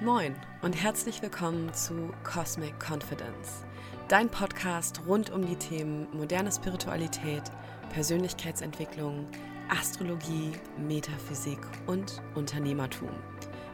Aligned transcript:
Moin 0.00 0.34
und 0.62 0.72
herzlich 0.72 1.22
willkommen 1.22 1.72
zu 1.72 2.12
Cosmic 2.24 2.74
Confidence, 2.80 3.64
dein 4.08 4.28
Podcast 4.28 5.00
rund 5.06 5.30
um 5.30 5.46
die 5.46 5.54
Themen 5.54 6.08
moderne 6.12 6.50
Spiritualität, 6.50 7.44
Persönlichkeitsentwicklung, 7.90 9.28
Astrologie, 9.68 10.50
Metaphysik 10.76 11.60
und 11.86 12.20
Unternehmertum. 12.34 13.10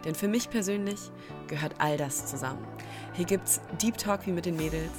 Denn 0.05 0.15
für 0.15 0.29
mich 0.29 0.51
persönlich 0.51 1.11
gehört 1.49 1.77
all 1.79 1.97
das 1.97 2.27
zusammen. 2.27 2.67
Hier 3.15 3.25
gibt's 3.25 3.63
Deep 3.81 3.97
Talk 3.97 4.27
wie 4.27 4.33
mit 4.33 4.45
den 4.45 4.57
Mädels, 4.57 4.93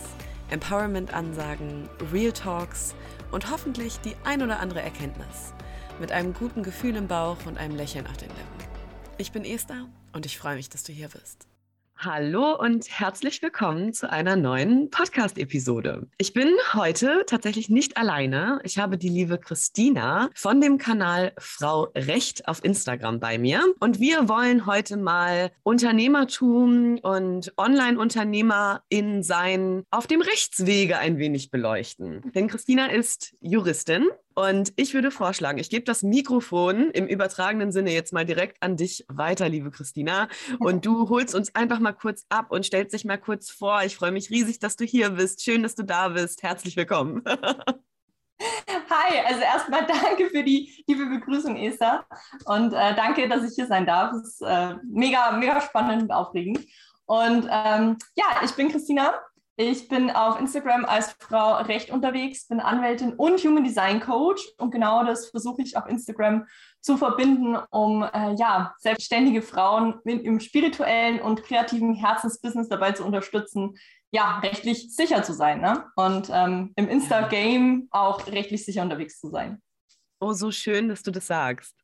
Empowerment-Ansagen, 0.49 1.88
Real 2.11 2.31
Talks 2.31 2.95
und 3.29 3.51
hoffentlich 3.51 3.99
die 3.99 4.15
ein 4.23 4.41
oder 4.41 4.59
andere 4.59 4.81
Erkenntnis. 4.81 5.53
Mit 5.99 6.11
einem 6.11 6.33
guten 6.33 6.63
Gefühl 6.63 6.95
im 6.95 7.07
Bauch 7.07 7.38
und 7.45 7.59
einem 7.59 7.75
Lächeln 7.75 8.07
auf 8.07 8.17
den 8.17 8.29
Lippen. 8.29 8.70
Ich 9.21 9.31
bin 9.31 9.45
Esther 9.45 9.88
und 10.13 10.25
ich 10.25 10.39
freue 10.39 10.55
mich, 10.55 10.67
dass 10.67 10.81
du 10.81 10.91
hier 10.91 11.07
bist. 11.07 11.47
Hallo 11.95 12.59
und 12.59 12.89
herzlich 12.89 13.44
willkommen 13.44 13.94
zu 13.94 14.09
einer 14.09 14.35
neuen 14.35 14.89
Podcast-Episode. 14.89 16.07
Ich 16.17 16.34
bin 16.34 16.49
heute 16.73 17.23
tatsächlich 17.27 17.70
nicht 17.70 17.97
alleine. 17.97 18.59
Ich 18.63 18.80
habe 18.80 18.97
die 18.97 19.09
liebe 19.09 19.38
Christina 19.38 20.31
von 20.34 20.59
dem 20.59 20.80
Kanal 20.80 21.34
Frau 21.38 21.89
Recht 21.95 22.47
auf 22.47 22.66
Instagram 22.66 23.20
bei 23.20 23.38
mir. 23.38 23.61
Und 23.80 23.99
wir 23.99 24.27
wollen 24.27 24.66
heute 24.66 24.97
mal 24.97 25.52
Unternehmertum 25.61 26.97
und 27.03 27.53
Online-Unternehmerin 27.58 29.22
sein 29.22 29.83
auf 29.91 30.08
dem 30.08 30.22
Rechtswege 30.23 30.97
ein 30.97 31.19
wenig 31.19 31.52
beleuchten. 31.52 32.23
Denn 32.33 32.47
Christina 32.47 32.88
ist 32.88 33.35
Juristin 33.39 34.08
und 34.34 34.73
ich 34.76 34.94
würde 34.94 35.12
vorschlagen, 35.12 35.58
ich 35.58 35.70
gebe 35.70 35.84
das 35.84 36.03
Mikrofon 36.03 36.91
im 36.91 37.08
übertragenen 37.08 37.72
Sinne 37.72 37.91
jetzt 37.91 38.13
mal 38.13 38.26
direkt 38.26 38.62
an 38.62 38.77
dich 38.77 39.05
weiter, 39.08 39.49
liebe 39.49 39.72
Christina. 39.72 40.27
Und 40.59 40.85
du 40.85 41.09
holst 41.09 41.35
uns 41.35 41.53
einfach 41.55 41.80
mal 41.80 41.94
kurz 41.94 42.26
ab 42.30 42.48
und 42.49 42.66
stellst 42.66 42.94
dich 42.94 43.05
mal 43.05 43.17
kurz 43.17 43.49
vor. 43.49 43.83
Ich 43.83 43.95
freue 43.95 44.11
mich 44.11 44.30
riesig, 44.30 44.59
dass 44.59 44.75
du 44.75 44.86
hier 44.86 45.11
bist. 45.11 45.44
Schön, 45.44 45.64
dass 45.64 45.75
du 45.75 45.83
da 45.83 46.09
bist. 46.09 46.44
Herzlich 46.44 46.75
willkommen. 46.78 47.23
Hi, 48.89 49.20
also 49.25 49.42
erstmal 49.42 49.86
danke 49.86 50.30
für 50.30 50.44
die 50.44 50.83
liebe 50.88 51.05
Begrüßung, 51.05 51.58
Esther. 51.58 52.05
Und 52.45 52.73
äh, 52.73 52.95
danke, 52.95 53.30
dass 53.30 53.44
ich 53.44 53.55
hier 53.55 53.67
sein 53.67 53.86
darf. 53.86 54.14
Es 54.14 54.33
ist 54.33 54.42
äh, 54.42 54.75
mega, 54.83 55.31
mega 55.31 55.61
spannend 55.61 56.03
und 56.03 56.11
aufregend. 56.11 56.59
Und 57.05 57.48
ähm, 57.52 57.98
ja, 58.16 58.25
ich 58.44 58.52
bin 58.52 58.72
Christina, 58.72 59.14
ich 59.57 59.88
bin 59.88 60.09
auf 60.09 60.39
Instagram 60.39 60.85
als 60.85 61.16
Frau 61.19 61.57
Recht 61.57 61.91
unterwegs, 61.91 62.47
bin 62.47 62.59
Anwältin 62.59 63.13
und 63.13 63.39
Human 63.44 63.63
Design 63.63 63.99
Coach 63.99 64.41
und 64.58 64.71
genau 64.71 65.03
das 65.03 65.30
versuche 65.30 65.61
ich 65.61 65.77
auf 65.77 65.88
Instagram 65.88 66.47
zu 66.80 66.97
verbinden, 66.97 67.58
um 67.69 68.03
äh, 68.03 68.33
ja, 68.35 68.73
selbstständige 68.80 69.41
Frauen 69.41 69.99
mit, 70.03 70.23
im 70.23 70.39
spirituellen 70.39 71.21
und 71.21 71.43
kreativen 71.43 71.93
Herzensbusiness 71.93 72.69
dabei 72.69 72.93
zu 72.93 73.03
unterstützen, 73.05 73.75
ja, 74.11 74.39
rechtlich 74.39 74.95
sicher 74.95 75.23
zu 75.23 75.33
sein 75.33 75.61
ne? 75.61 75.86
und 75.95 76.30
ähm, 76.33 76.73
im 76.75 76.89
Insta-Game 76.89 77.88
auch 77.91 78.27
rechtlich 78.27 78.65
sicher 78.65 78.81
unterwegs 78.81 79.19
zu 79.19 79.30
sein. 79.30 79.61
Oh, 80.19 80.33
so 80.33 80.52
schön, 80.52 80.88
dass 80.88 81.02
du 81.02 81.11
das 81.11 81.27
sagst. 81.27 81.75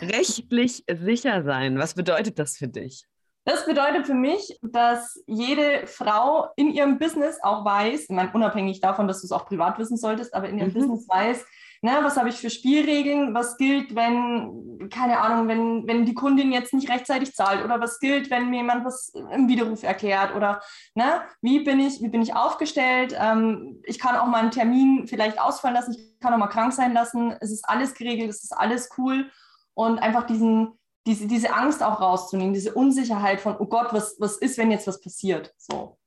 rechtlich 0.00 0.84
sicher 0.92 1.42
sein, 1.44 1.78
was 1.78 1.94
bedeutet 1.94 2.38
das 2.38 2.56
für 2.56 2.68
dich? 2.68 3.04
Das 3.44 3.66
bedeutet 3.66 4.06
für 4.06 4.14
mich, 4.14 4.58
dass 4.62 5.22
jede 5.26 5.86
Frau 5.86 6.48
in 6.56 6.70
ihrem 6.70 6.98
Business 6.98 7.38
auch 7.42 7.64
weiß, 7.64 8.04
ich 8.04 8.08
meine, 8.08 8.32
unabhängig 8.32 8.80
davon, 8.80 9.06
dass 9.06 9.20
du 9.20 9.26
es 9.26 9.32
auch 9.32 9.46
privat 9.46 9.78
wissen 9.78 9.98
solltest, 9.98 10.34
aber 10.34 10.48
in 10.48 10.58
ihrem 10.58 10.70
mhm. 10.70 10.74
Business 10.74 11.08
weiß, 11.08 11.44
ne, 11.82 11.98
was 12.00 12.16
habe 12.16 12.30
ich 12.30 12.36
für 12.36 12.48
Spielregeln, 12.48 13.34
was 13.34 13.58
gilt, 13.58 13.94
wenn, 13.94 14.88
keine 14.88 15.20
Ahnung, 15.20 15.46
wenn, 15.48 15.86
wenn 15.86 16.06
die 16.06 16.14
Kundin 16.14 16.52
jetzt 16.52 16.72
nicht 16.72 16.88
rechtzeitig 16.88 17.34
zahlt 17.34 17.62
oder 17.62 17.80
was 17.80 18.00
gilt, 18.00 18.30
wenn 18.30 18.48
mir 18.48 18.56
jemand 18.56 18.86
was 18.86 19.12
im 19.32 19.46
Widerruf 19.46 19.82
erklärt 19.82 20.34
oder 20.34 20.62
ne, 20.94 21.20
wie 21.42 21.60
bin 21.60 21.80
ich, 21.80 22.00
wie 22.00 22.08
bin 22.08 22.22
ich 22.22 22.34
aufgestellt, 22.34 23.14
ähm, 23.20 23.82
ich 23.84 23.98
kann 23.98 24.16
auch 24.16 24.26
mal 24.26 24.40
einen 24.40 24.52
Termin 24.52 25.06
vielleicht 25.06 25.38
ausfallen 25.38 25.76
lassen, 25.76 25.92
ich 25.92 26.18
kann 26.20 26.32
auch 26.32 26.38
mal 26.38 26.46
krank 26.46 26.72
sein 26.72 26.94
lassen, 26.94 27.36
es 27.40 27.52
ist 27.52 27.68
alles 27.68 27.92
geregelt, 27.92 28.30
es 28.30 28.42
ist 28.42 28.56
alles 28.56 28.88
cool. 28.96 29.30
Und 29.76 29.98
einfach 29.98 30.24
diesen 30.24 30.78
diese, 31.06 31.26
diese 31.26 31.54
Angst 31.54 31.82
auch 31.82 32.00
rauszunehmen, 32.00 32.54
diese 32.54 32.74
Unsicherheit 32.74 33.40
von, 33.40 33.56
oh 33.58 33.66
Gott, 33.66 33.92
was, 33.92 34.16
was 34.18 34.36
ist, 34.36 34.58
wenn 34.58 34.70
jetzt 34.70 34.86
was 34.86 35.00
passiert? 35.00 35.54
So. 35.58 35.98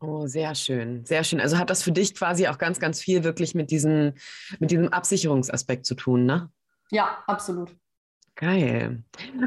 Oh, 0.00 0.26
sehr 0.26 0.54
schön, 0.54 1.04
sehr 1.06 1.24
schön. 1.24 1.40
Also 1.40 1.58
hat 1.58 1.70
das 1.70 1.82
für 1.82 1.92
dich 1.92 2.14
quasi 2.14 2.48
auch 2.48 2.58
ganz, 2.58 2.78
ganz 2.78 3.00
viel 3.00 3.24
wirklich 3.24 3.54
mit 3.54 3.70
diesem, 3.70 4.12
mit 4.58 4.70
diesem 4.70 4.88
Absicherungsaspekt 4.88 5.86
zu 5.86 5.94
tun, 5.94 6.26
ne? 6.26 6.50
Ja, 6.90 7.24
absolut. 7.26 7.74
Geil. 8.38 9.02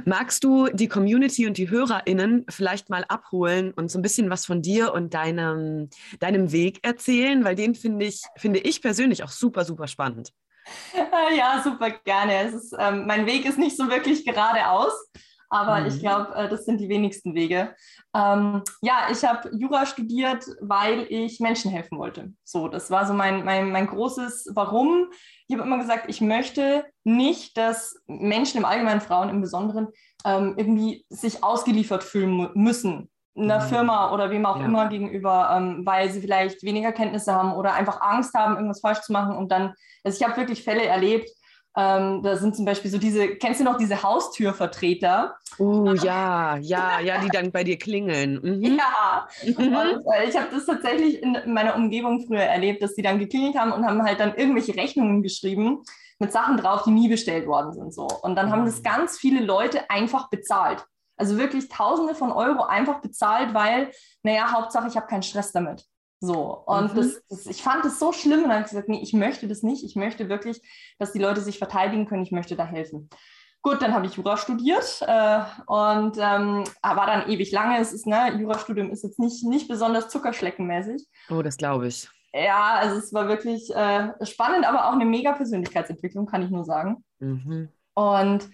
Magst 0.06 0.44
du 0.44 0.68
die 0.74 0.88
Community 0.88 1.46
und 1.46 1.58
die 1.58 1.70
HörerInnen 1.70 2.48
vielleicht 2.50 2.90
mal 2.90 3.06
abholen 3.08 3.72
und 3.72 3.92
so 3.92 4.00
ein 4.00 4.02
bisschen 4.02 4.32
was 4.32 4.48
von 4.48 4.64
dir 4.64 4.94
und 4.94 5.14
deinem, 5.14 5.90
deinem 6.20 6.52
Weg 6.52 6.80
erzählen? 6.82 7.46
Weil 7.46 7.56
den 7.56 7.76
finde 7.76 8.06
ich, 8.06 8.24
finde 8.36 8.60
ich 8.60 8.82
persönlich 8.82 9.24
auch 9.24 9.30
super, 9.30 9.64
super 9.64 9.88
spannend. 9.88 10.34
Ja, 11.38 11.62
super 11.64 11.92
gerne. 11.92 12.44
Ist, 12.44 12.76
ähm, 12.78 13.06
mein 13.06 13.26
Weg 13.26 13.46
ist 13.46 13.58
nicht 13.58 13.78
so 13.78 13.90
wirklich 13.90 14.26
geradeaus, 14.26 14.94
aber 15.50 15.82
mhm. 15.82 15.88
ich 15.88 16.00
glaube, 16.00 16.34
äh, 16.36 16.50
das 16.50 16.66
sind 16.66 16.80
die 16.80 16.90
wenigsten 16.90 17.34
Wege. 17.34 17.76
Ähm, 18.16 18.64
ja, 18.82 19.08
ich 19.12 19.24
habe 19.24 19.50
Jura 19.54 19.86
studiert, 19.86 20.46
weil 20.62 21.06
ich 21.10 21.40
Menschen 21.40 21.72
helfen 21.72 21.98
wollte. 21.98 22.34
So, 22.44 22.68
das 22.68 22.92
war 22.92 23.06
so 23.06 23.14
mein, 23.14 23.44
mein, 23.44 23.72
mein 23.72 23.88
großes 23.88 24.50
Warum. 24.54 25.10
Ich 25.48 25.56
habe 25.56 25.66
immer 25.66 25.80
gesagt, 25.80 26.06
ich 26.08 26.22
möchte 26.22 26.86
nicht, 27.04 27.58
dass 27.58 27.96
Menschen 28.08 28.60
im 28.60 28.66
Allgemeinen, 28.66 29.02
Frauen 29.02 29.30
im 29.30 29.42
Besonderen, 29.42 29.88
ähm, 30.26 30.56
irgendwie 30.58 31.06
sich 31.10 31.44
ausgeliefert 31.44 32.04
fühlen 32.04 32.50
müssen 32.54 33.10
einer 33.42 33.64
mhm. 33.64 33.70
Firma 33.70 34.12
oder 34.12 34.30
wem 34.30 34.46
auch 34.46 34.60
ja. 34.60 34.66
immer 34.66 34.88
gegenüber, 34.88 35.50
ähm, 35.56 35.86
weil 35.86 36.10
sie 36.10 36.22
vielleicht 36.22 36.64
weniger 36.64 36.92
Kenntnisse 36.92 37.34
haben 37.34 37.54
oder 37.54 37.74
einfach 37.74 38.02
Angst 38.02 38.34
haben, 38.34 38.56
irgendwas 38.56 38.82
falsch 38.82 39.02
zu 39.02 39.12
machen. 39.12 39.36
Und 39.36 39.52
dann, 39.52 39.74
also 40.04 40.18
ich 40.18 40.28
habe 40.28 40.38
wirklich 40.38 40.64
Fälle 40.64 40.86
erlebt, 40.86 41.30
ähm, 41.78 42.24
da 42.24 42.36
sind 42.36 42.56
zum 42.56 42.66
Beispiel 42.66 42.90
so 42.90 42.98
diese, 42.98 43.36
kennst 43.36 43.60
du 43.60 43.64
noch 43.64 43.78
diese 43.78 44.02
Haustürvertreter? 44.02 45.36
Oh 45.60 45.94
ja, 45.94 46.58
ja, 46.58 47.00
ja, 47.00 47.20
die 47.20 47.30
dann 47.30 47.52
bei 47.52 47.64
dir 47.64 47.78
klingeln. 47.78 48.40
Mhm. 48.50 48.78
Ja, 48.78 49.28
mhm. 49.44 49.76
und 49.76 50.06
äh, 50.14 50.28
ich 50.28 50.36
habe 50.36 50.48
das 50.52 50.66
tatsächlich 50.66 51.22
in, 51.22 51.36
in 51.36 51.54
meiner 51.54 51.76
Umgebung 51.76 52.26
früher 52.26 52.42
erlebt, 52.42 52.82
dass 52.82 52.96
die 52.96 53.02
dann 53.02 53.20
geklingelt 53.20 53.56
haben 53.56 53.72
und 53.72 53.86
haben 53.86 54.04
halt 54.04 54.20
dann 54.20 54.36
irgendwelche 54.36 54.76
Rechnungen 54.76 55.22
geschrieben 55.22 55.84
mit 56.20 56.32
Sachen 56.32 56.58
drauf, 56.58 56.84
die 56.84 56.92
nie 56.92 57.08
bestellt 57.08 57.48
worden 57.48 57.74
sind. 57.74 57.94
So. 57.94 58.08
Und 58.22 58.36
dann 58.36 58.52
haben 58.52 58.66
das 58.66 58.80
mhm. 58.80 58.84
ganz 58.84 59.18
viele 59.18 59.44
Leute 59.44 59.90
einfach 59.90 60.30
bezahlt. 60.30 60.86
Also 61.20 61.38
wirklich 61.38 61.68
Tausende 61.68 62.16
von 62.16 62.32
Euro 62.32 62.64
einfach 62.64 63.02
bezahlt, 63.02 63.54
weil, 63.54 63.92
naja, 64.24 64.52
Hauptsache, 64.54 64.88
ich 64.88 64.96
habe 64.96 65.08
keinen 65.08 65.24
Stress 65.24 65.52
damit. 65.52 65.86
So, 66.22 66.64
und 66.66 66.94
mhm. 66.94 66.98
das, 66.98 67.22
das, 67.30 67.46
ich 67.46 67.62
fand 67.62 67.86
das 67.86 68.00
so 68.00 68.12
schlimm 68.12 68.44
und 68.44 68.50
dann 68.50 68.58
habe 68.58 68.64
ich 68.64 68.72
gesagt, 68.72 68.90
nee, 68.90 69.02
ich 69.02 69.14
möchte 69.14 69.48
das 69.48 69.64
nicht. 69.64 69.84
Ich 69.84 69.96
möchte 69.96 70.30
wirklich, 70.30 70.62
dass 70.98 71.12
die 71.12 71.20
Leute 71.20 71.42
sich 71.42 71.58
verteidigen 71.58 72.06
können. 72.06 72.24
Ich 72.24 72.32
möchte 72.32 72.56
da 72.56 72.66
helfen. 72.66 73.10
Gut, 73.62 73.82
dann 73.82 73.94
habe 73.94 74.06
ich 74.06 74.14
Jura 74.14 74.38
studiert 74.38 75.02
äh, 75.06 75.42
und 75.66 76.18
ähm, 76.18 76.64
war 76.82 77.06
dann 77.06 77.30
ewig 77.30 77.52
lange. 77.52 77.78
Es 77.80 77.92
ist, 77.92 78.08
ne, 78.08 78.34
Jurastudium 78.40 78.90
ist 78.90 79.04
jetzt 79.04 79.20
nicht, 79.20 79.44
nicht 79.44 79.68
besonders 79.68 80.08
zuckerschleckenmäßig. 80.08 81.06
Oh, 81.30 81.42
das 81.42 81.58
glaube 81.58 81.88
ich. 81.88 82.10
Ja, 82.34 82.76
also 82.76 82.98
es 82.98 83.14
war 83.14 83.28
wirklich 83.28 83.70
äh, 83.76 84.14
spannend, 84.26 84.66
aber 84.66 84.88
auch 84.88 84.94
eine 84.94 85.06
mega 85.06 85.34
Persönlichkeitsentwicklung, 85.34 86.26
kann 86.26 86.44
ich 86.44 86.50
nur 86.50 86.64
sagen. 86.64 87.04
Mhm. 87.20 87.70
Und 87.96 88.50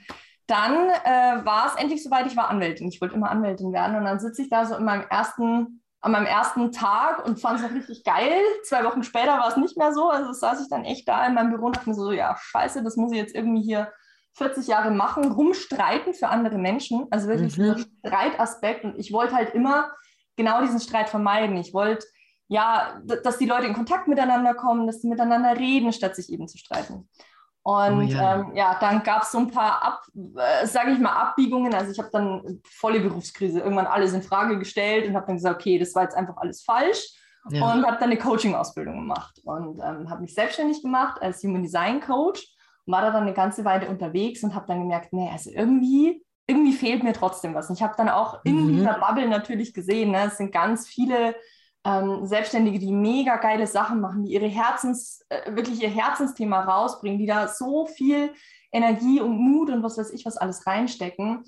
dann 0.48 0.90
äh, 0.90 1.46
war 1.46 1.68
es 1.68 1.82
endlich 1.82 2.04
soweit, 2.04 2.28
ich 2.28 2.38
war 2.38 2.50
Anwältin. 2.50 2.88
Ich 2.88 3.02
wollte 3.02 3.16
immer 3.16 3.32
Anwältin 3.32 3.74
werden. 3.74 3.96
Und 3.96 4.06
dann 4.06 4.20
sitze 4.20 4.42
ich 4.44 4.50
da 4.50 4.66
so 4.66 4.76
in 4.76 4.86
meinem 4.86 5.06
ersten, 5.10 5.82
an 6.02 6.12
meinem 6.12 6.28
ersten 6.28 6.72
Tag 6.72 7.26
und 7.26 7.40
fand 7.40 7.60
es 7.60 7.66
auch 7.66 7.74
richtig 7.74 8.04
geil. 8.04 8.40
Zwei 8.64 8.84
Wochen 8.84 9.04
später 9.04 9.40
war 9.40 9.48
es 9.48 9.58
nicht 9.58 9.78
mehr 9.78 9.94
so. 9.94 10.10
Also 10.10 10.34
saß 10.34 10.62
ich 10.62 10.70
dann 10.70 10.86
echt 10.86 11.08
da 11.08 11.26
in 11.26 11.34
meinem 11.34 11.50
Büro 11.50 11.68
und 11.68 11.76
dachte 11.76 11.90
mir 11.90 11.96
so, 11.96 12.12
ja, 12.12 12.38
scheiße, 12.40 12.84
das 12.84 12.96
muss 12.96 13.12
ich 13.12 13.18
jetzt 13.18 13.34
irgendwie 13.34 13.64
hier 13.64 13.92
40 14.34 14.68
Jahre 14.68 14.92
machen, 14.92 15.32
rumstreiten 15.32 16.14
für 16.14 16.28
andere 16.28 16.58
Menschen. 16.58 17.08
Also 17.10 17.28
wirklich 17.28 17.58
mhm. 17.58 17.76
dieser 17.76 17.88
Streitaspekt. 18.06 18.84
Und 18.84 19.00
ich 19.00 19.12
wollte 19.12 19.34
halt 19.34 19.56
immer 19.56 19.92
genau 20.36 20.62
diesen 20.62 20.80
Streit 20.80 21.10
vermeiden. 21.10 21.58
Ich 21.58 21.74
wollte 21.74 22.06
ja, 22.48 23.02
dass 23.24 23.40
die 23.40 23.48
Leute 23.48 23.66
in 23.66 23.74
Kontakt 23.74 24.08
miteinander 24.08 24.54
kommen, 24.54 24.86
dass 24.86 25.02
sie 25.02 25.08
miteinander 25.08 25.58
reden, 25.58 25.92
statt 25.92 26.16
sich 26.16 26.32
eben 26.32 26.48
zu 26.48 26.58
streiten. 26.60 27.10
Und 27.68 27.98
oh 27.98 28.02
ja. 28.02 28.36
Ähm, 28.36 28.52
ja. 28.54 28.78
dann 28.80 29.02
gab 29.02 29.24
es 29.24 29.32
so 29.32 29.40
ein 29.40 29.50
paar, 29.50 29.82
Ab, 29.82 30.04
äh, 30.14 30.68
sage 30.68 30.92
ich 30.92 31.00
mal, 31.00 31.14
Abbiegungen. 31.14 31.74
Also 31.74 31.92
ich 31.92 31.98
habe 31.98 32.12
dann 32.12 32.62
volle 32.64 33.00
Berufskrise 33.00 33.60
irgendwann 33.60 33.88
alles 33.88 34.14
in 34.14 34.22
Frage 34.22 34.60
gestellt 34.60 35.08
und 35.08 35.16
habe 35.16 35.26
dann 35.26 35.38
gesagt, 35.38 35.62
okay, 35.62 35.80
das 35.80 35.96
war 35.96 36.04
jetzt 36.04 36.16
einfach 36.16 36.38
alles 36.38 36.62
falsch. 36.62 37.04
Ja. 37.50 37.74
Und 37.74 37.84
habe 37.84 37.98
dann 38.00 38.12
eine 38.12 38.20
Coaching-Ausbildung 38.20 38.96
gemacht 38.98 39.42
und 39.44 39.80
ähm, 39.80 40.12
habe 40.12 40.22
mich 40.22 40.36
selbstständig 40.36 40.84
gemacht 40.84 41.20
als 41.24 41.42
Human 41.44 41.64
Design 41.64 42.02
Coach 42.02 42.48
und 42.86 42.94
war 42.94 43.02
da 43.02 43.10
dann 43.10 43.24
eine 43.24 43.34
ganze 43.34 43.66
Weile 43.66 43.90
unterwegs 43.90 44.44
und 44.44 44.54
habe 44.54 44.68
dann 44.68 44.82
gemerkt, 44.82 45.12
nee, 45.12 45.30
also 45.32 45.50
irgendwie, 45.50 46.24
irgendwie 46.46 46.74
fehlt 46.74 47.04
mir 47.04 47.14
trotzdem 47.14 47.56
was. 47.56 47.68
Und 47.70 47.78
ich 47.78 47.84
habe 47.84 47.96
dann 47.98 48.10
auch 48.10 48.42
in 48.44 48.64
mhm. 48.64 48.78
dieser 48.78 49.00
Bubble 49.00 49.28
natürlich 49.28 49.74
gesehen, 49.74 50.12
ne, 50.12 50.26
es 50.28 50.38
sind 50.38 50.52
ganz 50.52 50.88
viele 50.88 51.36
ähm, 51.86 52.26
Selbstständige, 52.26 52.80
die 52.80 52.92
mega 52.92 53.38
geile 53.38 53.68
Sachen 53.68 54.02
machen, 54.02 54.24
die 54.24 54.34
ihre 54.34 54.48
Herzens, 54.48 55.24
äh, 55.30 55.56
wirklich 55.56 55.82
ihr 55.82 55.90
Herzensthema 55.90 56.64
rausbringen, 56.64 57.20
die 57.20 57.28
da 57.28 57.48
so 57.48 57.86
viel 57.86 58.34
Energie 58.72 59.22
und 59.22 59.38
Mut 59.38 59.70
und 59.70 59.84
was 59.84 59.98
weiß 59.98 60.12
ich 60.12 60.26
was 60.26 60.38
alles 60.38 60.66
reinstecken. 60.68 61.46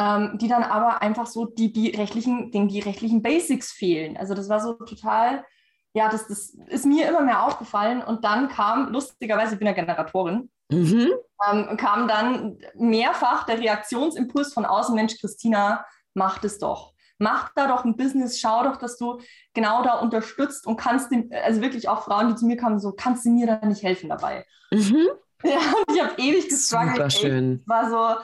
ähm, 0.00 0.38
die 0.38 0.48
dann 0.48 0.62
aber 0.62 1.02
einfach 1.02 1.26
so 1.26 1.44
die, 1.44 1.72
die 1.72 1.90
rechtlichen, 1.90 2.50
denen 2.52 2.68
die 2.68 2.80
rechtlichen 2.80 3.20
Basics 3.20 3.70
fehlen. 3.70 4.16
Also 4.16 4.32
das 4.32 4.48
war 4.48 4.60
so 4.60 4.72
total, 4.72 5.44
ja, 5.92 6.08
das, 6.08 6.26
das 6.26 6.54
ist 6.68 6.86
mir 6.86 7.06
immer 7.06 7.20
mehr 7.20 7.44
aufgefallen. 7.44 8.02
Und 8.02 8.24
dann 8.24 8.48
kam, 8.48 8.92
lustigerweise, 8.92 9.54
ich 9.54 9.58
bin 9.58 9.66
ja 9.66 9.74
Generatorin, 9.74 10.50
mhm. 10.70 11.10
ähm, 11.50 11.76
kam 11.76 12.08
dann 12.08 12.58
mehrfach 12.74 13.44
der 13.44 13.58
Reaktionsimpuls 13.58 14.54
von 14.54 14.64
außen, 14.64 14.94
Mensch, 14.94 15.18
Christina, 15.20 15.84
mach 16.14 16.38
das 16.38 16.58
doch. 16.58 16.94
Mach 17.20 17.52
da 17.54 17.68
doch 17.68 17.84
ein 17.84 17.96
Business, 17.96 18.40
schau 18.40 18.64
doch, 18.64 18.78
dass 18.78 18.96
du 18.96 19.20
genau 19.52 19.82
da 19.82 19.98
unterstützt 19.98 20.66
und 20.66 20.76
kannst, 20.76 21.12
dem, 21.12 21.30
also 21.44 21.60
wirklich 21.60 21.88
auch 21.88 22.04
Frauen, 22.04 22.28
die 22.28 22.34
zu 22.34 22.46
mir 22.46 22.56
kamen, 22.56 22.80
so, 22.80 22.92
kannst 22.92 23.26
du 23.26 23.30
mir 23.30 23.46
da 23.46 23.64
nicht 23.66 23.82
helfen 23.82 24.08
dabei? 24.08 24.44
Mhm. 24.72 25.08
Ja, 25.42 25.58
ich 25.90 26.02
habe 26.02 26.20
ewig 26.20 26.50
gestruggelt. 26.50 27.14
Schön. 27.14 27.62
war 27.64 27.88
so, 27.88 28.22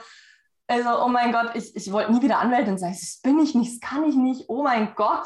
also, 0.67 1.03
oh 1.03 1.07
mein 1.07 1.31
Gott, 1.31 1.51
ich, 1.55 1.75
ich 1.75 1.91
wollte 1.91 2.11
nie 2.11 2.21
wieder 2.21 2.37
Anwältin 2.37 2.77
sein. 2.77 2.91
Das 2.91 3.21
bin 3.23 3.39
ich 3.39 3.55
nicht, 3.55 3.81
das 3.81 3.89
kann 3.89 4.03
ich 4.03 4.15
nicht, 4.15 4.45
oh 4.49 4.61
mein 4.61 4.93
Gott. 4.95 5.25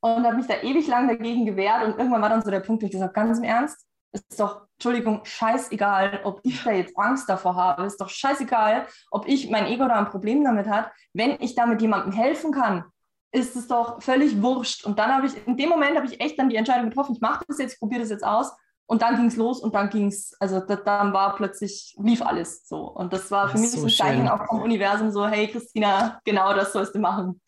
Und 0.00 0.24
habe 0.24 0.36
mich 0.36 0.46
da 0.46 0.62
ewig 0.62 0.86
lang 0.86 1.08
dagegen 1.08 1.46
gewehrt. 1.46 1.84
Und 1.84 1.98
irgendwann 1.98 2.22
war 2.22 2.28
dann 2.28 2.42
so 2.42 2.50
der 2.50 2.60
Punkt, 2.60 2.82
wo 2.82 2.86
ich 2.86 2.92
gesagt 2.92 3.14
ganz 3.14 3.38
im 3.38 3.44
Ernst, 3.44 3.86
ist 4.12 4.38
doch, 4.38 4.66
Entschuldigung, 4.74 5.24
scheißegal, 5.24 6.20
ob 6.24 6.40
ich 6.42 6.62
da 6.62 6.72
jetzt 6.72 6.96
Angst 6.98 7.28
davor 7.28 7.56
habe. 7.56 7.84
Ist 7.84 8.00
doch 8.00 8.10
scheißegal, 8.10 8.86
ob 9.10 9.26
ich 9.26 9.48
mein 9.48 9.66
Ego 9.66 9.88
da 9.88 9.98
ein 9.98 10.10
Problem 10.10 10.44
damit 10.44 10.68
hat. 10.68 10.92
Wenn 11.14 11.40
ich 11.40 11.54
damit 11.54 11.80
jemandem 11.80 12.12
helfen 12.12 12.52
kann, 12.52 12.84
ist 13.32 13.56
es 13.56 13.66
doch 13.66 14.02
völlig 14.02 14.40
wurscht. 14.42 14.84
Und 14.84 14.98
dann 14.98 15.10
habe 15.10 15.26
ich, 15.26 15.46
in 15.46 15.56
dem 15.56 15.70
Moment 15.70 15.96
habe 15.96 16.06
ich 16.06 16.20
echt 16.20 16.38
dann 16.38 16.48
die 16.48 16.56
Entscheidung 16.56 16.90
getroffen, 16.90 17.14
ich 17.14 17.20
mache 17.20 17.44
das 17.48 17.58
jetzt, 17.58 17.74
ich 17.74 17.78
probiere 17.80 18.02
das 18.02 18.10
jetzt 18.10 18.24
aus. 18.24 18.52
Und 18.86 19.00
dann 19.00 19.16
ging 19.16 19.26
es 19.26 19.36
los 19.36 19.60
und 19.60 19.74
dann 19.74 19.88
ging 19.88 20.08
es, 20.08 20.34
also 20.38 20.60
dann 20.60 21.14
war 21.14 21.34
plötzlich, 21.36 21.96
lief 22.02 22.20
alles 22.20 22.68
so. 22.68 22.80
Und 22.80 23.12
das 23.12 23.30
war 23.30 23.48
für 23.48 23.54
das 23.54 23.62
mich 23.62 23.70
so 23.70 23.86
ein 23.86 23.88
Zeichen 23.88 24.28
auch 24.28 24.46
vom 24.46 24.60
Universum 24.60 25.10
so, 25.10 25.26
hey 25.26 25.48
Christina, 25.48 26.20
genau 26.24 26.52
das 26.52 26.74
sollst 26.74 26.94
du 26.94 26.98
machen. 26.98 27.40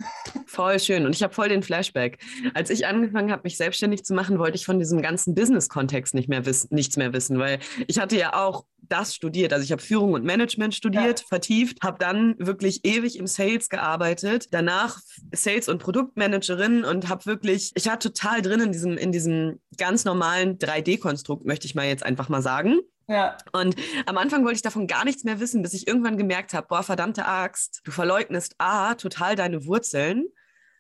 Voll 0.46 0.78
schön. 0.80 1.04
Und 1.04 1.14
ich 1.14 1.22
habe 1.22 1.34
voll 1.34 1.50
den 1.50 1.62
Flashback. 1.62 2.18
Als 2.54 2.70
ich 2.70 2.86
angefangen 2.86 3.30
habe, 3.30 3.42
mich 3.44 3.58
selbstständig 3.58 4.04
zu 4.04 4.14
machen, 4.14 4.38
wollte 4.38 4.56
ich 4.56 4.64
von 4.64 4.78
diesem 4.78 5.02
ganzen 5.02 5.34
Business-Kontext 5.34 6.14
nicht 6.14 6.30
mehr 6.30 6.46
wissen, 6.46 6.68
nichts 6.70 6.96
mehr 6.96 7.12
wissen, 7.12 7.38
weil 7.38 7.58
ich 7.88 7.98
hatte 7.98 8.16
ja 8.16 8.34
auch 8.34 8.64
das 8.88 9.14
studiert. 9.14 9.52
Also 9.52 9.64
ich 9.64 9.72
habe 9.72 9.82
Führung 9.82 10.12
und 10.12 10.24
Management 10.24 10.74
studiert, 10.74 11.20
ja. 11.20 11.26
vertieft, 11.26 11.78
habe 11.82 11.98
dann 11.98 12.34
wirklich 12.38 12.84
ewig 12.84 13.18
im 13.18 13.26
Sales 13.26 13.68
gearbeitet, 13.68 14.48
danach 14.52 15.00
Sales- 15.32 15.68
und 15.68 15.78
Produktmanagerin 15.78 16.84
und 16.84 17.08
habe 17.08 17.26
wirklich, 17.26 17.72
ich 17.74 17.86
war 17.86 17.98
total 17.98 18.42
drin 18.42 18.60
in 18.60 18.72
diesem, 18.72 18.96
in 18.96 19.12
diesem 19.12 19.60
ganz 19.76 20.04
normalen 20.04 20.58
3D-Konstrukt, 20.58 21.44
möchte 21.44 21.66
ich 21.66 21.74
mal 21.74 21.86
jetzt 21.86 22.04
einfach 22.04 22.28
mal 22.28 22.42
sagen. 22.42 22.80
Ja. 23.06 23.36
Und 23.52 23.76
am 24.06 24.16
Anfang 24.16 24.44
wollte 24.44 24.56
ich 24.56 24.62
davon 24.62 24.86
gar 24.86 25.04
nichts 25.04 25.24
mehr 25.24 25.40
wissen, 25.40 25.62
bis 25.62 25.74
ich 25.74 25.86
irgendwann 25.86 26.16
gemerkt 26.16 26.54
habe, 26.54 26.66
boah, 26.68 26.82
verdammte 26.82 27.26
Axt, 27.26 27.80
du 27.84 27.90
verleugnest 27.90 28.54
A, 28.58 28.94
total 28.94 29.36
deine 29.36 29.66
Wurzeln 29.66 30.26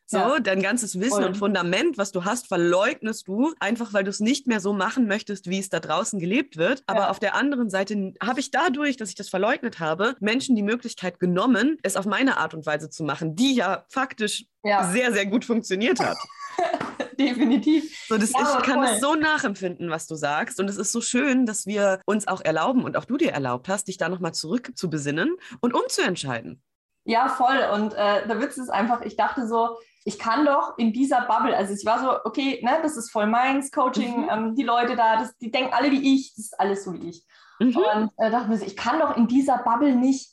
so, 0.06 0.18
ja. 0.18 0.40
dein 0.40 0.60
ganzes 0.60 1.00
Wissen 1.00 1.10
Voll. 1.10 1.24
und 1.24 1.36
Fundament, 1.36 1.96
was 1.96 2.12
du 2.12 2.24
hast, 2.24 2.46
verleugnest 2.46 3.26
du, 3.26 3.54
einfach 3.58 3.94
weil 3.94 4.04
du 4.04 4.10
es 4.10 4.20
nicht 4.20 4.46
mehr 4.46 4.60
so 4.60 4.74
machen 4.74 5.06
möchtest, 5.06 5.48
wie 5.48 5.58
es 5.58 5.70
da 5.70 5.80
draußen 5.80 6.18
gelebt 6.18 6.56
wird. 6.58 6.82
Aber 6.86 7.00
ja. 7.00 7.10
auf 7.10 7.18
der 7.18 7.34
anderen 7.34 7.70
Seite 7.70 8.12
habe 8.22 8.40
ich 8.40 8.50
dadurch, 8.50 8.96
dass 8.96 9.08
ich 9.08 9.14
das 9.14 9.30
verleugnet 9.30 9.80
habe, 9.80 10.14
Menschen 10.20 10.56
die 10.56 10.62
Möglichkeit 10.62 11.20
genommen, 11.20 11.78
es 11.82 11.96
auf 11.96 12.04
meine 12.04 12.36
Art 12.36 12.52
und 12.52 12.66
Weise 12.66 12.90
zu 12.90 13.02
machen, 13.02 13.34
die 13.34 13.54
ja 13.54 13.86
faktisch 13.88 14.44
ja. 14.62 14.90
sehr, 14.90 15.12
sehr 15.12 15.26
gut 15.26 15.44
funktioniert 15.44 16.00
hat. 16.00 16.18
Definitiv. 17.18 18.06
So, 18.08 18.18
das, 18.18 18.30
ich 18.30 18.62
kann 18.64 18.82
es 18.82 19.00
so 19.00 19.14
nachempfinden, 19.14 19.90
was 19.90 20.06
du 20.06 20.14
sagst. 20.16 20.60
Und 20.60 20.68
es 20.68 20.76
ist 20.76 20.92
so 20.92 21.00
schön, 21.00 21.46
dass 21.46 21.66
wir 21.66 22.00
uns 22.06 22.28
auch 22.28 22.40
erlauben 22.42 22.84
und 22.84 22.96
auch 22.96 23.04
du 23.04 23.16
dir 23.16 23.32
erlaubt 23.32 23.68
hast, 23.68 23.88
dich 23.88 23.96
da 23.96 24.08
nochmal 24.08 24.34
zurück 24.34 24.72
zu 24.74 24.90
besinnen 24.90 25.36
und 25.60 25.74
umzuentscheiden. 25.74 26.62
Ja, 27.04 27.28
voll. 27.28 27.58
Und 27.72 27.94
äh, 27.94 28.26
der 28.26 28.40
Witz 28.40 28.56
ist 28.56 28.70
einfach, 28.70 29.02
ich 29.02 29.16
dachte 29.16 29.46
so, 29.46 29.76
ich 30.04 30.18
kann 30.18 30.44
doch 30.44 30.76
in 30.76 30.92
dieser 30.92 31.22
Bubble, 31.22 31.56
also 31.56 31.72
ich 31.72 31.84
war 31.86 31.98
so, 31.98 32.24
okay, 32.24 32.60
ne, 32.62 32.78
das 32.82 32.96
ist 32.96 33.10
voll 33.10 33.26
meins, 33.26 33.70
Coaching, 33.70 34.22
mhm. 34.22 34.28
ähm, 34.30 34.54
die 34.54 34.62
Leute 34.62 34.96
da, 34.96 35.16
das, 35.16 35.36
die 35.38 35.50
denken 35.50 35.72
alle 35.72 35.90
wie 35.90 36.14
ich, 36.14 36.34
das 36.34 36.46
ist 36.46 36.60
alles 36.60 36.84
so 36.84 36.92
wie 36.92 37.08
ich. 37.08 37.24
Mhm. 37.58 37.76
Und 37.76 38.10
äh, 38.18 38.30
dachte 38.30 38.48
mir 38.48 38.58
so, 38.58 38.66
ich 38.66 38.76
kann 38.76 39.00
doch 39.00 39.16
in 39.16 39.26
dieser 39.26 39.58
Bubble 39.58 39.96
nicht 39.96 40.30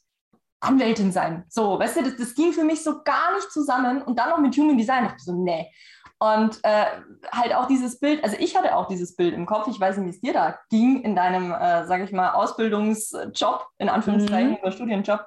Anwältin 0.59 1.11
sein. 1.11 1.45
So, 1.49 1.79
weißt 1.79 1.97
du, 1.97 2.03
das, 2.03 2.17
das 2.17 2.35
ging 2.35 2.53
für 2.53 2.63
mich 2.63 2.83
so 2.83 3.01
gar 3.03 3.33
nicht 3.35 3.51
zusammen. 3.51 4.01
Und 4.01 4.19
dann 4.19 4.29
noch 4.29 4.39
mit 4.39 4.55
Human 4.57 4.77
Design, 4.77 5.03
dachte 5.03 5.17
ich 5.17 5.25
so, 5.25 5.33
nee. 5.33 5.71
Und 6.19 6.59
äh, 6.61 6.85
halt 7.31 7.55
auch 7.55 7.65
dieses 7.65 7.99
Bild, 7.99 8.23
also 8.23 8.37
ich 8.39 8.55
hatte 8.55 8.75
auch 8.75 8.87
dieses 8.87 9.15
Bild 9.15 9.33
im 9.33 9.47
Kopf, 9.47 9.67
ich 9.67 9.79
weiß 9.79 9.97
nicht, 9.97 10.05
wie 10.05 10.09
es 10.11 10.21
dir 10.21 10.33
da 10.33 10.59
ging 10.69 11.01
in 11.01 11.15
deinem, 11.15 11.51
äh, 11.51 11.87
sage 11.87 12.03
ich 12.03 12.11
mal, 12.11 12.33
Ausbildungsjob, 12.33 13.67
in 13.79 13.89
Anführungszeichen, 13.89 14.51
mhm. 14.51 14.57
oder 14.61 14.71
Studienjob. 14.71 15.25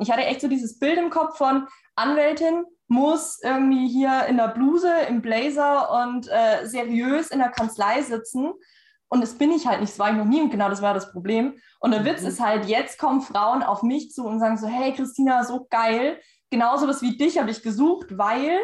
Ich 0.00 0.10
hatte 0.10 0.24
echt 0.24 0.40
so 0.40 0.48
dieses 0.48 0.78
Bild 0.78 0.98
im 0.98 1.10
Kopf 1.10 1.36
von 1.38 1.66
Anwältin, 1.94 2.64
muss 2.88 3.40
irgendwie 3.42 3.88
hier 3.88 4.26
in 4.26 4.36
der 4.36 4.48
Bluse, 4.48 4.92
im 5.08 5.22
Blazer 5.22 6.04
und 6.04 6.28
äh, 6.28 6.66
seriös 6.66 7.28
in 7.28 7.38
der 7.38 7.48
Kanzlei 7.48 8.02
sitzen. 8.02 8.52
Und 9.08 9.20
das 9.20 9.38
bin 9.38 9.52
ich 9.52 9.66
halt 9.66 9.80
nicht, 9.80 9.92
das 9.92 9.98
war 9.98 10.10
ich 10.10 10.16
noch 10.16 10.24
nie 10.24 10.42
und 10.42 10.50
genau 10.50 10.68
das 10.68 10.82
war 10.82 10.94
das 10.94 11.12
Problem. 11.12 11.58
Und 11.80 11.92
der 11.92 12.00
mhm. 12.00 12.06
Witz 12.06 12.22
ist 12.22 12.40
halt, 12.40 12.66
jetzt 12.66 12.98
kommen 12.98 13.22
Frauen 13.22 13.62
auf 13.62 13.82
mich 13.82 14.10
zu 14.10 14.24
und 14.24 14.40
sagen 14.40 14.56
so, 14.56 14.66
hey 14.66 14.92
Christina, 14.92 15.44
so 15.44 15.66
geil, 15.70 16.20
genauso 16.50 16.88
was 16.88 17.02
wie 17.02 17.16
dich 17.16 17.38
habe 17.38 17.50
ich 17.50 17.62
gesucht, 17.62 18.18
weil 18.18 18.58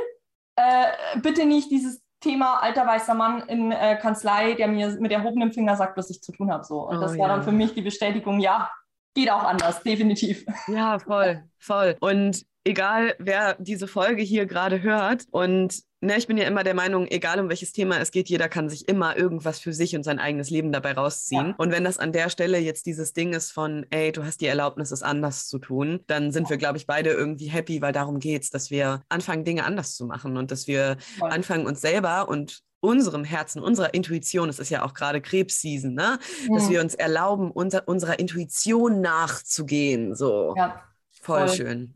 äh, 0.57 1.21
bitte 1.21 1.47
nicht 1.47 1.71
dieses 1.71 2.03
Thema 2.21 2.63
alter 2.63 2.87
weißer 2.87 3.15
Mann 3.15 3.43
in 3.49 3.73
äh, 3.73 3.97
Kanzlei, 4.01 4.55
der 4.55 4.69
mir 4.69 4.97
mit 5.01 5.13
erhobenem 5.13 5.53
Finger 5.53 5.77
sagt, 5.77 5.97
was 5.97 6.11
ich 6.11 6.23
zu 6.23 6.33
tun 6.33 6.53
habe. 6.53 6.65
So. 6.65 6.87
Und 6.87 6.99
oh, 6.99 7.01
das 7.01 7.13
war 7.13 7.29
ja. 7.29 7.29
dann 7.29 7.43
für 7.43 7.53
mich 7.53 7.75
die 7.75 7.83
Bestätigung, 7.83 8.41
ja, 8.41 8.71
geht 9.15 9.31
auch 9.31 9.45
anders, 9.45 9.83
definitiv. 9.83 10.45
Ja, 10.69 10.99
voll, 10.99 11.45
voll. 11.59 11.97
Und 12.01 12.45
egal 12.65 13.15
wer 13.19 13.57
diese 13.59 13.89
Folge 13.89 14.23
hier 14.23 14.47
gerade 14.47 14.83
hört 14.83 15.25
und 15.31 15.83
ne, 16.01 16.17
ich 16.17 16.27
bin 16.27 16.37
ja 16.37 16.45
immer 16.45 16.65
der 16.65 16.75
Meinung, 16.75 17.07
egal 17.09 17.41
um 17.41 17.49
welches 17.49 17.73
Thema 17.73 17.99
es 17.99 18.11
geht, 18.11 18.29
jeder 18.29 18.49
kann 18.49 18.69
sich 18.69 18.89
immer 18.89 19.17
irgendwas 19.17 19.59
für 19.59 19.73
sich 19.73 19.97
und 19.97 20.03
sein 20.03 20.19
eigenes 20.19 20.51
Leben 20.51 20.73
dabei 20.73 20.93
rausziehen. 20.93 21.49
Ja. 21.49 21.55
Und 21.59 21.73
wenn 21.73 21.85
das 21.85 21.99
an 21.99 22.13
der 22.13 22.29
Stelle 22.29 22.59
jetzt 22.59 22.87
dieses 22.87 23.13
Ding 23.13 23.33
ist 23.33 23.53
von, 23.53 23.87
ey, 23.91 24.13
du 24.13 24.25
hast 24.25 24.41
die 24.41 24.47
Erlaubnis, 24.47 24.91
es 24.91 25.03
anders 25.03 25.49
zu 25.49 25.59
tun, 25.59 26.01
dann 26.07 26.33
sind 26.33 26.45
ja. 26.45 26.51
wir, 26.51 26.57
glaube 26.59 26.79
ich, 26.79 26.87
beide 26.87 27.11
irgendwie 27.11 27.47
happy, 27.47 27.81
weil 27.83 27.93
darum 27.93 28.19
geht 28.19 28.43
es, 28.43 28.51
dass 28.51 28.71
wir 28.71 29.03
anfangen, 29.09 29.45
Dinge 29.45 29.65
anders 29.65 29.95
zu 29.95 30.07
machen 30.07 30.37
und 30.37 30.51
dass 30.51 30.67
wir 30.67 30.97
Voll. 31.19 31.31
anfangen, 31.31 31.67
uns 31.67 31.81
selber 31.81 32.29
und 32.29 32.63
unserem 32.83 33.25
Herzen, 33.25 33.63
unserer 33.63 33.95
Intuition, 33.95 34.49
es 34.49 34.59
ist 34.59 34.71
ja 34.71 34.85
auch 34.85 34.93
gerade 34.93 35.21
Krebsseason, 35.21 35.95
ne? 35.95 36.19
Ja. 36.49 36.55
dass 36.55 36.69
wir 36.69 36.81
uns 36.81 36.95
erlauben, 36.95 37.51
unter, 37.51 37.87
unserer 37.87 38.19
Intuition 38.19 39.01
nachzugehen. 39.01 40.15
So. 40.15 40.55
Ja. 40.57 40.83
Voll, 41.21 41.47
Voll. 41.47 41.57
schön 41.57 41.95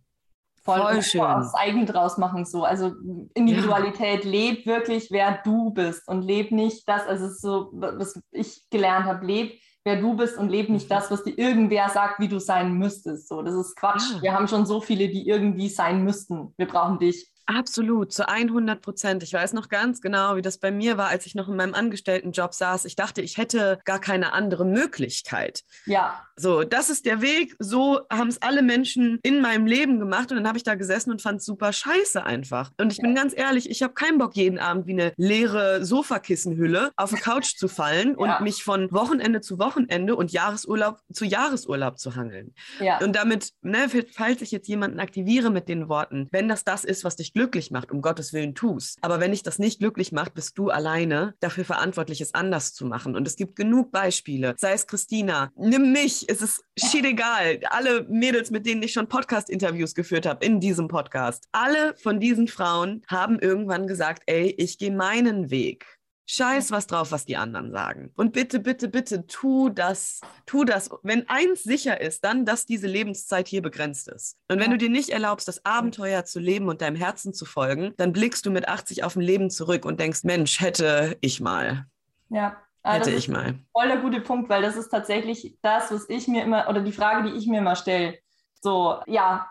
voll, 0.66 0.80
voll 0.80 1.02
schön. 1.02 1.20
aus 1.20 1.54
eigen 1.54 1.86
draus 1.86 2.18
machen 2.18 2.44
so. 2.44 2.64
Also 2.64 2.92
Individualität, 3.34 4.24
ja. 4.24 4.30
leb 4.30 4.66
wirklich, 4.66 5.10
wer 5.10 5.40
du 5.44 5.70
bist 5.70 6.06
und 6.08 6.22
leb 6.22 6.50
nicht 6.50 6.86
das, 6.88 7.06
also 7.06 7.26
ist 7.26 7.40
so, 7.40 7.70
was 7.72 8.20
ich 8.32 8.68
gelernt 8.68 9.06
habe, 9.06 9.24
leb 9.24 9.58
wer 9.84 10.00
du 10.00 10.14
bist 10.16 10.36
und 10.36 10.50
leb 10.50 10.68
nicht 10.68 10.90
mhm. 10.90 10.94
das, 10.94 11.10
was 11.10 11.22
dir 11.22 11.38
irgendwer 11.38 11.88
sagt, 11.88 12.18
wie 12.18 12.26
du 12.26 12.40
sein 12.40 12.72
müsstest. 12.72 13.28
So, 13.28 13.40
das 13.42 13.54
ist 13.54 13.76
Quatsch. 13.76 14.02
Ja. 14.16 14.22
Wir 14.22 14.32
haben 14.34 14.48
schon 14.48 14.66
so 14.66 14.80
viele, 14.80 15.08
die 15.08 15.28
irgendwie 15.28 15.68
sein 15.68 16.02
müssten. 16.02 16.52
Wir 16.56 16.66
brauchen 16.66 16.98
dich. 16.98 17.32
Absolut, 17.46 18.12
zu 18.12 18.28
100 18.28 18.82
Prozent. 18.82 19.22
Ich 19.22 19.32
weiß 19.32 19.52
noch 19.52 19.68
ganz 19.68 20.00
genau, 20.00 20.34
wie 20.34 20.42
das 20.42 20.58
bei 20.58 20.72
mir 20.72 20.98
war, 20.98 21.08
als 21.08 21.26
ich 21.26 21.36
noch 21.36 21.48
in 21.48 21.54
meinem 21.54 21.74
Angestelltenjob 21.74 22.52
saß. 22.52 22.84
Ich 22.86 22.96
dachte, 22.96 23.22
ich 23.22 23.38
hätte 23.38 23.78
gar 23.84 24.00
keine 24.00 24.32
andere 24.32 24.64
Möglichkeit. 24.64 25.62
Ja. 25.84 26.22
So, 26.34 26.64
das 26.64 26.90
ist 26.90 27.06
der 27.06 27.22
Weg. 27.22 27.54
So 27.60 28.00
haben 28.10 28.28
es 28.28 28.42
alle 28.42 28.62
Menschen 28.62 29.20
in 29.22 29.40
meinem 29.40 29.66
Leben 29.66 30.00
gemacht. 30.00 30.30
Und 30.30 30.38
dann 30.38 30.48
habe 30.48 30.58
ich 30.58 30.64
da 30.64 30.74
gesessen 30.74 31.12
und 31.12 31.22
fand 31.22 31.38
es 31.38 31.46
super 31.46 31.72
scheiße 31.72 32.24
einfach. 32.24 32.72
Und 32.78 32.92
ich 32.92 32.98
ja. 32.98 33.02
bin 33.02 33.14
ganz 33.14 33.32
ehrlich, 33.34 33.70
ich 33.70 33.82
habe 33.82 33.94
keinen 33.94 34.18
Bock, 34.18 34.34
jeden 34.34 34.58
Abend 34.58 34.88
wie 34.88 34.92
eine 34.92 35.12
leere 35.16 35.84
Sofakissenhülle 35.84 36.90
auf 36.96 37.10
die 37.10 37.20
Couch 37.20 37.56
zu 37.56 37.68
fallen 37.68 38.16
ja. 38.18 38.38
und 38.38 38.44
mich 38.44 38.64
von 38.64 38.90
Wochenende 38.90 39.40
zu 39.40 39.58
Wochenende 39.60 40.16
und 40.16 40.32
Jahresurlaub 40.32 40.98
zu 41.12 41.24
Jahresurlaub 41.24 41.98
zu 41.98 42.16
hangeln. 42.16 42.54
Ja. 42.80 42.98
Und 42.98 43.14
damit, 43.14 43.52
ne, 43.62 43.88
falls 44.12 44.42
ich 44.42 44.50
jetzt 44.50 44.66
jemanden 44.66 44.98
aktiviere 44.98 45.50
mit 45.50 45.68
den 45.68 45.88
Worten, 45.88 46.28
wenn 46.32 46.48
das 46.48 46.64
das 46.64 46.84
ist, 46.84 47.04
was 47.04 47.14
dich 47.14 47.32
glücklich 47.36 47.70
macht, 47.70 47.92
um 47.92 48.00
Gottes 48.00 48.32
Willen 48.32 48.54
tu's. 48.54 48.96
Aber 49.02 49.20
wenn 49.20 49.32
dich 49.32 49.42
das 49.42 49.58
nicht 49.58 49.78
glücklich 49.78 50.10
macht, 50.10 50.32
bist 50.32 50.56
du 50.56 50.70
alleine 50.70 51.34
dafür 51.40 51.66
verantwortlich, 51.66 52.22
es 52.22 52.32
anders 52.32 52.72
zu 52.72 52.86
machen. 52.86 53.14
Und 53.14 53.28
es 53.28 53.36
gibt 53.36 53.56
genug 53.56 53.92
Beispiele. 53.92 54.54
Sei 54.56 54.72
es 54.72 54.86
Christina, 54.86 55.52
nimm 55.54 55.92
mich, 55.92 56.24
es 56.30 56.40
ist 56.40 56.64
shit 56.78 57.04
egal. 57.04 57.60
Alle 57.68 58.06
Mädels, 58.08 58.50
mit 58.50 58.64
denen 58.64 58.82
ich 58.82 58.94
schon 58.94 59.06
Podcast-Interviews 59.06 59.94
geführt 59.94 60.24
habe 60.24 60.46
in 60.46 60.60
diesem 60.60 60.88
Podcast, 60.88 61.44
alle 61.52 61.94
von 62.02 62.20
diesen 62.20 62.48
Frauen 62.48 63.02
haben 63.06 63.38
irgendwann 63.38 63.86
gesagt, 63.86 64.22
ey, 64.24 64.54
ich 64.56 64.78
gehe 64.78 64.90
meinen 64.90 65.50
Weg. 65.50 65.95
Scheiß 66.26 66.72
was 66.72 66.88
drauf, 66.88 67.12
was 67.12 67.24
die 67.24 67.36
anderen 67.36 67.70
sagen. 67.70 68.12
Und 68.16 68.32
bitte, 68.32 68.58
bitte, 68.58 68.88
bitte, 68.88 69.26
tu 69.26 69.68
das, 69.68 70.20
tu 70.44 70.64
das. 70.64 70.90
Wenn 71.02 71.28
eins 71.28 71.62
sicher 71.62 72.00
ist, 72.00 72.24
dann, 72.24 72.44
dass 72.44 72.66
diese 72.66 72.88
Lebenszeit 72.88 73.46
hier 73.46 73.62
begrenzt 73.62 74.08
ist. 74.08 74.36
Und 74.48 74.58
wenn 74.58 74.66
ja. 74.66 74.72
du 74.72 74.78
dir 74.78 74.90
nicht 74.90 75.10
erlaubst, 75.10 75.46
das 75.46 75.64
Abenteuer 75.64 76.24
zu 76.24 76.40
leben 76.40 76.68
und 76.68 76.82
deinem 76.82 76.96
Herzen 76.96 77.32
zu 77.32 77.44
folgen, 77.44 77.94
dann 77.96 78.12
blickst 78.12 78.44
du 78.44 78.50
mit 78.50 78.68
80 78.68 79.04
auf 79.04 79.14
ein 79.14 79.22
Leben 79.22 79.50
zurück 79.50 79.84
und 79.84 80.00
denkst, 80.00 80.24
Mensch, 80.24 80.60
hätte 80.60 81.16
ich 81.20 81.40
mal. 81.40 81.86
Ja. 82.28 82.56
Ah, 82.82 82.94
hätte 82.94 83.10
ich 83.10 83.28
mal. 83.28 83.54
Voll 83.72 83.88
der 83.88 83.98
gute 83.98 84.20
Punkt, 84.20 84.48
weil 84.48 84.62
das 84.62 84.76
ist 84.76 84.88
tatsächlich 84.90 85.56
das, 85.62 85.90
was 85.90 86.08
ich 86.08 86.28
mir 86.28 86.44
immer, 86.44 86.68
oder 86.68 86.80
die 86.80 86.92
Frage, 86.92 87.28
die 87.28 87.36
ich 87.36 87.46
mir 87.46 87.58
immer 87.58 87.74
stelle. 87.74 88.18
So, 88.60 89.00
ja, 89.06 89.48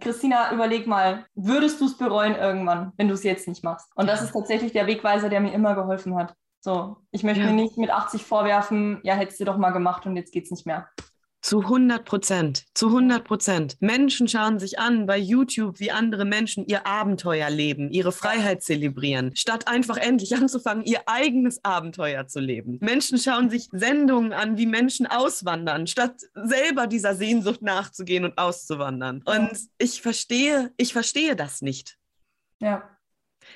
Christina, 0.00 0.52
überleg 0.52 0.86
mal, 0.86 1.24
würdest 1.34 1.80
du 1.80 1.86
es 1.86 1.96
bereuen 1.96 2.34
irgendwann, 2.34 2.92
wenn 2.96 3.08
du 3.08 3.14
es 3.14 3.22
jetzt 3.22 3.48
nicht 3.48 3.64
machst? 3.64 3.88
Und 3.94 4.08
das 4.08 4.22
ist 4.22 4.32
tatsächlich 4.32 4.72
der 4.72 4.86
Wegweiser, 4.86 5.28
der 5.28 5.40
mir 5.40 5.52
immer 5.52 5.74
geholfen 5.74 6.16
hat. 6.16 6.34
So, 6.60 6.96
ich 7.12 7.22
möchte 7.22 7.42
ja. 7.42 7.46
mir 7.50 7.54
nicht 7.54 7.78
mit 7.78 7.90
80 7.90 8.24
vorwerfen, 8.24 9.00
ja, 9.04 9.14
hättest 9.14 9.40
du 9.40 9.44
doch 9.44 9.56
mal 9.56 9.70
gemacht 9.70 10.04
und 10.04 10.16
jetzt 10.16 10.32
geht 10.32 10.44
es 10.44 10.50
nicht 10.50 10.66
mehr. 10.66 10.88
Zu 11.46 11.60
100 11.60 12.04
Prozent, 12.04 12.64
zu 12.74 12.88
100 12.88 13.22
Prozent. 13.22 13.76
Menschen 13.78 14.26
schauen 14.26 14.58
sich 14.58 14.80
an 14.80 15.06
bei 15.06 15.16
YouTube, 15.16 15.78
wie 15.78 15.92
andere 15.92 16.24
Menschen 16.24 16.66
ihr 16.66 16.88
Abenteuer 16.88 17.50
leben, 17.50 17.92
ihre 17.92 18.10
Freiheit 18.10 18.64
zelebrieren, 18.64 19.30
statt 19.36 19.68
einfach 19.68 19.96
endlich 19.96 20.34
anzufangen, 20.34 20.84
ihr 20.84 21.02
eigenes 21.06 21.64
Abenteuer 21.64 22.26
zu 22.26 22.40
leben. 22.40 22.78
Menschen 22.80 23.16
schauen 23.16 23.48
sich 23.48 23.68
Sendungen 23.70 24.32
an, 24.32 24.58
wie 24.58 24.66
Menschen 24.66 25.06
auswandern, 25.06 25.86
statt 25.86 26.20
selber 26.34 26.88
dieser 26.88 27.14
Sehnsucht 27.14 27.62
nachzugehen 27.62 28.24
und 28.24 28.36
auszuwandern. 28.38 29.22
Und 29.24 29.52
ich 29.78 30.02
verstehe, 30.02 30.72
ich 30.76 30.92
verstehe 30.92 31.36
das 31.36 31.62
nicht. 31.62 31.96
Ja. 32.58 32.90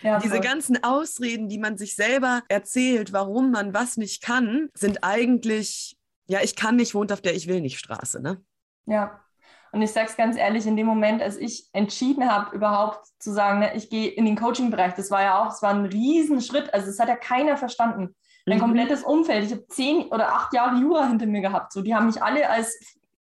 Ja, 0.02 0.20
Diese 0.20 0.38
ganzen 0.38 0.84
Ausreden, 0.84 1.48
die 1.48 1.58
man 1.58 1.76
sich 1.76 1.96
selber 1.96 2.44
erzählt, 2.48 3.12
warum 3.12 3.50
man 3.50 3.74
was 3.74 3.96
nicht 3.96 4.22
kann, 4.22 4.68
sind 4.74 5.02
eigentlich 5.02 5.96
ja, 6.30 6.38
ich 6.42 6.54
kann 6.54 6.76
nicht, 6.76 6.94
wohnt 6.94 7.12
auf 7.12 7.20
der 7.20 7.34
Ich 7.34 7.48
will 7.48 7.60
nicht 7.60 7.78
Straße, 7.78 8.22
ne? 8.22 8.40
Ja. 8.86 9.20
Und 9.72 9.82
ich 9.82 9.90
sage 9.90 10.06
es 10.08 10.16
ganz 10.16 10.36
ehrlich, 10.36 10.64
in 10.64 10.76
dem 10.76 10.86
Moment, 10.86 11.22
als 11.22 11.36
ich 11.36 11.68
entschieden 11.72 12.30
habe, 12.30 12.54
überhaupt 12.54 13.04
zu 13.18 13.32
sagen, 13.32 13.58
ne, 13.58 13.74
ich 13.74 13.90
gehe 13.90 14.08
in 14.08 14.24
den 14.26 14.36
Coaching-Bereich, 14.36 14.94
das 14.94 15.10
war 15.10 15.22
ja 15.22 15.42
auch, 15.42 15.52
es 15.52 15.60
war 15.60 15.70
ein 15.70 15.86
Riesenschritt. 15.86 16.72
Also 16.72 16.88
es 16.88 17.00
hat 17.00 17.08
ja 17.08 17.16
keiner 17.16 17.56
verstanden. 17.56 18.14
Mein 18.46 18.58
mhm. 18.58 18.62
komplettes 18.62 19.02
Umfeld, 19.02 19.44
ich 19.44 19.50
habe 19.50 19.66
zehn 19.66 20.06
oder 20.06 20.32
acht 20.32 20.54
Jahre 20.54 20.78
Jura 20.78 21.08
hinter 21.08 21.26
mir 21.26 21.40
gehabt. 21.40 21.72
So, 21.72 21.82
die 21.82 21.94
haben 21.94 22.06
mich 22.06 22.22
alle 22.22 22.48
als 22.48 22.78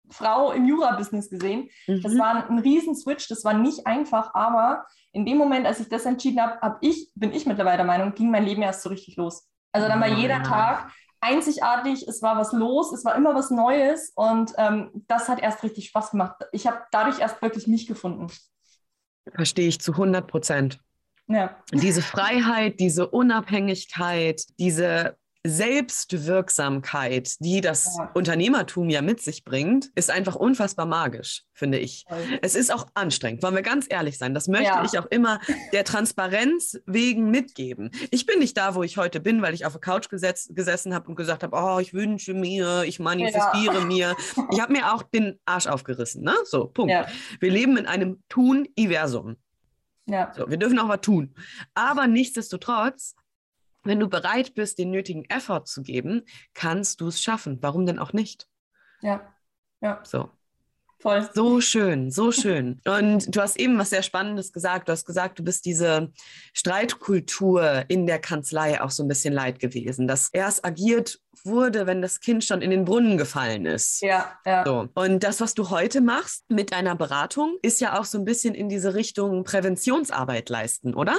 Frau 0.08 0.52
im 0.52 0.66
Jura-Business 0.66 1.30
gesehen. 1.30 1.68
Mhm. 1.88 2.02
Das 2.02 2.16
war 2.16 2.48
ein, 2.48 2.58
Riesenswitch, 2.60 3.28
das 3.28 3.44
war 3.44 3.54
nicht 3.54 3.88
einfach, 3.88 4.34
aber 4.34 4.86
in 5.12 5.26
dem 5.26 5.36
Moment, 5.36 5.66
als 5.66 5.80
ich 5.80 5.88
das 5.88 6.06
entschieden 6.06 6.40
habe, 6.40 6.60
hab 6.60 6.78
ich, 6.80 7.10
bin 7.16 7.32
ich 7.32 7.44
mittlerweile 7.44 7.78
der 7.78 7.86
Meinung, 7.86 8.14
ging 8.14 8.30
mein 8.30 8.44
Leben 8.44 8.62
erst 8.62 8.82
so 8.82 8.88
richtig 8.88 9.16
los. 9.16 9.48
Also 9.72 9.88
dann 9.88 10.00
war 10.00 10.08
jeder 10.08 10.44
Tag 10.44 10.92
einzigartig, 11.20 12.06
es 12.08 12.22
war 12.22 12.36
was 12.36 12.52
los, 12.52 12.92
es 12.92 13.04
war 13.04 13.14
immer 13.14 13.34
was 13.34 13.50
Neues 13.50 14.12
und 14.14 14.52
ähm, 14.58 14.90
das 15.06 15.28
hat 15.28 15.40
erst 15.40 15.62
richtig 15.62 15.88
Spaß 15.88 16.12
gemacht. 16.12 16.36
Ich 16.52 16.66
habe 16.66 16.80
dadurch 16.90 17.18
erst 17.18 17.40
wirklich 17.42 17.66
mich 17.66 17.86
gefunden. 17.86 18.28
Verstehe 19.34 19.68
ich 19.68 19.80
zu 19.80 19.92
100 19.92 20.26
Prozent. 20.26 20.80
Ja. 21.26 21.56
Diese 21.72 22.02
Freiheit, 22.02 22.80
diese 22.80 23.08
Unabhängigkeit, 23.08 24.42
diese 24.58 25.16
Selbstwirksamkeit, 25.46 27.40
die 27.40 27.62
das 27.62 27.96
ja. 27.96 28.10
Unternehmertum 28.12 28.90
ja 28.90 29.00
mit 29.00 29.22
sich 29.22 29.44
bringt, 29.44 29.90
ist 29.94 30.10
einfach 30.10 30.36
unfassbar 30.36 30.84
magisch, 30.84 31.44
finde 31.54 31.78
ich. 31.78 32.04
Okay. 32.08 32.38
Es 32.42 32.54
ist 32.54 32.72
auch 32.72 32.86
anstrengend, 32.92 33.42
wollen 33.42 33.54
wir 33.54 33.62
ganz 33.62 33.86
ehrlich 33.88 34.18
sein. 34.18 34.34
Das 34.34 34.48
möchte 34.48 34.66
ja. 34.66 34.84
ich 34.84 34.98
auch 34.98 35.06
immer 35.06 35.40
der 35.72 35.84
Transparenz 35.84 36.78
wegen 36.84 37.30
mitgeben. 37.30 37.90
Ich 38.10 38.26
bin 38.26 38.38
nicht 38.38 38.56
da, 38.56 38.74
wo 38.74 38.82
ich 38.82 38.98
heute 38.98 39.18
bin, 39.18 39.40
weil 39.40 39.54
ich 39.54 39.64
auf 39.64 39.72
der 39.72 39.80
Couch 39.80 40.10
gesetz, 40.10 40.48
gesessen 40.52 40.94
habe 40.94 41.08
und 41.08 41.16
gesagt 41.16 41.42
habe, 41.42 41.56
oh, 41.56 41.78
ich 41.78 41.94
wünsche 41.94 42.34
mir, 42.34 42.84
ich 42.84 43.00
manifestiere 43.00 43.78
ja. 43.78 43.84
mir. 43.84 44.16
Ich 44.52 44.60
habe 44.60 44.72
mir 44.72 44.92
auch 44.92 45.02
den 45.02 45.38
Arsch 45.44 45.66
aufgerissen. 45.66 46.22
Ne? 46.22 46.34
So, 46.44 46.66
Punkt. 46.66 46.92
Wir 47.38 47.50
leben 47.50 47.76
in 47.76 47.86
einem 47.86 48.22
Tun-Iversum. 48.28 49.36
Ja. 50.06 50.32
So, 50.36 50.50
wir 50.50 50.56
dürfen 50.56 50.78
auch 50.78 50.88
was 50.88 51.00
tun. 51.02 51.34
Aber 51.74 52.06
nichtsdestotrotz 52.06 53.14
wenn 53.82 54.00
du 54.00 54.08
bereit 54.08 54.54
bist, 54.54 54.78
den 54.78 54.90
nötigen 54.90 55.24
Effort 55.24 55.64
zu 55.64 55.82
geben, 55.82 56.22
kannst 56.54 57.00
du 57.00 57.08
es 57.08 57.22
schaffen. 57.22 57.58
Warum 57.60 57.86
denn 57.86 57.98
auch 57.98 58.12
nicht? 58.12 58.46
Ja, 59.00 59.32
ja. 59.80 60.00
So. 60.04 60.30
Voll. 61.00 61.26
So 61.34 61.62
schön, 61.62 62.10
so 62.10 62.30
schön. 62.30 62.78
Und 62.84 63.34
du 63.34 63.40
hast 63.40 63.58
eben 63.58 63.78
was 63.78 63.88
sehr 63.88 64.02
Spannendes 64.02 64.52
gesagt. 64.52 64.86
Du 64.86 64.92
hast 64.92 65.06
gesagt, 65.06 65.38
du 65.38 65.42
bist 65.42 65.64
diese 65.64 66.12
Streitkultur 66.52 67.86
in 67.88 68.06
der 68.06 68.18
Kanzlei 68.18 68.82
auch 68.82 68.90
so 68.90 69.02
ein 69.02 69.08
bisschen 69.08 69.32
leid 69.32 69.60
gewesen, 69.60 70.06
dass 70.06 70.28
erst 70.30 70.62
agiert 70.62 71.18
wurde, 71.42 71.86
wenn 71.86 72.02
das 72.02 72.20
Kind 72.20 72.44
schon 72.44 72.60
in 72.60 72.68
den 72.68 72.84
Brunnen 72.84 73.16
gefallen 73.16 73.64
ist. 73.64 74.02
Ja, 74.02 74.38
ja. 74.44 74.62
So. 74.66 74.88
Und 74.92 75.24
das, 75.24 75.40
was 75.40 75.54
du 75.54 75.70
heute 75.70 76.02
machst 76.02 76.44
mit 76.50 76.70
deiner 76.72 76.96
Beratung, 76.96 77.56
ist 77.62 77.80
ja 77.80 77.98
auch 77.98 78.04
so 78.04 78.18
ein 78.18 78.26
bisschen 78.26 78.54
in 78.54 78.68
diese 78.68 78.94
Richtung 78.94 79.42
Präventionsarbeit 79.42 80.50
leisten, 80.50 80.92
oder? 80.94 81.16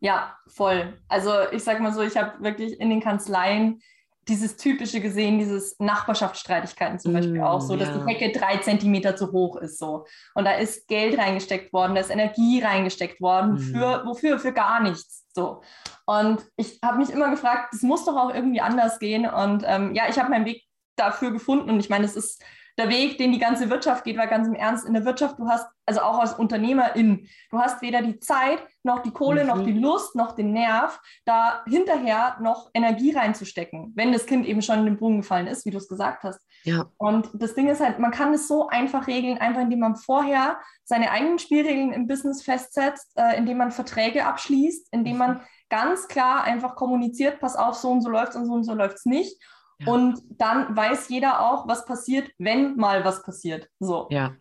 Ja, 0.00 0.36
voll. 0.46 0.98
Also 1.08 1.32
ich 1.52 1.64
sag 1.64 1.80
mal 1.80 1.92
so, 1.92 2.02
ich 2.02 2.16
habe 2.16 2.42
wirklich 2.42 2.78
in 2.80 2.90
den 2.90 3.00
Kanzleien 3.00 3.80
dieses 4.28 4.56
typische 4.56 5.00
gesehen, 5.00 5.38
dieses 5.38 5.76
Nachbarschaftsstreitigkeiten 5.78 6.98
zum 6.98 7.14
Beispiel 7.14 7.40
mm, 7.40 7.44
auch 7.44 7.60
so, 7.62 7.76
dass 7.76 7.88
ja. 7.88 7.98
die 7.98 8.12
Hecke 8.12 8.38
drei 8.38 8.58
Zentimeter 8.58 9.16
zu 9.16 9.32
hoch 9.32 9.56
ist 9.56 9.78
so. 9.78 10.04
Und 10.34 10.44
da 10.44 10.52
ist 10.52 10.86
Geld 10.86 11.18
reingesteckt 11.18 11.72
worden, 11.72 11.94
da 11.94 12.02
ist 12.02 12.10
Energie 12.10 12.60
reingesteckt 12.60 13.20
worden, 13.22 13.54
mm. 13.54 13.58
für 13.58 14.02
wofür? 14.04 14.38
Für 14.38 14.52
gar 14.52 14.82
nichts. 14.82 15.26
So. 15.34 15.62
Und 16.04 16.44
ich 16.56 16.78
habe 16.84 16.98
mich 16.98 17.10
immer 17.10 17.30
gefragt, 17.30 17.72
das 17.72 17.82
muss 17.82 18.04
doch 18.04 18.16
auch 18.16 18.34
irgendwie 18.34 18.60
anders 18.60 18.98
gehen. 18.98 19.26
Und 19.26 19.64
ähm, 19.66 19.94
ja, 19.94 20.04
ich 20.10 20.18
habe 20.18 20.30
meinen 20.30 20.46
Weg 20.46 20.64
dafür 20.96 21.30
gefunden. 21.30 21.70
Und 21.70 21.80
ich 21.80 21.88
meine, 21.88 22.04
es 22.04 22.14
ist 22.14 22.42
der 22.78 22.88
Weg, 22.88 23.18
den 23.18 23.32
die 23.32 23.40
ganze 23.40 23.70
Wirtschaft 23.70 24.04
geht, 24.04 24.16
weil 24.16 24.28
ganz 24.28 24.46
im 24.46 24.54
Ernst, 24.54 24.86
in 24.86 24.94
der 24.94 25.04
Wirtschaft, 25.04 25.38
du 25.38 25.48
hast, 25.48 25.66
also 25.84 26.00
auch 26.00 26.20
als 26.20 26.34
Unternehmerin, 26.34 27.26
du 27.50 27.58
hast 27.58 27.82
weder 27.82 28.02
die 28.02 28.20
Zeit, 28.20 28.60
noch 28.84 29.00
die 29.00 29.10
Kohle, 29.10 29.42
mhm. 29.42 29.48
noch 29.48 29.64
die 29.64 29.72
Lust, 29.72 30.14
noch 30.14 30.32
den 30.32 30.52
Nerv, 30.52 31.00
da 31.24 31.64
hinterher 31.66 32.38
noch 32.40 32.70
Energie 32.74 33.10
reinzustecken, 33.10 33.92
wenn 33.96 34.12
das 34.12 34.26
Kind 34.26 34.46
eben 34.46 34.62
schon 34.62 34.78
in 34.78 34.84
den 34.84 34.96
Brunnen 34.96 35.22
gefallen 35.22 35.48
ist, 35.48 35.66
wie 35.66 35.70
du 35.70 35.78
es 35.78 35.88
gesagt 35.88 36.22
hast. 36.22 36.40
Ja. 36.62 36.86
Und 36.98 37.30
das 37.34 37.54
Ding 37.54 37.68
ist 37.68 37.80
halt, 37.80 37.98
man 37.98 38.12
kann 38.12 38.32
es 38.32 38.46
so 38.46 38.68
einfach 38.68 39.08
regeln, 39.08 39.38
einfach 39.38 39.62
indem 39.62 39.80
man 39.80 39.96
vorher 39.96 40.58
seine 40.84 41.10
eigenen 41.10 41.40
Spielregeln 41.40 41.92
im 41.92 42.06
Business 42.06 42.42
festsetzt, 42.42 43.10
äh, 43.16 43.36
indem 43.36 43.58
man 43.58 43.72
Verträge 43.72 44.24
abschließt, 44.24 44.88
indem 44.92 45.18
man 45.18 45.30
mhm. 45.34 45.40
ganz 45.68 46.06
klar 46.06 46.44
einfach 46.44 46.76
kommuniziert, 46.76 47.40
pass 47.40 47.56
auf, 47.56 47.74
so 47.74 47.90
und 47.90 48.02
so 48.02 48.08
läuft 48.08 48.30
es 48.30 48.36
und 48.36 48.46
so 48.46 48.52
und 48.52 48.64
so 48.64 48.74
läuft 48.74 48.98
es 48.98 49.04
nicht. 49.04 49.42
Und 49.86 50.20
dann 50.30 50.76
weiß 50.76 51.08
jeder 51.08 51.40
auch, 51.40 51.68
was 51.68 51.84
passiert, 51.84 52.30
wenn 52.38 52.76
mal 52.76 53.04
was 53.04 53.22
passiert. 53.22 53.68
So. 53.78 54.08
Ja. 54.10 54.34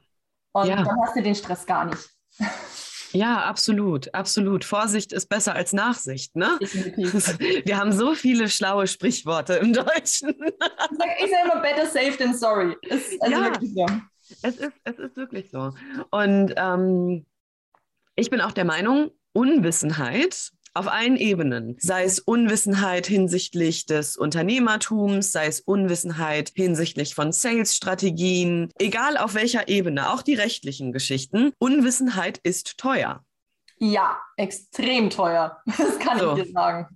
Und 0.51 0.67
ja. 0.67 0.83
dann 0.83 1.01
hast 1.01 1.15
du 1.15 1.21
den 1.21 1.35
Stress 1.35 1.65
gar 1.65 1.85
nicht. 1.85 2.09
Ja, 3.13 3.45
absolut, 3.45 4.13
absolut. 4.13 4.65
Vorsicht 4.65 5.13
ist 5.13 5.27
besser 5.27 5.55
als 5.55 5.71
Nachsicht, 5.71 6.35
ne? 6.35 6.57
Wir 6.59 7.77
haben 7.77 7.93
so 7.93 8.13
viele 8.13 8.49
schlaue 8.49 8.85
Sprichworte 8.85 9.53
im 9.53 9.71
Deutschen. 9.71 10.35
Ich 10.37 10.97
sage 10.97 11.45
immer 11.45 11.61
better 11.61 11.85
safe 11.85 12.17
than 12.17 12.35
sorry. 12.35 12.75
Ist 12.81 13.19
also 13.21 13.33
ja, 13.33 13.53
so. 13.61 13.85
Es 14.43 14.57
ist, 14.57 14.73
es 14.83 14.99
ist 14.99 15.15
wirklich 15.15 15.49
so. 15.49 15.71
Und 16.11 16.53
ähm, 16.57 17.25
ich 18.15 18.29
bin 18.29 18.41
auch 18.41 18.51
der 18.51 18.65
Meinung, 18.65 19.11
Unwissenheit 19.31 20.51
auf 20.77 20.87
allen 20.87 21.15
Ebenen, 21.17 21.75
sei 21.79 22.03
es 22.03 22.19
Unwissenheit 22.19 23.07
hinsichtlich 23.07 23.85
des 23.85 24.17
Unternehmertums, 24.17 25.31
sei 25.31 25.47
es 25.47 25.59
Unwissenheit 25.59 26.51
hinsichtlich 26.55 27.15
von 27.15 27.31
Sales-Strategien, 27.31 28.71
egal 28.79 29.17
auf 29.17 29.33
welcher 29.33 29.67
Ebene, 29.67 30.11
auch 30.11 30.21
die 30.21 30.35
rechtlichen 30.35 30.91
Geschichten, 30.91 31.51
Unwissenheit 31.59 32.39
ist 32.43 32.77
teuer. 32.77 33.23
Ja, 33.79 34.17
extrem 34.37 35.09
teuer. 35.09 35.61
Das 35.77 35.99
kann 35.99 36.19
so. 36.19 36.35
ich 36.35 36.43
dir 36.43 36.51
sagen. 36.51 36.87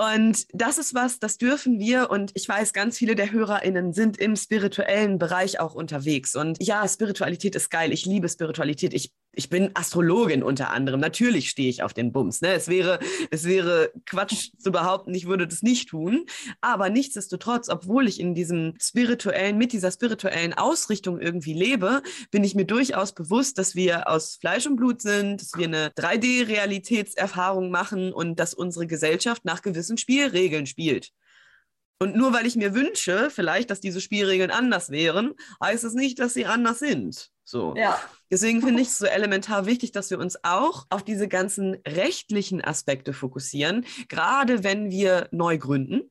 Und 0.00 0.46
das 0.54 0.78
ist 0.78 0.94
was, 0.94 1.18
das 1.18 1.36
dürfen 1.36 1.78
wir. 1.78 2.08
Und 2.08 2.30
ich 2.34 2.48
weiß, 2.48 2.72
ganz 2.72 2.96
viele 2.96 3.14
der 3.14 3.32
HörerInnen 3.32 3.92
sind 3.92 4.16
im 4.16 4.34
spirituellen 4.34 5.18
Bereich 5.18 5.60
auch 5.60 5.74
unterwegs. 5.74 6.34
Und 6.34 6.56
ja, 6.62 6.88
Spiritualität 6.88 7.54
ist 7.54 7.70
geil. 7.70 7.92
Ich 7.92 8.06
liebe 8.06 8.26
Spiritualität. 8.26 8.94
Ich 8.94 9.12
ich 9.32 9.48
bin 9.48 9.70
Astrologin 9.74 10.42
unter 10.42 10.70
anderem. 10.70 11.00
Natürlich 11.00 11.50
stehe 11.50 11.68
ich 11.68 11.82
auf 11.82 11.94
den 11.94 12.12
Bums. 12.12 12.40
Ne? 12.40 12.52
Es, 12.52 12.68
wäre, 12.68 12.98
es 13.30 13.44
wäre 13.44 13.92
Quatsch 14.06 14.50
zu 14.58 14.72
behaupten, 14.72 15.14
ich 15.14 15.26
würde 15.26 15.46
das 15.46 15.62
nicht 15.62 15.88
tun. 15.88 16.26
Aber 16.60 16.90
nichtsdestotrotz, 16.90 17.68
obwohl 17.68 18.08
ich 18.08 18.18
in 18.18 18.34
diesem 18.34 18.74
spirituellen, 18.80 19.56
mit 19.56 19.72
dieser 19.72 19.92
spirituellen 19.92 20.54
Ausrichtung 20.54 21.20
irgendwie 21.20 21.54
lebe, 21.54 22.02
bin 22.30 22.44
ich 22.44 22.54
mir 22.54 22.64
durchaus 22.64 23.12
bewusst, 23.12 23.58
dass 23.58 23.74
wir 23.74 24.08
aus 24.08 24.36
Fleisch 24.40 24.66
und 24.66 24.76
Blut 24.76 25.00
sind, 25.00 25.40
dass 25.40 25.52
wir 25.56 25.66
eine 25.66 25.88
3D-Realitätserfahrung 25.90 27.70
machen 27.70 28.12
und 28.12 28.40
dass 28.40 28.54
unsere 28.54 28.86
Gesellschaft 28.86 29.44
nach 29.44 29.62
gewissen 29.62 29.96
Spielregeln 29.96 30.66
spielt. 30.66 31.12
Und 32.02 32.16
nur 32.16 32.32
weil 32.32 32.46
ich 32.46 32.56
mir 32.56 32.74
wünsche, 32.74 33.28
vielleicht, 33.30 33.68
dass 33.70 33.80
diese 33.80 34.00
Spielregeln 34.00 34.50
anders 34.50 34.88
wären, 34.90 35.34
heißt 35.62 35.84
es 35.84 35.92
nicht, 35.92 36.18
dass 36.18 36.32
sie 36.32 36.46
anders 36.46 36.78
sind. 36.78 37.30
So. 37.44 37.74
Ja. 37.76 38.00
Deswegen 38.30 38.62
finde 38.66 38.80
ich 38.80 38.88
es 38.88 38.98
so 38.98 39.04
elementar 39.06 39.66
wichtig, 39.66 39.92
dass 39.92 40.10
wir 40.10 40.18
uns 40.18 40.42
auch 40.42 40.86
auf 40.88 41.04
diese 41.04 41.28
ganzen 41.28 41.76
rechtlichen 41.86 42.64
Aspekte 42.64 43.12
fokussieren, 43.12 43.84
gerade 44.08 44.64
wenn 44.64 44.90
wir 44.90 45.28
neu 45.30 45.58
gründen 45.58 46.10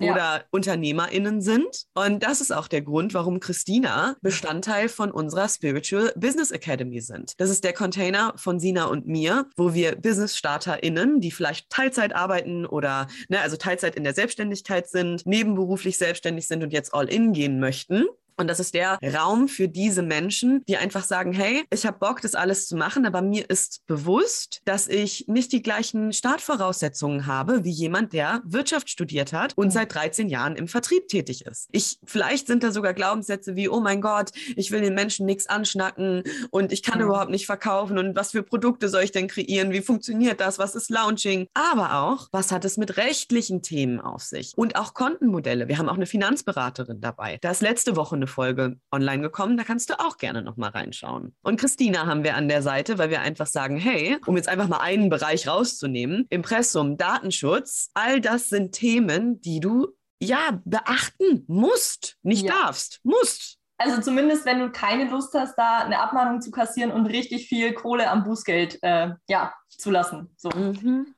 ja. 0.00 0.12
oder 0.12 0.44
UnternehmerInnen 0.50 1.40
sind. 1.40 1.84
Und 1.94 2.22
das 2.22 2.40
ist 2.40 2.52
auch 2.52 2.68
der 2.68 2.82
Grund, 2.82 3.14
warum 3.14 3.40
Christina 3.40 4.16
Bestandteil 4.22 4.88
von 4.88 5.10
unserer 5.10 5.48
Spiritual 5.48 6.12
Business 6.16 6.50
Academy 6.50 7.00
sind. 7.00 7.32
Das 7.38 7.50
ist 7.50 7.64
der 7.64 7.72
Container 7.72 8.34
von 8.36 8.60
Sina 8.60 8.86
und 8.86 9.06
mir, 9.06 9.46
wo 9.56 9.74
wir 9.74 9.96
Business-StarterInnen, 9.96 11.20
die 11.20 11.30
vielleicht 11.30 11.70
Teilzeit 11.70 12.14
arbeiten 12.14 12.66
oder 12.66 13.08
ne, 13.28 13.40
also 13.40 13.56
Teilzeit 13.56 13.94
in 13.94 14.04
der 14.04 14.14
Selbstständigkeit 14.14 14.88
sind, 14.88 15.26
nebenberuflich 15.26 15.98
selbstständig 15.98 16.46
sind 16.46 16.62
und 16.62 16.72
jetzt 16.72 16.94
all 16.94 17.08
in 17.08 17.32
gehen 17.32 17.60
möchten, 17.60 18.06
Und 18.38 18.48
das 18.48 18.60
ist 18.60 18.74
der 18.74 18.98
Raum 19.02 19.48
für 19.48 19.68
diese 19.68 20.02
Menschen, 20.02 20.64
die 20.68 20.76
einfach 20.76 21.02
sagen, 21.02 21.32
hey, 21.32 21.64
ich 21.70 21.84
habe 21.84 21.98
Bock, 21.98 22.20
das 22.20 22.34
alles 22.34 22.68
zu 22.68 22.76
machen, 22.76 23.04
aber 23.04 23.20
mir 23.20 23.50
ist 23.50 23.84
bewusst, 23.86 24.60
dass 24.64 24.86
ich 24.86 25.26
nicht 25.26 25.52
die 25.52 25.62
gleichen 25.62 26.12
Startvoraussetzungen 26.12 27.26
habe 27.26 27.64
wie 27.64 27.70
jemand, 27.70 28.12
der 28.12 28.40
Wirtschaft 28.44 28.90
studiert 28.90 29.32
hat 29.32 29.52
und 29.56 29.72
seit 29.72 29.92
13 29.92 30.28
Jahren 30.28 30.54
im 30.54 30.68
Vertrieb 30.68 31.08
tätig 31.08 31.46
ist. 31.46 31.68
Ich, 31.72 31.98
vielleicht 32.04 32.46
sind 32.46 32.62
da 32.62 32.70
sogar 32.70 32.94
Glaubenssätze 32.94 33.56
wie, 33.56 33.68
oh 33.68 33.80
mein 33.80 34.00
Gott, 34.00 34.30
ich 34.54 34.70
will 34.70 34.82
den 34.82 34.94
Menschen 34.94 35.26
nichts 35.26 35.46
anschnacken 35.46 36.22
und 36.50 36.70
ich 36.70 36.84
kann 36.84 36.98
mhm. 37.00 37.06
überhaupt 37.06 37.30
nicht 37.30 37.46
verkaufen 37.46 37.98
und 37.98 38.14
was 38.14 38.30
für 38.30 38.44
Produkte 38.44 38.88
soll 38.88 39.02
ich 39.02 39.12
denn 39.12 39.26
kreieren? 39.26 39.72
Wie 39.72 39.80
funktioniert 39.80 40.40
das? 40.40 40.60
Was 40.60 40.76
ist 40.76 40.90
Launching? 40.90 41.48
Aber 41.54 41.94
auch, 41.94 42.28
was 42.30 42.52
hat 42.52 42.64
es 42.64 42.76
mit 42.76 42.96
rechtlichen 42.96 43.62
Themen 43.62 44.00
auf 44.00 44.22
sich? 44.22 44.52
Und 44.56 44.76
auch 44.76 44.94
Kontenmodelle. 44.94 45.66
Wir 45.66 45.78
haben 45.78 45.88
auch 45.88 45.96
eine 45.96 46.06
Finanzberaterin 46.06 47.00
dabei. 47.00 47.38
Da 47.40 47.50
ist 47.50 47.62
letzte 47.62 47.96
Woche 47.96 48.14
eine 48.14 48.27
Folge 48.28 48.78
online 48.92 49.22
gekommen. 49.22 49.56
Da 49.56 49.64
kannst 49.64 49.90
du 49.90 49.98
auch 49.98 50.16
gerne 50.16 50.42
noch 50.42 50.56
mal 50.56 50.70
reinschauen. 50.70 51.34
Und 51.42 51.58
Christina 51.58 52.06
haben 52.06 52.24
wir 52.24 52.36
an 52.36 52.48
der 52.48 52.62
Seite, 52.62 52.98
weil 52.98 53.10
wir 53.10 53.20
einfach 53.20 53.46
sagen, 53.46 53.76
hey, 53.76 54.18
um 54.26 54.36
jetzt 54.36 54.48
einfach 54.48 54.68
mal 54.68 54.80
einen 54.80 55.08
Bereich 55.08 55.48
rauszunehmen, 55.48 56.26
Impressum, 56.30 56.96
Datenschutz, 56.96 57.90
all 57.94 58.20
das 58.20 58.48
sind 58.48 58.72
Themen, 58.72 59.40
die 59.40 59.60
du 59.60 59.88
ja 60.20 60.60
beachten 60.64 61.44
musst, 61.46 62.16
nicht 62.22 62.44
ja. 62.44 62.52
darfst, 62.52 63.00
musst. 63.02 63.58
Also 63.80 64.00
zumindest, 64.00 64.44
wenn 64.44 64.58
du 64.58 64.70
keine 64.70 65.08
Lust 65.08 65.34
hast, 65.34 65.54
da 65.56 65.78
eine 65.78 66.00
Abmahnung 66.00 66.40
zu 66.40 66.50
kassieren 66.50 66.90
und 66.90 67.06
richtig 67.06 67.48
viel 67.48 67.72
Kohle 67.74 68.10
am 68.10 68.24
Bußgeld 68.24 68.82
äh, 68.82 69.10
ja, 69.28 69.54
zu 69.68 69.90
lassen. 69.92 70.34
So. 70.36 70.50
Mhm. 70.50 71.14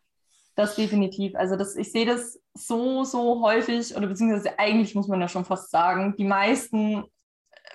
Das 0.60 0.74
definitiv. 0.74 1.34
Also 1.36 1.56
das, 1.56 1.74
ich 1.74 1.90
sehe 1.90 2.04
das 2.04 2.38
so, 2.52 3.02
so 3.04 3.40
häufig, 3.40 3.96
oder 3.96 4.06
beziehungsweise 4.06 4.58
eigentlich 4.58 4.94
muss 4.94 5.08
man 5.08 5.18
ja 5.18 5.26
schon 5.26 5.46
fast 5.46 5.70
sagen, 5.70 6.14
die 6.18 6.24
meisten 6.24 7.04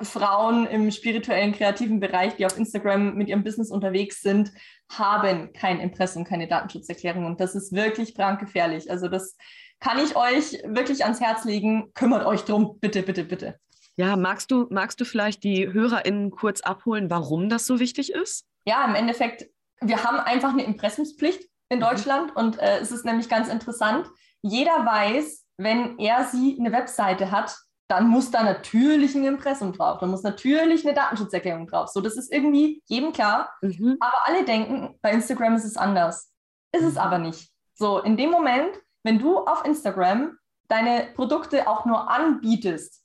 Frauen 0.02 0.68
im 0.68 0.92
spirituellen, 0.92 1.52
kreativen 1.52 2.00
Bereich, 2.00 2.36
die 2.36 2.46
auf 2.46 2.60
Instagram 2.60 3.16
mit 3.16 3.28
ihrem 3.28 3.44
Business 3.44 3.72
unterwegs 3.72 4.22
sind, 4.22 4.52
haben 4.92 5.52
kein 5.54 5.80
Impressum, 5.80 6.26
keine 6.26 6.48
Datenschutzerklärung. 6.48 7.26
Und 7.26 7.42
das 7.42 7.56
ist 7.56 7.74
wirklich 7.74 8.14
brandgefährlich. 8.14 8.92
Also 8.92 9.08
das 9.08 9.36
kann 9.80 9.98
ich 9.98 10.16
euch 10.16 10.62
wirklich 10.66 11.04
ans 11.06 11.20
Herz 11.20 11.44
legen. 11.44 11.92
Kümmert 11.96 12.28
euch 12.28 12.42
drum, 12.42 12.78
bitte, 12.80 13.02
bitte, 13.02 13.24
bitte. 13.24 13.60
Ja, 13.96 14.16
magst 14.16 14.52
du, 14.52 14.68
magst 14.70 15.02
du 15.02 15.06
vielleicht 15.06 15.44
die 15.44 15.74
HörerInnen 15.74 16.30
kurz 16.30 16.62
abholen, 16.62 17.10
warum 17.10 17.50
das 17.50 17.66
so 17.66 17.80
wichtig 17.80 18.12
ist? 18.12 18.46
Ja, 18.68 18.86
im 18.86 18.94
Endeffekt, 18.94 19.48
wir 19.82 20.04
haben 20.04 20.20
einfach 20.20 20.52
eine 20.54 20.66
Impressumspflicht 20.66 21.50
in 21.70 21.80
mhm. 21.80 21.84
Deutschland 21.84 22.32
mhm. 22.32 22.38
und 22.38 22.60
äh, 22.60 22.80
es 22.80 22.92
ist 22.92 23.06
nämlich 23.06 23.30
ganz 23.30 23.48
interessant. 23.50 24.10
Jeder 24.42 24.86
weiß, 24.86 25.46
wenn 25.58 25.98
er 26.00 26.26
sie 26.26 26.58
eine 26.60 26.72
Webseite 26.72 27.32
hat, 27.32 27.58
dann 27.88 28.08
muss 28.08 28.32
da 28.32 28.44
natürlich 28.44 29.14
ein 29.16 29.26
Impressum 29.26 29.74
drauf, 29.74 30.00
da 30.00 30.08
muss 30.08 30.24
natürlich 30.24 30.86
eine 30.86 30.96
Datenschutzerklärung 30.96 31.68
drauf. 31.68 31.90
So, 31.90 32.02
das 32.02 32.18
ist 32.18 32.32
irgendwie 32.32 32.82
jedem 32.88 33.14
klar. 33.14 33.52
Mhm. 33.62 33.98
Aber 34.00 34.28
alle 34.28 34.44
denken, 34.44 34.98
bei 35.02 35.12
Instagram 35.12 35.56
ist 35.56 35.66
es 35.66 35.78
anders. 35.78 36.32
Ist 36.72 36.84
es 36.84 36.96
mhm. 36.96 37.00
aber 37.00 37.18
nicht. 37.20 37.52
So, 37.76 38.00
in 38.00 38.18
dem 38.18 38.32
Moment, 38.32 38.80
wenn 39.04 39.20
du 39.20 39.38
auf 39.40 39.66
Instagram 39.66 40.38
deine 40.68 41.10
Produkte 41.14 41.68
auch 41.68 41.86
nur 41.86 42.10
anbietest, 42.10 43.05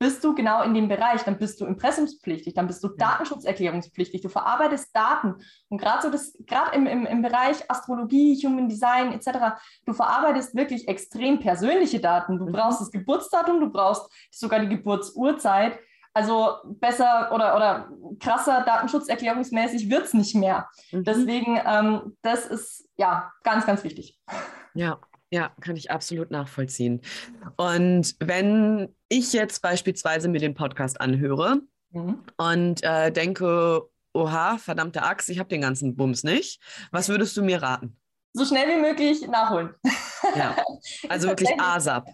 bist 0.00 0.24
du 0.24 0.34
genau 0.34 0.62
in 0.62 0.72
dem 0.72 0.88
Bereich, 0.88 1.22
dann 1.24 1.36
bist 1.36 1.60
du 1.60 1.66
impressumspflichtig, 1.66 2.54
dann 2.54 2.66
bist 2.66 2.82
du 2.82 2.88
datenschutzerklärungspflichtig, 2.88 4.22
du 4.22 4.30
verarbeitest 4.30 4.96
Daten. 4.96 5.34
Und 5.68 5.78
gerade 5.78 6.02
so 6.02 6.10
das, 6.10 6.36
gerade 6.46 6.74
im, 6.74 6.86
im, 6.86 7.04
im 7.04 7.20
Bereich 7.20 7.70
Astrologie, 7.70 8.34
Human 8.42 8.66
Design 8.66 9.12
etc., 9.12 9.60
du 9.84 9.92
verarbeitest 9.92 10.56
wirklich 10.56 10.88
extrem 10.88 11.38
persönliche 11.38 12.00
Daten. 12.00 12.38
Du 12.38 12.46
mhm. 12.46 12.52
brauchst 12.52 12.80
das 12.80 12.90
Geburtsdatum, 12.90 13.60
du 13.60 13.70
brauchst 13.70 14.10
sogar 14.30 14.60
die 14.60 14.70
Geburtsurzeit. 14.70 15.78
Also 16.14 16.54
besser 16.64 17.30
oder, 17.32 17.54
oder 17.54 17.90
krasser 18.18 18.62
datenschutzerklärungsmäßig 18.62 19.90
wird 19.90 20.06
es 20.06 20.14
nicht 20.14 20.34
mehr. 20.34 20.66
Mhm. 20.92 21.04
Deswegen, 21.04 21.60
ähm, 21.64 22.16
das 22.22 22.46
ist 22.46 22.88
ja 22.96 23.30
ganz, 23.44 23.66
ganz 23.66 23.84
wichtig. 23.84 24.18
Ja, 24.72 24.98
ja, 25.30 25.52
kann 25.60 25.76
ich 25.76 25.90
absolut 25.90 26.30
nachvollziehen. 26.30 27.00
Und 27.56 28.16
wenn 28.18 28.94
ich 29.08 29.32
jetzt 29.32 29.62
beispielsweise 29.62 30.28
mir 30.28 30.40
den 30.40 30.54
Podcast 30.54 31.00
anhöre 31.00 31.60
mhm. 31.90 32.22
und 32.36 32.82
äh, 32.82 33.10
denke, 33.12 33.82
oha, 34.12 34.58
verdammte 34.58 35.02
Axt, 35.02 35.28
ich 35.30 35.38
habe 35.38 35.48
den 35.48 35.60
ganzen 35.60 35.96
Bums 35.96 36.24
nicht, 36.24 36.60
was 36.90 37.08
würdest 37.08 37.36
du 37.36 37.42
mir 37.42 37.62
raten? 37.62 37.96
So 38.32 38.44
schnell 38.44 38.68
wie 38.68 38.80
möglich 38.80 39.26
nachholen. 39.26 39.74
Ja, 40.36 40.56
also 41.08 41.28
wirklich 41.28 41.50
ASAP. 41.60 42.08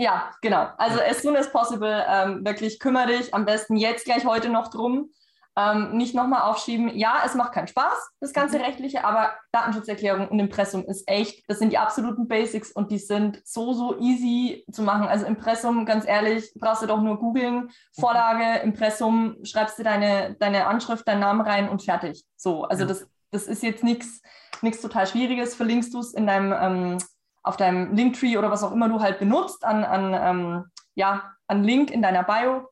Ja, 0.00 0.30
genau. 0.42 0.68
Also 0.78 1.00
as 1.00 1.22
soon 1.22 1.36
as 1.36 1.50
possible, 1.50 2.04
ähm, 2.08 2.44
wirklich 2.44 2.78
kümmere 2.78 3.18
dich 3.18 3.34
am 3.34 3.44
besten 3.44 3.76
jetzt 3.76 4.04
gleich 4.04 4.24
heute 4.24 4.48
noch 4.48 4.68
drum. 4.68 5.10
Ähm, 5.58 5.96
nicht 5.96 6.14
nochmal 6.14 6.42
aufschieben. 6.42 6.96
Ja, 6.96 7.22
es 7.26 7.34
macht 7.34 7.52
keinen 7.52 7.66
Spaß, 7.66 8.12
das 8.20 8.32
ganze 8.32 8.58
mhm. 8.58 8.64
Rechtliche, 8.64 9.04
aber 9.04 9.32
Datenschutzerklärung 9.50 10.28
und 10.28 10.38
Impressum 10.38 10.84
ist 10.84 11.08
echt, 11.08 11.42
das 11.50 11.58
sind 11.58 11.72
die 11.72 11.78
absoluten 11.78 12.28
Basics 12.28 12.70
und 12.70 12.92
die 12.92 12.98
sind 12.98 13.42
so, 13.44 13.72
so 13.72 13.98
easy 13.98 14.64
zu 14.70 14.82
machen. 14.82 15.08
Also 15.08 15.26
Impressum, 15.26 15.84
ganz 15.84 16.06
ehrlich, 16.06 16.52
brauchst 16.54 16.82
du 16.82 16.86
doch 16.86 17.02
nur 17.02 17.18
googeln, 17.18 17.70
Vorlage, 17.98 18.60
Impressum, 18.60 19.36
schreibst 19.42 19.80
du 19.80 19.82
deine, 19.82 20.36
deine 20.38 20.68
Anschrift, 20.68 21.08
deinen 21.08 21.20
Namen 21.20 21.40
rein 21.40 21.68
und 21.68 21.82
fertig. 21.82 22.24
So, 22.36 22.62
also 22.62 22.84
ja. 22.84 22.88
das, 22.88 23.08
das 23.32 23.48
ist 23.48 23.64
jetzt 23.64 23.82
nichts 23.82 24.20
total 24.80 25.08
Schwieriges. 25.08 25.56
Verlinkst 25.56 25.92
du 25.92 25.98
es 25.98 26.14
in 26.14 26.28
deinem, 26.28 26.52
ähm, 26.52 26.98
auf 27.42 27.56
deinem 27.56 27.96
Linktree 27.96 28.36
oder 28.36 28.52
was 28.52 28.62
auch 28.62 28.70
immer 28.70 28.88
du 28.88 29.00
halt 29.00 29.18
benutzt, 29.18 29.64
an, 29.64 29.82
an, 29.82 30.14
ähm, 30.14 30.64
ja, 30.94 31.32
an 31.48 31.64
Link 31.64 31.90
in 31.90 32.00
deiner 32.00 32.22
Bio 32.22 32.68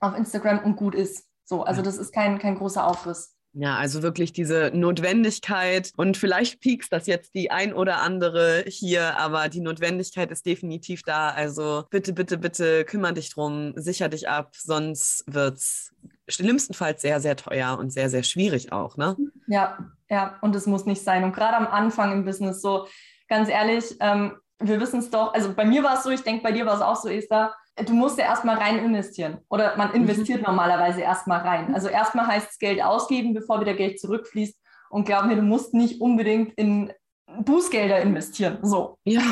auf 0.00 0.16
Instagram 0.16 0.60
und 0.60 0.76
gut 0.76 0.94
ist. 0.94 1.28
So, 1.44 1.62
also 1.62 1.82
das 1.82 1.98
ist 1.98 2.12
kein, 2.12 2.38
kein 2.38 2.56
großer 2.56 2.86
Aufriss. 2.86 3.36
Ja, 3.54 3.76
also 3.76 4.02
wirklich 4.02 4.32
diese 4.32 4.70
Notwendigkeit 4.72 5.92
und 5.98 6.16
vielleicht 6.16 6.60
piekst 6.60 6.90
das 6.90 7.06
jetzt 7.06 7.34
die 7.34 7.50
ein 7.50 7.74
oder 7.74 8.00
andere 8.00 8.64
hier, 8.66 9.18
aber 9.18 9.50
die 9.50 9.60
Notwendigkeit 9.60 10.30
ist 10.30 10.46
definitiv 10.46 11.02
da. 11.02 11.28
Also 11.28 11.84
bitte, 11.90 12.14
bitte, 12.14 12.38
bitte 12.38 12.86
kümmere 12.86 13.12
dich 13.12 13.34
drum, 13.34 13.74
sicher 13.76 14.08
dich 14.08 14.26
ab, 14.30 14.54
sonst 14.56 15.24
wird 15.26 15.58
es 15.58 15.92
schlimmstenfalls 16.28 17.02
sehr, 17.02 17.20
sehr 17.20 17.36
teuer 17.36 17.78
und 17.78 17.92
sehr, 17.92 18.08
sehr 18.08 18.22
schwierig 18.22 18.72
auch, 18.72 18.96
ne? 18.96 19.16
Ja, 19.48 19.78
ja, 20.08 20.38
und 20.40 20.56
es 20.56 20.66
muss 20.66 20.86
nicht 20.86 21.02
sein. 21.02 21.22
Und 21.22 21.34
gerade 21.34 21.56
am 21.56 21.66
Anfang 21.66 22.12
im 22.12 22.24
Business 22.24 22.62
so, 22.62 22.86
ganz 23.28 23.50
ehrlich, 23.50 23.96
ähm, 24.00 24.38
wir 24.60 24.80
wissen 24.80 25.00
es 25.00 25.10
doch, 25.10 25.34
also 25.34 25.52
bei 25.52 25.66
mir 25.66 25.82
war 25.82 25.96
es 25.96 26.04
so, 26.04 26.10
ich 26.10 26.22
denke, 26.22 26.42
bei 26.42 26.52
dir 26.52 26.64
war 26.64 26.76
es 26.76 26.80
auch 26.80 26.96
so, 26.96 27.08
Esther, 27.08 27.54
du 27.76 27.94
musst 27.94 28.18
ja 28.18 28.24
erstmal 28.24 28.56
rein 28.56 28.78
investieren. 28.78 29.38
Oder 29.48 29.76
man 29.76 29.92
investiert 29.94 30.40
mhm. 30.40 30.46
normalerweise 30.46 31.00
erstmal 31.00 31.40
rein. 31.40 31.74
Also 31.74 31.88
erstmal 31.88 32.26
heißt 32.26 32.50
es 32.52 32.58
Geld 32.58 32.82
ausgeben, 32.82 33.34
bevor 33.34 33.60
wieder 33.60 33.74
Geld 33.74 34.00
zurückfließt. 34.00 34.58
Und 34.90 35.04
glaub 35.04 35.24
mir, 35.24 35.36
du 35.36 35.42
musst 35.42 35.72
nicht 35.72 36.00
unbedingt 36.00 36.52
in 36.54 36.92
Bußgelder 37.26 38.00
investieren. 38.00 38.58
So. 38.62 38.98
Ja, 39.04 39.22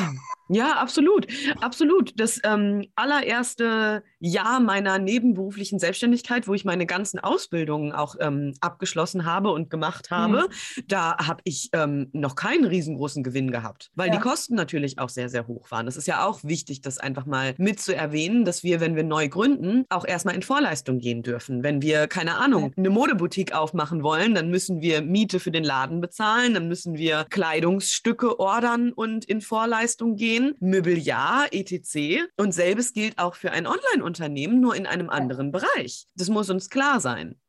ja, 0.53 0.73
absolut. 0.73 1.29
Absolut. 1.61 2.19
Das 2.19 2.41
ähm, 2.43 2.87
allererste 2.97 4.03
Jahr 4.19 4.59
meiner 4.59 4.99
nebenberuflichen 4.99 5.79
Selbstständigkeit, 5.79 6.49
wo 6.49 6.55
ich 6.55 6.65
meine 6.65 6.87
ganzen 6.87 7.21
Ausbildungen 7.21 7.93
auch 7.93 8.17
ähm, 8.19 8.55
abgeschlossen 8.61 9.25
habe 9.25 9.53
und 9.53 9.71
gemacht 9.71 10.11
habe, 10.11 10.49
mhm. 10.49 10.83
da 10.89 11.17
habe 11.19 11.41
ich 11.45 11.71
ähm, 11.73 12.09
noch 12.13 12.35
keinen 12.35 12.65
riesengroßen 12.65 13.23
Gewinn 13.23 13.53
gehabt, 13.53 13.93
weil 13.95 14.09
ja. 14.09 14.17
die 14.17 14.21
Kosten 14.21 14.57
natürlich 14.57 14.99
auch 14.99 15.09
sehr, 15.09 15.29
sehr 15.29 15.47
hoch 15.47 15.71
waren. 15.71 15.87
Das 15.87 15.97
ist 15.97 16.09
ja 16.09 16.27
auch 16.27 16.41
wichtig, 16.43 16.81
das 16.81 16.99
einfach 16.99 17.27
mal 17.27 17.55
mit 17.57 17.79
zu 17.79 17.95
erwähnen, 17.95 18.45
dass 18.45 18.65
wir, 18.65 18.81
wenn 18.81 18.97
wir 18.97 19.05
neu 19.05 19.29
gründen, 19.29 19.85
auch 19.89 20.05
erstmal 20.05 20.35
in 20.35 20.43
Vorleistung 20.43 20.99
gehen 20.99 21.23
dürfen. 21.23 21.63
Wenn 21.63 21.81
wir, 21.81 22.09
keine 22.09 22.39
Ahnung, 22.39 22.73
eine 22.77 22.91
Modeboutique 22.91 23.55
aufmachen 23.55 24.03
wollen, 24.03 24.35
dann 24.35 24.51
müssen 24.51 24.81
wir 24.81 25.01
Miete 25.01 25.39
für 25.39 25.53
den 25.53 25.63
Laden 25.63 26.01
bezahlen, 26.01 26.55
dann 26.55 26.67
müssen 26.67 26.99
wir 26.99 27.25
Kleidungsstücke 27.31 28.41
ordern 28.41 28.93
und 28.93 29.25
in 29.27 29.41
Vorleistung 29.41 30.17
gehen 30.17 30.40
Immobilien, 30.41 30.57
Möbeljahr, 30.61 31.47
etc. 31.53 32.31
Und 32.37 32.53
selbes 32.53 32.93
gilt 32.93 33.19
auch 33.19 33.35
für 33.35 33.53
ein 33.53 33.67
Online-Unternehmen, 33.67 34.61
nur 34.61 34.75
in 34.75 34.87
einem 34.87 35.11
anderen 35.11 35.53
Bereich. 35.53 36.07
Das 36.15 36.29
muss 36.29 36.51
uns 36.51 36.71
klar 36.71 37.01
sein. 37.01 37.41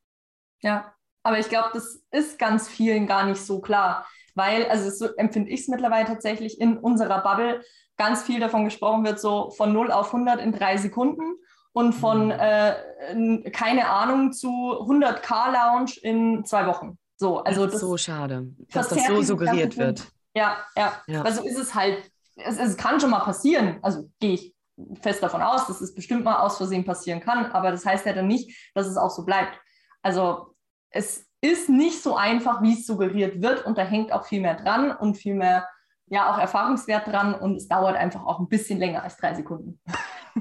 Ja, 0.62 0.94
aber 1.24 1.40
ich 1.40 1.50
glaube, 1.50 1.70
das 1.74 2.04
ist 2.12 2.40
ganz 2.40 2.68
vielen 2.68 3.08
gar 3.08 3.26
nicht 3.26 3.42
so 3.42 3.60
klar, 3.60 4.06
weil, 4.36 4.66
also 4.66 4.90
so 4.90 5.14
empfinde 5.16 5.50
ich 5.50 5.62
es 5.62 5.68
mittlerweile 5.68 6.06
tatsächlich 6.06 6.60
in 6.60 6.78
unserer 6.78 7.22
Bubble, 7.22 7.62
ganz 7.98 8.24
viel 8.24 8.40
davon 8.40 8.66
gesprochen 8.66 9.04
wird, 9.04 9.20
so 9.20 9.52
von 9.52 9.74
0 9.74 9.92
auf 9.92 10.08
100 10.08 10.40
in 10.40 10.52
drei 10.52 10.78
Sekunden 10.78 11.36
und 11.74 11.94
von, 11.94 12.28
mhm. 12.28 12.32
äh, 12.32 13.52
keine 13.52 13.90
Ahnung, 13.90 14.34
zu 14.34 14.48
100k 14.48 15.52
Lounge 15.52 15.94
in 16.02 16.44
zwei 16.46 16.66
Wochen. 16.68 16.98
So, 17.18 17.44
also 17.44 17.66
das, 17.66 17.76
ist 17.76 17.82
so 17.82 17.98
schade, 17.98 18.48
dass 18.72 18.90
das 18.90 19.06
so 19.06 19.22
suggeriert 19.22 19.78
wird. 19.78 20.08
Ja, 20.34 20.58
ja, 20.76 20.94
ja. 21.08 21.22
Also 21.22 21.44
ist 21.44 21.60
es 21.60 21.76
halt 21.76 22.11
es, 22.36 22.58
es 22.58 22.78
kann 22.78 23.00
schon 23.00 23.10
mal 23.10 23.20
passieren, 23.20 23.80
also 23.82 24.10
gehe 24.20 24.34
ich 24.34 24.56
fest 25.02 25.22
davon 25.22 25.42
aus, 25.42 25.68
dass 25.68 25.82
es 25.82 25.94
bestimmt 25.94 26.24
mal 26.24 26.40
aus 26.40 26.58
Versehen 26.58 26.86
passieren 26.86 27.20
kann, 27.20 27.52
aber 27.52 27.72
das 27.72 27.86
heißt 27.86 28.06
ja 28.06 28.14
dann 28.14 28.28
nicht, 28.28 28.72
dass 28.74 28.88
es 28.88 28.98
auch 28.98 29.12
so 29.12 29.26
bleibt. 29.26 29.60
Also 30.02 30.56
es 30.90 31.28
ist 31.42 31.70
nicht 31.70 32.02
so 32.02 32.16
einfach, 32.16 32.62
wie 32.62 32.74
es 32.74 32.86
suggeriert 32.86 33.42
wird 33.42 33.66
und 33.66 33.78
da 33.78 33.84
hängt 33.84 34.12
auch 34.12 34.26
viel 34.26 34.42
mehr 34.42 34.56
dran 34.56 34.92
und 34.92 35.18
viel 35.18 35.36
mehr, 35.36 35.68
ja, 36.08 36.32
auch 36.32 36.38
Erfahrungswert 36.38 37.08
dran 37.08 37.34
und 37.34 37.56
es 37.56 37.68
dauert 37.68 37.96
einfach 37.96 38.26
auch 38.26 38.40
ein 38.40 38.48
bisschen 38.48 38.80
länger 38.80 39.04
als 39.04 39.18
drei 39.18 39.34
Sekunden. 39.34 39.80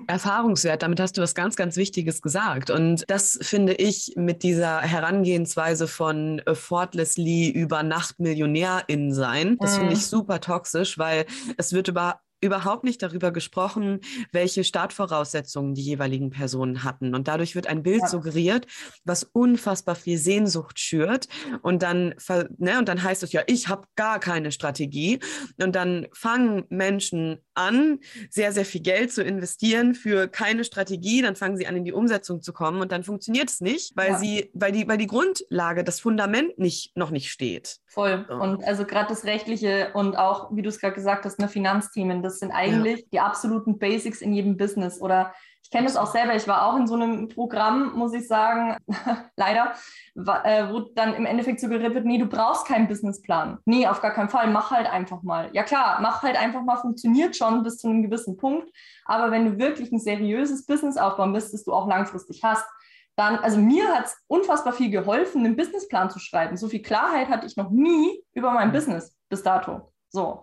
Erfahrungswert, 0.07 0.83
damit 0.83 1.01
hast 1.01 1.17
du 1.17 1.23
was 1.23 1.35
ganz, 1.35 1.57
ganz 1.57 1.77
Wichtiges 1.77 2.23
gesagt. 2.23 2.71
Und 2.71 3.05
das 3.09 3.39
finde 3.43 3.75
ich 3.75 4.15
mit 4.17 4.43
dieser 4.43 4.81
Herangehensweise 4.81 5.89
von 5.89 6.41
effortlessly 6.47 7.51
über 7.51 7.83
Nacht 7.83 8.21
Millionärin 8.21 9.13
sein, 9.13 9.57
das 9.61 9.77
finde 9.77 9.93
ich 9.93 10.01
mhm. 10.01 10.05
super 10.05 10.41
toxisch, 10.41 10.99
weil 10.99 11.27
es 11.57 11.73
wird 11.73 11.89
über 11.89 12.21
überhaupt 12.41 12.85
nicht 12.85 13.03
darüber 13.03 13.31
gesprochen, 13.31 14.01
welche 14.33 14.65
Startvoraussetzungen 14.65 15.75
die 15.75 15.83
jeweiligen 15.83 16.31
Personen 16.31 16.85
hatten. 16.85 17.15
Und 17.15 17.29
dadurch 17.29 17.55
wird 17.55 17.67
ein 17.67 17.83
Bild 17.83 18.03
ja. 18.03 18.09
suggeriert, 18.09 18.67
was 19.05 19.25
unfassbar 19.25 19.95
viel 19.95 20.19
Sehnsucht 20.19 20.79
schürt. 20.79 21.29
Und 21.63 21.83
dann, 21.83 22.15
ne, 22.59 22.79
und 22.79 22.89
dann 22.89 23.03
heißt 23.03 23.23
es 23.23 23.33
ja, 23.33 23.43
ich 23.47 23.69
habe 23.69 23.87
gar 23.97 24.21
keine 24.21 24.53
Strategie. 24.53 25.21
Und 25.63 25.77
dann 25.77 26.07
fangen 26.13 26.65
Menschen 26.69 27.39
an, 27.55 27.99
sehr, 28.31 28.53
sehr 28.53 28.65
viel 28.65 28.81
Geld 28.81 29.13
zu 29.13 29.23
investieren 29.23 29.95
für 29.95 30.29
keine 30.29 30.65
Strategie. 30.65 31.23
Dann 31.23 31.37
fangen 31.37 31.57
sie 31.57 31.67
an, 31.67 31.77
in 31.77 31.85
die 31.85 31.93
Umsetzung 31.93 32.43
zu 32.43 32.53
kommen. 32.53 32.81
Und 32.81 32.93
dann 32.93 33.05
funktioniert 33.05 33.51
es 33.51 33.61
nicht, 33.61 33.97
weil 33.97 34.13
ja. 34.13 34.19
sie, 34.19 34.51
weil 34.55 34.73
die, 34.73 34.89
weil 34.89 34.99
die 34.99 35.07
Grundlage, 35.07 35.85
das 35.85 36.01
Fundament 36.01 36.59
nicht, 36.59 36.97
noch 36.97 37.11
nicht 37.11 37.31
steht. 37.31 37.81
Voll. 37.87 38.25
So. 38.29 38.35
Und 38.35 38.65
also 38.65 38.85
gerade 38.85 39.09
das 39.09 39.25
Rechtliche 39.25 39.91
und 39.95 40.17
auch, 40.17 40.55
wie 40.55 40.63
du 40.63 40.69
es 40.69 40.81
gerade 40.81 40.95
gesagt 40.95 41.25
hast, 41.25 41.39
ne, 41.39 41.49
Finanzthemen, 41.49 42.23
das 42.31 42.39
sind 42.39 42.53
eigentlich 42.53 43.01
ja. 43.01 43.07
die 43.13 43.21
absoluten 43.21 43.79
Basics 43.79 44.23
in 44.23 44.33
jedem 44.33 44.57
Business. 44.57 45.01
Oder 45.01 45.35
ich 45.63 45.71
kenne 45.71 45.87
das 45.87 45.97
auch 45.97 46.11
selber, 46.11 46.35
ich 46.35 46.49
war 46.49 46.67
auch 46.67 46.77
in 46.77 46.87
so 46.87 46.95
einem 46.95 47.29
Programm, 47.29 47.93
muss 47.95 48.13
ich 48.13 48.27
sagen, 48.27 48.77
leider, 49.37 49.73
äh, 50.17 50.69
wo 50.69 50.81
dann 50.95 51.15
im 51.15 51.27
Endeffekt 51.27 51.61
suggeriert 51.61 51.95
wird, 51.95 52.05
nee, 52.05 52.19
du 52.19 52.27
brauchst 52.27 52.67
keinen 52.67 52.89
Businessplan. 52.89 53.59
Nee, 53.67 53.87
auf 53.87 54.01
gar 54.01 54.13
keinen 54.13 54.31
Fall, 54.31 54.51
mach 54.51 54.71
halt 54.71 54.91
einfach 54.91 55.23
mal. 55.23 55.51
Ja 55.53 55.63
klar, 55.63 56.01
mach 56.01 56.23
halt 56.23 56.37
einfach 56.37 56.63
mal, 56.63 56.77
funktioniert 56.77 57.37
schon 57.37 57.63
bis 57.63 57.79
zu 57.79 57.89
einem 57.89 58.03
gewissen 58.03 58.37
Punkt. 58.37 58.69
Aber 59.05 59.31
wenn 59.31 59.45
du 59.45 59.59
wirklich 59.59 59.93
ein 59.93 60.01
seriöses 60.01 60.67
Business 60.67 60.97
aufbauen 60.97 61.33
bist, 61.33 61.55
das 61.55 61.65
du 61.65 61.73
auch 61.73 61.87
langfristig 61.87 62.43
hast, 62.43 62.67
dann, 63.15 63.37
also 63.37 63.59
mir 63.59 63.89
hat 63.95 64.07
es 64.07 64.17
unfassbar 64.27 64.73
viel 64.73 64.91
geholfen, 64.91 65.45
einen 65.45 65.57
Businessplan 65.57 66.11
zu 66.11 66.19
schreiben. 66.19 66.57
So 66.57 66.69
viel 66.69 66.83
Klarheit 66.83 67.29
hatte 67.29 67.47
ich 67.47 67.57
noch 67.57 67.71
nie 67.71 68.25
über 68.33 68.51
mein 68.51 68.69
mhm. 68.69 68.73
Business 68.73 69.17
bis 69.29 69.43
dato. 69.43 69.93
So. 70.09 70.43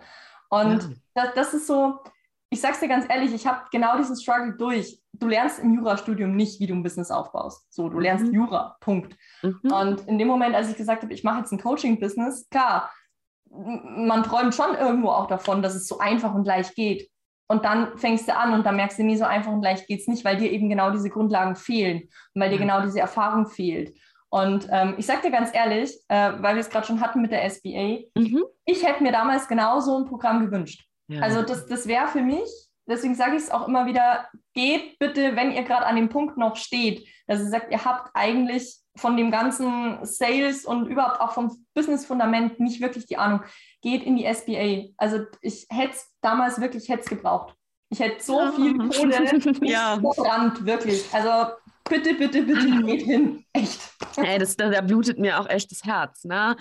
Und 0.49 0.83
ja. 0.83 0.89
das, 1.13 1.33
das 1.35 1.53
ist 1.53 1.67
so, 1.67 1.99
ich 2.49 2.61
sag's 2.61 2.79
dir 2.79 2.87
ganz 2.87 3.05
ehrlich, 3.09 3.33
ich 3.33 3.45
habe 3.45 3.61
genau 3.71 3.97
diesen 3.97 4.15
Struggle 4.15 4.53
durch. 4.57 5.01
Du 5.13 5.27
lernst 5.27 5.59
im 5.59 5.73
Jurastudium 5.73 6.35
nicht, 6.35 6.59
wie 6.59 6.67
du 6.67 6.73
ein 6.73 6.83
Business 6.83 7.11
aufbaust. 7.11 7.65
So, 7.73 7.89
du 7.89 7.99
lernst 7.99 8.25
mhm. 8.25 8.33
Jura, 8.33 8.77
Punkt. 8.79 9.17
Mhm. 9.41 9.59
Und 9.71 10.07
in 10.07 10.17
dem 10.17 10.27
Moment, 10.27 10.55
als 10.55 10.69
ich 10.69 10.77
gesagt 10.77 11.03
habe, 11.03 11.13
ich 11.13 11.23
mache 11.23 11.39
jetzt 11.39 11.51
ein 11.51 11.59
Coaching-Business, 11.59 12.49
klar, 12.49 12.91
man 13.49 14.23
träumt 14.23 14.53
schon 14.53 14.75
irgendwo 14.75 15.09
auch 15.09 15.27
davon, 15.27 15.61
dass 15.61 15.75
es 15.75 15.87
so 15.87 15.99
einfach 15.99 16.33
und 16.33 16.45
leicht 16.45 16.75
geht. 16.75 17.09
Und 17.49 17.63
dann 17.63 17.97
fängst 17.97 18.27
du 18.27 18.35
an 18.35 18.53
und 18.53 18.65
dann 18.65 18.75
merkst 18.75 18.99
du, 18.99 19.03
nie 19.03 19.15
so 19.15 19.23
einfach 19.23 19.51
und 19.51 19.61
leicht 19.61 19.87
geht 19.87 20.01
es 20.01 20.07
nicht, 20.07 20.25
weil 20.25 20.35
dir 20.35 20.51
eben 20.51 20.69
genau 20.69 20.91
diese 20.91 21.09
Grundlagen 21.09 21.55
fehlen 21.55 22.03
und 22.33 22.41
weil 22.41 22.49
dir 22.49 22.57
genau 22.57 22.81
diese 22.81 22.99
Erfahrung 22.99 23.47
fehlt. 23.47 23.97
Und 24.29 24.67
ähm, 24.71 24.95
ich 24.97 25.05
sage 25.05 25.21
dir 25.23 25.31
ganz 25.31 25.53
ehrlich, 25.53 25.91
äh, 26.09 26.33
weil 26.39 26.55
wir 26.55 26.61
es 26.61 26.69
gerade 26.69 26.85
schon 26.85 26.99
hatten 26.99 27.21
mit 27.21 27.31
der 27.31 27.49
SBA, 27.49 27.99
mhm. 28.15 28.43
ich 28.65 28.85
hätte 28.85 29.03
mir 29.03 29.11
damals 29.11 29.47
genau 29.47 29.79
so 29.79 29.97
ein 29.97 30.05
Programm 30.05 30.45
gewünscht. 30.45 30.85
Ja. 31.07 31.21
Also 31.21 31.41
das, 31.41 31.65
das 31.67 31.87
wäre 31.87 32.07
für 32.07 32.21
mich, 32.21 32.49
deswegen 32.87 33.15
sage 33.15 33.37
ich 33.37 33.43
es 33.43 33.51
auch 33.51 33.67
immer 33.67 33.85
wieder, 33.85 34.27
geht 34.53 34.99
bitte, 34.99 35.35
wenn 35.35 35.51
ihr 35.51 35.63
gerade 35.63 35.85
an 35.85 35.95
dem 35.95 36.09
Punkt 36.09 36.37
noch 36.37 36.57
steht, 36.57 37.07
dass 37.27 37.39
ihr 37.39 37.49
sagt, 37.49 37.71
ihr 37.71 37.85
habt 37.85 38.09
eigentlich 38.13 38.77
von 38.97 39.15
dem 39.15 39.31
ganzen 39.31 39.99
Sales 40.03 40.65
und 40.65 40.87
überhaupt 40.87 41.21
auch 41.21 41.31
vom 41.31 41.65
Business-Fundament 41.73 42.59
nicht 42.59 42.81
wirklich 42.81 43.05
die 43.05 43.17
Ahnung 43.17 43.41
geht 43.81 44.03
in 44.03 44.17
die 44.17 44.25
SBA. 44.25 44.93
Also 44.97 45.25
ich 45.41 45.67
hätte 45.69 45.93
es 45.93 46.11
damals 46.21 46.59
wirklich 46.59 46.89
hätte 46.89 47.07
gebraucht. 47.07 47.55
Ich 47.89 47.99
hätte 47.99 48.21
so 48.21 48.51
viel 48.51 48.77
Kohle 48.77 49.41
ja. 49.61 49.99
verbrannt, 49.99 50.65
wirklich. 50.65 51.05
Also 51.13 51.53
bitte, 51.89 52.13
bitte, 52.13 52.43
bitte 52.43 52.83
geht 52.83 53.03
hin. 53.03 53.43
Echt. 53.53 53.79
Ey, 54.17 54.39
das, 54.39 54.55
da 54.55 54.81
blutet 54.81 55.19
mir 55.19 55.39
auch 55.39 55.49
echt 55.49 55.71
das 55.71 55.83
Herz. 55.83 56.23
Ne? 56.23 56.55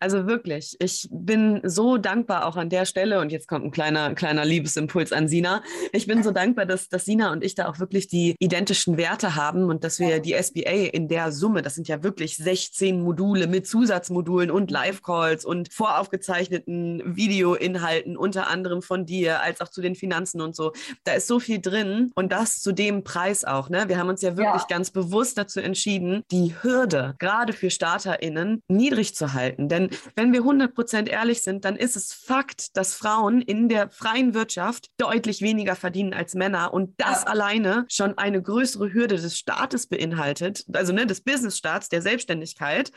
Also 0.00 0.26
wirklich, 0.26 0.76
ich 0.80 1.08
bin 1.10 1.60
so 1.64 1.98
dankbar 1.98 2.46
auch 2.46 2.56
an 2.56 2.68
der 2.68 2.84
Stelle. 2.84 3.20
Und 3.20 3.32
jetzt 3.32 3.48
kommt 3.48 3.64
ein 3.64 3.70
kleiner, 3.70 4.14
kleiner 4.14 4.44
Liebesimpuls 4.44 5.12
an 5.12 5.28
Sina. 5.28 5.62
Ich 5.92 6.06
bin 6.06 6.22
so 6.22 6.30
dankbar, 6.30 6.66
dass, 6.66 6.88
dass 6.88 7.04
Sina 7.04 7.32
und 7.32 7.44
ich 7.44 7.54
da 7.54 7.68
auch 7.68 7.78
wirklich 7.78 8.08
die 8.08 8.34
identischen 8.38 8.96
Werte 8.96 9.36
haben 9.36 9.64
und 9.64 9.84
dass 9.84 9.98
wir 9.98 10.20
die 10.20 10.34
SBA 10.34 10.90
in 10.92 11.08
der 11.08 11.32
Summe, 11.32 11.62
das 11.62 11.74
sind 11.74 11.88
ja 11.88 12.02
wirklich 12.02 12.36
16 12.36 13.00
Module 13.02 13.46
mit 13.46 13.66
Zusatzmodulen 13.66 14.50
und 14.50 14.70
Live-Calls 14.70 15.44
und 15.44 15.72
voraufgezeichneten 15.72 17.16
Videoinhalten, 17.16 18.16
unter 18.16 18.48
anderem 18.48 18.82
von 18.82 19.06
dir, 19.06 19.42
als 19.42 19.60
auch 19.60 19.68
zu 19.68 19.80
den 19.80 19.94
Finanzen 19.94 20.40
und 20.40 20.54
so. 20.56 20.72
Da 21.04 21.12
ist 21.12 21.26
so 21.26 21.40
viel 21.40 21.60
drin 21.60 22.10
und 22.14 22.32
das 22.32 22.60
zu 22.60 22.72
dem 22.72 23.04
Preis 23.04 23.44
auch. 23.44 23.68
Ne? 23.68 23.88
Wir 23.88 23.98
haben 23.98 24.08
uns 24.08 24.22
ja 24.22 24.36
wirklich 24.36 24.62
ja. 24.62 24.66
Ganz 24.72 24.90
bewusst 24.90 25.36
dazu 25.36 25.60
entschieden, 25.60 26.22
die 26.30 26.54
Hürde 26.62 27.14
gerade 27.18 27.52
für 27.52 27.68
StarterInnen 27.68 28.62
niedrig 28.68 29.14
zu 29.14 29.34
halten. 29.34 29.68
Denn 29.68 29.90
wenn 30.16 30.32
wir 30.32 30.40
100% 30.40 31.08
ehrlich 31.08 31.42
sind, 31.42 31.66
dann 31.66 31.76
ist 31.76 31.94
es 31.94 32.14
Fakt, 32.14 32.74
dass 32.74 32.94
Frauen 32.94 33.42
in 33.42 33.68
der 33.68 33.90
freien 33.90 34.32
Wirtschaft 34.32 34.88
deutlich 34.96 35.42
weniger 35.42 35.76
verdienen 35.76 36.14
als 36.14 36.34
Männer 36.34 36.72
und 36.72 36.94
das 36.96 37.24
ja. 37.24 37.28
alleine 37.28 37.84
schon 37.88 38.16
eine 38.16 38.40
größere 38.40 38.94
Hürde 38.94 39.16
des 39.16 39.36
Staates 39.36 39.88
beinhaltet, 39.88 40.64
also 40.72 40.94
ne, 40.94 41.04
des 41.04 41.20
Businessstaats, 41.20 41.90
der 41.90 42.00
Selbstständigkeit. 42.00 42.92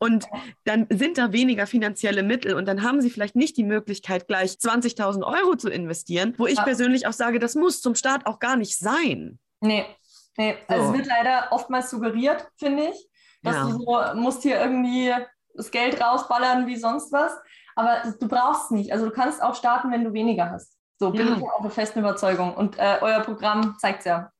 Und 0.00 0.26
dann 0.64 0.88
sind 0.90 1.18
da 1.18 1.32
weniger 1.32 1.68
finanzielle 1.68 2.24
Mittel 2.24 2.54
und 2.54 2.66
dann 2.66 2.82
haben 2.82 3.00
sie 3.00 3.10
vielleicht 3.10 3.36
nicht 3.36 3.56
die 3.56 3.62
Möglichkeit, 3.62 4.26
gleich 4.26 4.54
20.000 4.54 5.22
Euro 5.22 5.54
zu 5.54 5.68
investieren, 5.68 6.34
wo 6.36 6.48
ich 6.48 6.56
ja. 6.56 6.64
persönlich 6.64 7.06
auch 7.06 7.12
sage, 7.12 7.38
das 7.38 7.54
muss 7.54 7.80
zum 7.80 7.94
Staat 7.94 8.26
auch 8.26 8.40
gar 8.40 8.56
nicht 8.56 8.76
sein. 8.76 9.38
Nee, 9.60 9.86
Nee, 10.36 10.56
also 10.66 10.90
es 10.90 10.98
wird 10.98 11.06
leider 11.06 11.48
oftmals 11.50 11.90
suggeriert, 11.90 12.48
finde 12.56 12.84
ich, 12.84 13.08
dass 13.42 13.56
ja. 13.56 13.64
du 13.64 13.70
so 13.72 14.20
musst 14.20 14.42
hier 14.42 14.60
irgendwie 14.60 15.12
das 15.54 15.70
Geld 15.70 16.00
rausballern 16.00 16.66
wie 16.66 16.76
sonst 16.76 17.12
was. 17.12 17.32
Aber 17.74 18.02
du 18.18 18.28
brauchst 18.28 18.64
es 18.64 18.70
nicht. 18.70 18.92
Also 18.92 19.06
du 19.06 19.12
kannst 19.12 19.42
auch 19.42 19.54
starten, 19.54 19.90
wenn 19.90 20.04
du 20.04 20.12
weniger 20.12 20.50
hast. 20.50 20.76
So 20.98 21.10
bin 21.10 21.26
ja. 21.26 21.36
ich 21.36 21.42
auch 21.42 21.62
der 21.62 21.70
festen 21.70 22.00
Überzeugung. 22.00 22.54
Und 22.54 22.78
äh, 22.78 22.98
euer 23.00 23.20
Programm 23.20 23.76
zeigt 23.78 24.00
es 24.00 24.04
ja. 24.06 24.30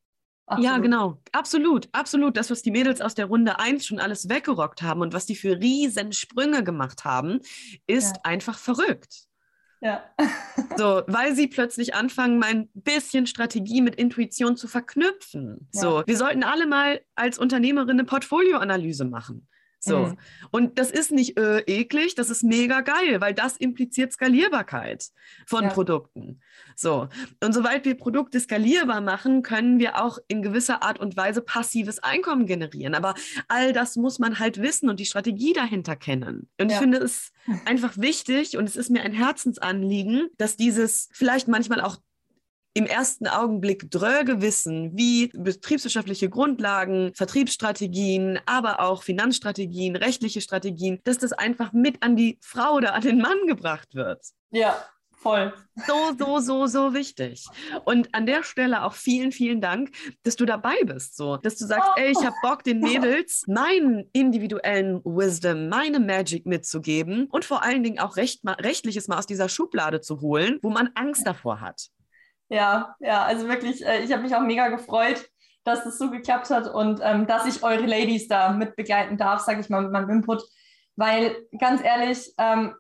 Absolut. 0.47 0.71
Ja, 0.71 0.79
genau. 0.79 1.19
Absolut, 1.33 1.89
absolut. 1.93 2.37
Das, 2.37 2.51
was 2.51 2.63
die 2.63 2.71
Mädels 2.71 3.01
aus 3.01 3.15
der 3.15 3.27
Runde 3.27 3.59
1 3.59 3.87
schon 3.87 4.01
alles 4.01 4.29
weggerockt 4.29 4.83
haben 4.83 5.01
und 5.01 5.15
was 5.15 5.25
die 5.25 5.37
für 5.37 5.59
riesen 5.59 6.13
Sprünge 6.13 6.63
gemacht 6.63 7.05
haben, 7.05 7.41
ist 7.87 8.17
ja. 8.17 8.23
einfach 8.25 8.59
verrückt. 8.59 9.27
Ja. 9.83 10.05
so, 10.77 11.03
weil 11.09 11.35
sie 11.35 11.49
plötzlich 11.49 11.95
anfangen, 11.95 12.39
mein 12.39 12.69
bisschen 12.73 13.27
Strategie 13.27 13.83
mit 13.83 13.97
Intuition 13.97 14.57
zu 14.57 14.69
verknüpfen. 14.69 15.69
Ja. 15.75 15.81
So, 15.81 16.03
wir 16.07 16.17
sollten 16.17 16.45
alle 16.45 16.67
mal 16.67 17.01
als 17.17 17.39
Unternehmerin 17.39 17.91
eine 17.91 18.05
Portfolioanalyse 18.05 19.05
machen. 19.05 19.49
So. 19.85 19.99
Mhm. 19.99 20.19
Und 20.53 20.79
das 20.79 20.93
ist 20.93 21.11
nicht 21.11 21.37
äh, 21.37 21.59
eklig, 21.67 22.15
das 22.15 22.31
ist 22.31 22.45
mega 22.45 22.83
geil, 22.83 23.21
weil 23.21 23.35
das 23.35 23.57
impliziert 23.57 24.13
Skalierbarkeit 24.13 25.09
von 25.45 25.65
ja. 25.65 25.71
Produkten. 25.71 26.41
So. 26.77 27.09
Und 27.43 27.53
sobald 27.53 27.85
wir 27.85 27.97
Produkte 27.97 28.39
skalierbar 28.39 29.01
machen, 29.01 29.43
können 29.43 29.81
wir 29.81 30.01
auch 30.01 30.19
in 30.29 30.41
gewisser 30.41 30.85
Art 30.85 31.01
und 31.01 31.17
Weise 31.17 31.43
passives 31.43 31.99
Einkommen 31.99 32.47
generieren. 32.47 32.95
Aber 32.95 33.15
all 33.49 33.73
das 33.73 33.97
muss 33.97 34.21
man 34.21 34.39
halt 34.39 34.63
wissen 34.63 34.89
und 34.89 35.01
die 35.01 35.07
Strategie 35.07 35.53
dahinter 35.53 35.97
kennen. 35.97 36.49
Und 36.61 36.71
ja. 36.71 36.77
ich 36.77 36.81
finde 36.81 36.99
es 36.99 37.33
einfach 37.65 37.99
wichtig 37.99 38.57
und 38.57 38.69
es 38.69 38.77
ist 38.77 38.89
mir 38.89 39.03
ein 39.03 39.13
Herzensanliegen, 39.13 40.29
dass 40.39 40.57
dieses 40.57 41.09
vielleicht 41.13 41.49
manchmal 41.49 41.81
auch 41.81 41.97
im 42.75 42.87
ersten 42.87 43.27
Augenblick 43.27 43.91
dröge 43.91 44.41
Wissen, 44.41 44.97
wie 44.97 45.29
betriebswirtschaftliche 45.35 46.29
Grundlagen, 46.29 47.13
Vertriebsstrategien, 47.15 48.41
aber 48.47 48.81
auch 48.81 49.03
Finanzstrategien, 49.03 49.97
rechtliche 49.97 50.41
Strategien, 50.41 51.01
dass 51.05 51.19
das 51.19 51.33
einfach 51.33 51.73
mit 51.73 52.03
an 52.03 52.17
die 52.17 52.39
Frau 52.41 52.75
oder 52.75 52.95
an 52.95 53.03
den 53.03 53.19
Mann 53.19 53.47
gebracht 53.47 53.95
wird. 53.95 54.25
Ja, 54.51 54.77
Voll. 55.23 55.53
So, 55.87 56.17
so, 56.19 56.39
so, 56.41 56.67
so 56.67 56.95
wichtig. 56.95 57.47
Und 57.85 58.13
an 58.13 58.27
der 58.27 58.43
Stelle 58.43 58.83
auch 58.83 58.95
vielen, 58.95 59.31
vielen 59.31 59.61
Dank, 59.61 59.93
dass 60.25 60.35
du 60.35 60.45
dabei 60.45 60.75
bist. 60.85 61.17
So, 61.17 61.37
dass 61.37 61.57
du 61.57 61.65
sagst, 61.65 61.91
oh. 61.93 62.01
ey, 62.01 62.11
ich 62.11 62.27
habe 62.27 62.35
Bock, 62.43 62.65
den 62.65 62.81
Mädels 62.81 63.45
meinen 63.47 64.11
individuellen 64.13 65.01
Wisdom, 65.05 65.69
meine 65.69 66.01
Magic 66.01 66.45
mitzugeben 66.45 67.29
und 67.31 67.45
vor 67.45 67.63
allen 67.63 67.85
Dingen 67.85 68.01
auch 68.01 68.17
Recht, 68.17 68.41
rechtliches 68.45 69.07
mal 69.07 69.19
aus 69.19 69.27
dieser 69.27 69.49
Schublade 69.49 70.01
zu 70.01 70.21
holen, 70.21 70.59
wo 70.61 70.71
man 70.71 70.91
Angst 70.97 71.25
davor 71.25 71.61
hat. 71.61 71.91
Ja, 72.53 72.95
ja, 73.01 73.23
also 73.23 73.49
wirklich, 73.49 73.83
äh, 73.85 74.05
ich 74.05 74.13
habe 74.13 74.23
mich 74.23 74.37
auch 74.37 74.43
mega 74.43 74.69
gefreut, 74.69 75.27
dass 75.65 75.85
das 75.85 75.97
so 75.97 76.11
geklappt 76.11 76.51
hat 76.51 76.69
und 76.69 77.01
ähm, 77.03 77.27
dass 77.27 77.47
ich 77.47 77.63
eure 77.63 77.87
Ladies 77.87 78.29
da 78.29 78.51
mit 78.53 78.77
begleiten 78.77 79.17
darf, 79.17 79.41
sage 79.41 79.61
ich 79.63 79.71
mal, 79.71 79.81
mit 79.81 79.91
meinem 79.91 80.11
Input. 80.11 80.43
Weil 80.95 81.35
ganz 81.59 81.83
ehrlich, 81.83 82.31
ähm, 82.37 82.75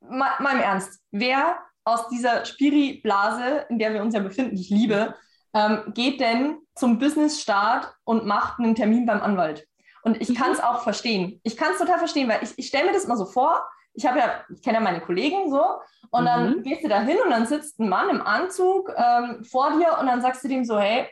mal, 0.00 0.32
mal 0.40 0.52
im 0.52 0.60
Ernst, 0.60 1.00
wer 1.12 1.60
aus 1.84 2.10
dieser 2.10 2.44
Spiri-Blase, 2.44 3.64
in 3.70 3.78
der 3.78 3.94
wir 3.94 4.02
uns 4.02 4.14
ja 4.14 4.20
befinden, 4.20 4.56
ich 4.56 4.68
liebe, 4.68 5.14
ähm, 5.54 5.80
geht 5.94 6.20
denn 6.20 6.58
zum 6.74 6.98
Business-Start 6.98 7.94
und 8.04 8.26
macht 8.26 8.58
einen 8.58 8.74
Termin 8.74 9.06
beim 9.06 9.22
Anwalt? 9.22 9.66
Und 10.02 10.20
ich 10.20 10.28
mhm. 10.28 10.34
kann 10.34 10.52
es 10.52 10.60
auch 10.60 10.82
verstehen. 10.82 11.40
Ich 11.42 11.56
kann 11.56 11.72
es 11.72 11.78
total 11.78 11.98
verstehen, 11.98 12.28
weil 12.28 12.42
ich, 12.42 12.52
ich 12.58 12.66
stelle 12.66 12.88
mir 12.88 12.92
das 12.92 13.06
immer 13.06 13.16
so 13.16 13.24
vor, 13.24 13.66
ich 14.00 14.06
habe 14.06 14.18
ja, 14.18 14.44
ich 14.52 14.62
kenne 14.62 14.78
ja 14.78 14.82
meine 14.82 15.00
Kollegen 15.00 15.50
so 15.50 15.62
Und 16.10 16.22
mhm. 16.22 16.26
dann 16.26 16.62
gehst 16.62 16.82
du 16.82 16.88
da 16.88 17.00
hin 17.00 17.18
und 17.22 17.30
dann 17.30 17.46
sitzt 17.46 17.78
ein 17.78 17.88
Mann 17.88 18.08
im 18.08 18.22
Anzug 18.22 18.92
ähm, 18.96 19.44
vor 19.44 19.78
dir 19.78 19.98
und 20.00 20.06
dann 20.06 20.22
sagst 20.22 20.42
du 20.42 20.48
dem 20.48 20.64
so, 20.64 20.78
hey, 20.78 21.06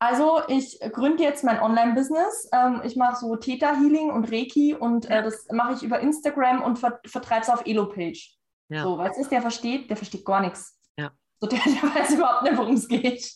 also 0.00 0.42
ich 0.48 0.78
gründe 0.92 1.22
jetzt 1.22 1.44
mein 1.44 1.60
Online-Business. 1.60 2.50
Ähm, 2.52 2.82
ich 2.84 2.96
mache 2.96 3.16
so 3.16 3.36
Theta-Healing 3.36 4.10
und 4.10 4.30
Reiki 4.30 4.74
und 4.74 5.08
äh, 5.10 5.22
das 5.22 5.46
mache 5.50 5.74
ich 5.74 5.82
über 5.82 6.00
Instagram 6.00 6.62
und 6.62 6.78
ver 6.78 7.00
vertreibe 7.06 7.42
es 7.42 7.50
auf 7.50 7.66
Elo-Page. 7.66 8.36
Ja. 8.68 8.82
So, 8.82 8.98
weißt 8.98 9.18
du, 9.18 9.28
der 9.28 9.40
versteht, 9.40 9.88
der 9.88 9.96
versteht 9.96 10.24
gar 10.24 10.40
nichts. 10.40 10.78
Ja. 10.96 11.10
So, 11.40 11.46
der, 11.46 11.60
der 11.64 11.94
weiß 11.94 12.14
überhaupt 12.14 12.42
nicht, 12.42 12.56
worum 12.56 12.74
es 12.74 12.88
geht. 12.88 13.32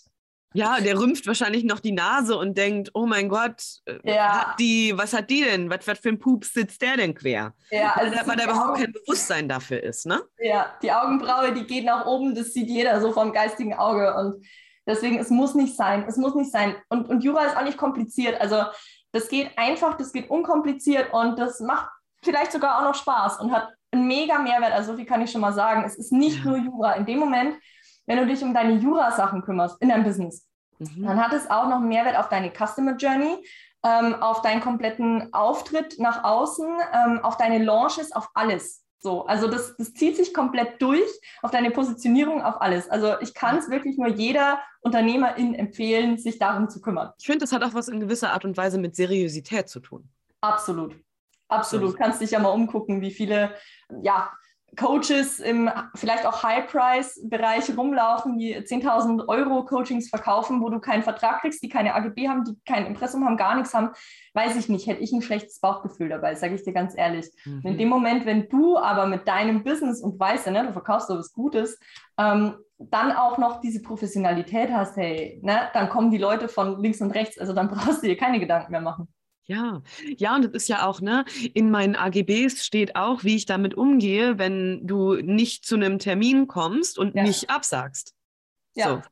Ja, 0.54 0.80
der 0.80 0.98
rümpft 0.98 1.26
wahrscheinlich 1.26 1.64
noch 1.64 1.80
die 1.80 1.92
Nase 1.92 2.36
und 2.36 2.56
denkt, 2.58 2.90
oh 2.94 3.06
mein 3.06 3.28
Gott, 3.28 3.62
äh, 3.86 3.98
ja. 4.04 4.40
hat 4.40 4.60
die, 4.60 4.92
was 4.96 5.12
hat 5.12 5.30
die 5.30 5.42
denn? 5.42 5.70
Was, 5.70 5.86
was 5.86 5.98
für 5.98 6.10
ein 6.10 6.18
Pups 6.18 6.52
sitzt 6.52 6.82
der 6.82 6.96
denn 6.96 7.14
quer? 7.14 7.54
Ja, 7.70 7.92
also 7.92 8.16
weil, 8.16 8.26
weil 8.26 8.36
da 8.36 8.44
überhaupt 8.44 8.70
Augen... 8.70 8.80
kein 8.80 8.92
Bewusstsein 8.92 9.48
dafür 9.48 9.82
ist, 9.82 10.06
ne? 10.06 10.20
Ja, 10.38 10.74
die 10.82 10.92
Augenbraue, 10.92 11.52
die 11.52 11.64
geht 11.64 11.84
nach 11.84 12.06
oben, 12.06 12.34
das 12.34 12.52
sieht 12.52 12.68
jeder 12.68 13.00
so 13.00 13.12
vom 13.12 13.32
geistigen 13.32 13.74
Auge. 13.74 14.14
Und 14.14 14.46
deswegen, 14.86 15.18
es 15.18 15.30
muss 15.30 15.54
nicht 15.54 15.76
sein. 15.76 16.04
Es 16.06 16.16
muss 16.16 16.34
nicht 16.34 16.52
sein. 16.52 16.76
Und, 16.88 17.08
und 17.08 17.24
Jura 17.24 17.44
ist 17.44 17.56
auch 17.56 17.64
nicht 17.64 17.78
kompliziert. 17.78 18.40
Also 18.40 18.64
das 19.12 19.28
geht 19.28 19.50
einfach, 19.56 19.96
das 19.96 20.12
geht 20.12 20.30
unkompliziert 20.30 21.12
und 21.12 21.38
das 21.38 21.60
macht 21.60 21.88
vielleicht 22.24 22.52
sogar 22.52 22.78
auch 22.78 22.84
noch 22.84 22.94
Spaß 22.94 23.40
und 23.40 23.52
hat 23.52 23.68
einen 23.90 24.06
mega 24.06 24.38
Mehrwert. 24.38 24.72
Also 24.72 24.92
so 24.92 24.96
viel 24.96 25.06
kann 25.06 25.22
ich 25.22 25.30
schon 25.30 25.40
mal 25.40 25.52
sagen. 25.52 25.84
Es 25.84 25.96
ist 25.96 26.12
nicht 26.12 26.44
ja. 26.44 26.50
nur 26.50 26.58
Jura. 26.58 26.92
In 26.94 27.06
dem 27.06 27.18
Moment, 27.18 27.56
wenn 28.06 28.18
du 28.18 28.26
dich 28.26 28.42
um 28.42 28.54
deine 28.54 28.74
Jura-Sachen 28.74 29.42
kümmerst 29.42 29.80
in 29.80 29.88
deinem 29.88 30.04
Business, 30.04 30.48
mhm. 30.78 31.04
dann 31.06 31.24
hat 31.24 31.32
es 31.32 31.50
auch 31.50 31.68
noch 31.68 31.76
einen 31.76 31.88
Mehrwert 31.88 32.18
auf 32.18 32.28
deine 32.28 32.50
Customer 32.50 32.96
Journey, 32.96 33.44
ähm, 33.84 34.14
auf 34.22 34.42
deinen 34.42 34.60
kompletten 34.60 35.32
Auftritt 35.32 35.98
nach 35.98 36.24
außen, 36.24 36.68
ähm, 36.92 37.20
auf 37.22 37.36
deine 37.36 37.62
Launches, 37.62 38.12
auf 38.12 38.28
alles. 38.34 38.82
So, 39.02 39.26
also 39.26 39.48
das, 39.48 39.76
das 39.76 39.94
zieht 39.94 40.16
sich 40.16 40.32
komplett 40.32 40.80
durch 40.80 41.10
auf 41.42 41.50
deine 41.50 41.72
Positionierung, 41.72 42.40
auf 42.40 42.60
alles. 42.60 42.88
Also 42.88 43.18
ich 43.20 43.34
kann 43.34 43.58
es 43.58 43.68
wirklich 43.68 43.98
nur 43.98 44.06
jeder 44.06 44.60
Unternehmerin 44.80 45.54
empfehlen, 45.54 46.18
sich 46.18 46.38
darum 46.38 46.70
zu 46.70 46.80
kümmern. 46.80 47.10
Ich 47.18 47.26
finde, 47.26 47.40
das 47.40 47.52
hat 47.52 47.64
auch 47.64 47.74
was 47.74 47.88
in 47.88 47.98
gewisser 47.98 48.32
Art 48.32 48.44
und 48.44 48.56
Weise 48.56 48.78
mit 48.78 48.94
Seriosität 48.94 49.68
zu 49.68 49.80
tun. 49.80 50.08
Absolut. 50.40 50.94
Absolut. 51.48 51.96
Kannst 51.96 52.20
dich 52.20 52.30
ja 52.30 52.38
mal 52.38 52.50
umgucken, 52.50 53.00
wie 53.00 53.10
viele 53.10 53.54
ja, 54.02 54.30
Coaches 54.76 55.38
im 55.38 55.70
vielleicht 55.94 56.24
auch 56.24 56.42
High-Price-Bereich 56.42 57.76
rumlaufen, 57.76 58.38
die 58.38 58.56
10.000 58.56 59.28
Euro 59.28 59.64
Coachings 59.66 60.08
verkaufen, 60.08 60.62
wo 60.62 60.70
du 60.70 60.80
keinen 60.80 61.02
Vertrag 61.02 61.42
kriegst, 61.42 61.62
die 61.62 61.68
keine 61.68 61.94
AGB 61.94 62.28
haben, 62.28 62.44
die 62.44 62.56
kein 62.64 62.86
Impressum 62.86 63.24
haben, 63.24 63.36
gar 63.36 63.54
nichts 63.54 63.74
haben, 63.74 63.90
weiß 64.32 64.56
ich 64.56 64.70
nicht, 64.70 64.86
hätte 64.86 65.02
ich 65.02 65.12
ein 65.12 65.20
schlechtes 65.20 65.60
Bauchgefühl 65.60 66.08
dabei, 66.08 66.34
sage 66.34 66.54
ich 66.54 66.62
dir 66.62 66.72
ganz 66.72 66.96
ehrlich. 66.96 67.30
Mhm. 67.44 67.60
In 67.64 67.78
dem 67.78 67.88
Moment, 67.88 68.24
wenn 68.24 68.48
du 68.48 68.78
aber 68.78 69.06
mit 69.06 69.28
deinem 69.28 69.62
Business 69.62 70.00
und 70.00 70.18
weißt, 70.18 70.46
ne, 70.46 70.66
du 70.66 70.72
verkaufst 70.72 71.08
so 71.08 71.18
was 71.18 71.32
Gutes, 71.32 71.78
ähm, 72.18 72.54
dann 72.78 73.12
auch 73.12 73.36
noch 73.36 73.60
diese 73.60 73.82
Professionalität 73.82 74.70
hast, 74.72 74.96
hey, 74.96 75.38
ne, 75.42 75.68
dann 75.74 75.90
kommen 75.90 76.10
die 76.10 76.18
Leute 76.18 76.48
von 76.48 76.80
links 76.80 77.02
und 77.02 77.10
rechts, 77.10 77.38
also 77.38 77.52
dann 77.52 77.68
brauchst 77.68 78.02
du 78.02 78.06
dir 78.06 78.16
keine 78.16 78.40
Gedanken 78.40 78.72
mehr 78.72 78.80
machen. 78.80 79.08
Ja, 79.44 79.82
ja, 80.18 80.36
und 80.36 80.44
es 80.44 80.52
ist 80.52 80.68
ja 80.68 80.86
auch, 80.86 81.00
ne, 81.00 81.24
in 81.52 81.70
meinen 81.70 81.96
AGBs 81.96 82.64
steht 82.64 82.94
auch, 82.94 83.24
wie 83.24 83.36
ich 83.36 83.46
damit 83.46 83.74
umgehe, 83.74 84.38
wenn 84.38 84.86
du 84.86 85.14
nicht 85.14 85.66
zu 85.66 85.74
einem 85.74 85.98
Termin 85.98 86.46
kommst 86.46 86.98
und 86.98 87.16
ja. 87.16 87.24
nicht 87.24 87.50
absagst. 87.50 88.14
Ja. 88.74 89.02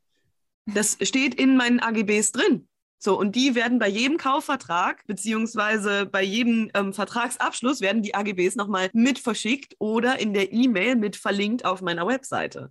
So. 0.67 0.73
Das 0.75 0.99
steht 1.03 1.35
in 1.35 1.57
meinen 1.57 1.81
AGBs 1.81 2.33
drin. 2.33 2.69
So, 3.03 3.19
und 3.19 3.35
die 3.35 3.55
werden 3.55 3.79
bei 3.79 3.89
jedem 3.89 4.19
Kaufvertrag, 4.19 5.07
beziehungsweise 5.07 6.05
bei 6.05 6.23
jedem 6.23 6.71
ähm, 6.75 6.93
Vertragsabschluss, 6.93 7.81
werden 7.81 8.03
die 8.03 8.15
AGBs 8.15 8.57
nochmal 8.57 8.91
mit 8.93 9.19
verschickt 9.19 9.75
oder 9.79 10.19
in 10.19 10.35
der 10.35 10.53
E-Mail 10.53 10.97
mit 10.97 11.17
verlinkt 11.17 11.65
auf 11.65 11.81
meiner 11.81 12.07
Webseite. 12.07 12.71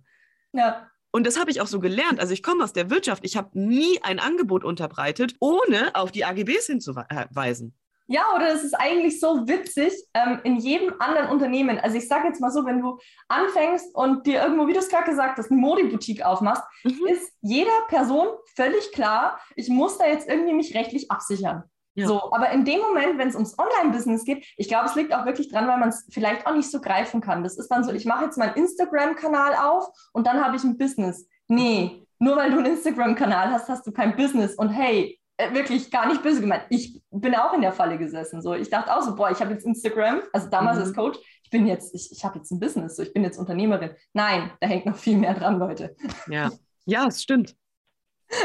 Ja. 0.52 0.88
Und 1.12 1.26
das 1.26 1.38
habe 1.38 1.50
ich 1.50 1.60
auch 1.60 1.66
so 1.66 1.80
gelernt. 1.80 2.20
Also 2.20 2.32
ich 2.32 2.42
komme 2.42 2.62
aus 2.62 2.72
der 2.72 2.90
Wirtschaft. 2.90 3.24
Ich 3.24 3.36
habe 3.36 3.50
nie 3.58 4.00
ein 4.02 4.18
Angebot 4.18 4.64
unterbreitet, 4.64 5.34
ohne 5.40 5.94
auf 5.94 6.12
die 6.12 6.24
AGBs 6.24 6.66
hinzuweisen. 6.66 7.74
Ja, 8.12 8.22
oder 8.34 8.52
es 8.52 8.64
ist 8.64 8.74
eigentlich 8.74 9.20
so 9.20 9.46
witzig 9.46 9.92
ähm, 10.14 10.40
in 10.42 10.56
jedem 10.56 10.94
anderen 10.98 11.28
Unternehmen. 11.28 11.78
Also 11.78 11.96
ich 11.96 12.08
sage 12.08 12.26
jetzt 12.26 12.40
mal 12.40 12.50
so, 12.50 12.66
wenn 12.66 12.80
du 12.80 12.98
anfängst 13.28 13.94
und 13.94 14.26
dir 14.26 14.42
irgendwo, 14.42 14.66
wie 14.66 14.72
du 14.72 14.80
es 14.80 14.88
gerade 14.88 15.08
gesagt 15.08 15.38
hast, 15.38 15.48
eine 15.48 15.60
Modeboutique 15.60 16.24
aufmachst, 16.24 16.64
mhm. 16.82 17.06
ist 17.06 17.32
jeder 17.40 17.70
Person 17.86 18.26
völlig 18.56 18.90
klar, 18.90 19.40
ich 19.54 19.68
muss 19.68 19.96
da 19.96 20.08
jetzt 20.08 20.28
irgendwie 20.28 20.54
mich 20.54 20.74
rechtlich 20.74 21.08
absichern. 21.08 21.62
Ja. 21.94 22.06
So, 22.06 22.32
aber 22.32 22.50
in 22.50 22.64
dem 22.64 22.80
Moment, 22.80 23.18
wenn 23.18 23.28
es 23.28 23.34
ums 23.34 23.58
Online-Business 23.58 24.24
geht, 24.24 24.46
ich 24.56 24.68
glaube, 24.68 24.86
es 24.86 24.94
liegt 24.94 25.12
auch 25.12 25.26
wirklich 25.26 25.50
dran, 25.50 25.66
weil 25.66 25.78
man 25.78 25.88
es 25.88 26.06
vielleicht 26.10 26.46
auch 26.46 26.54
nicht 26.54 26.70
so 26.70 26.80
greifen 26.80 27.20
kann. 27.20 27.42
Das 27.42 27.58
ist 27.58 27.68
dann 27.68 27.84
so, 27.84 27.92
ich 27.92 28.04
mache 28.04 28.24
jetzt 28.24 28.38
meinen 28.38 28.54
Instagram-Kanal 28.54 29.54
auf 29.56 29.88
und 30.12 30.26
dann 30.26 30.42
habe 30.44 30.56
ich 30.56 30.64
ein 30.64 30.78
Business. 30.78 31.28
Nee, 31.48 32.06
nur 32.18 32.36
weil 32.36 32.50
du 32.50 32.58
einen 32.58 32.74
Instagram-Kanal 32.74 33.50
hast, 33.50 33.68
hast 33.68 33.86
du 33.86 33.92
kein 33.92 34.14
Business. 34.14 34.54
Und 34.54 34.68
hey, 34.68 35.20
äh, 35.36 35.54
wirklich 35.54 35.90
gar 35.90 36.06
nicht 36.06 36.22
böse 36.22 36.40
gemeint. 36.40 36.64
Ich 36.68 37.00
bin 37.10 37.34
auch 37.34 37.54
in 37.54 37.62
der 37.62 37.72
Falle 37.72 37.98
gesessen. 37.98 38.42
So, 38.42 38.54
ich 38.54 38.68
dachte 38.68 38.94
auch 38.94 39.02
so, 39.02 39.14
boah, 39.14 39.30
ich 39.30 39.40
habe 39.40 39.52
jetzt 39.52 39.64
Instagram, 39.64 40.22
also 40.32 40.48
damals 40.48 40.76
mhm. 40.76 40.82
als 40.82 40.94
Coach, 40.94 41.18
ich 41.42 41.50
bin 41.50 41.66
jetzt, 41.66 41.94
ich, 41.94 42.12
ich 42.12 42.24
habe 42.24 42.38
jetzt 42.38 42.50
ein 42.50 42.60
Business, 42.60 42.96
so, 42.96 43.02
ich 43.02 43.12
bin 43.12 43.24
jetzt 43.24 43.38
Unternehmerin. 43.38 43.90
Nein, 44.12 44.52
da 44.60 44.68
hängt 44.68 44.86
noch 44.86 44.96
viel 44.96 45.16
mehr 45.16 45.34
dran, 45.34 45.58
Leute. 45.58 45.96
Ja, 46.28 46.50
ja, 46.84 47.06
es 47.06 47.22
stimmt. 47.22 47.56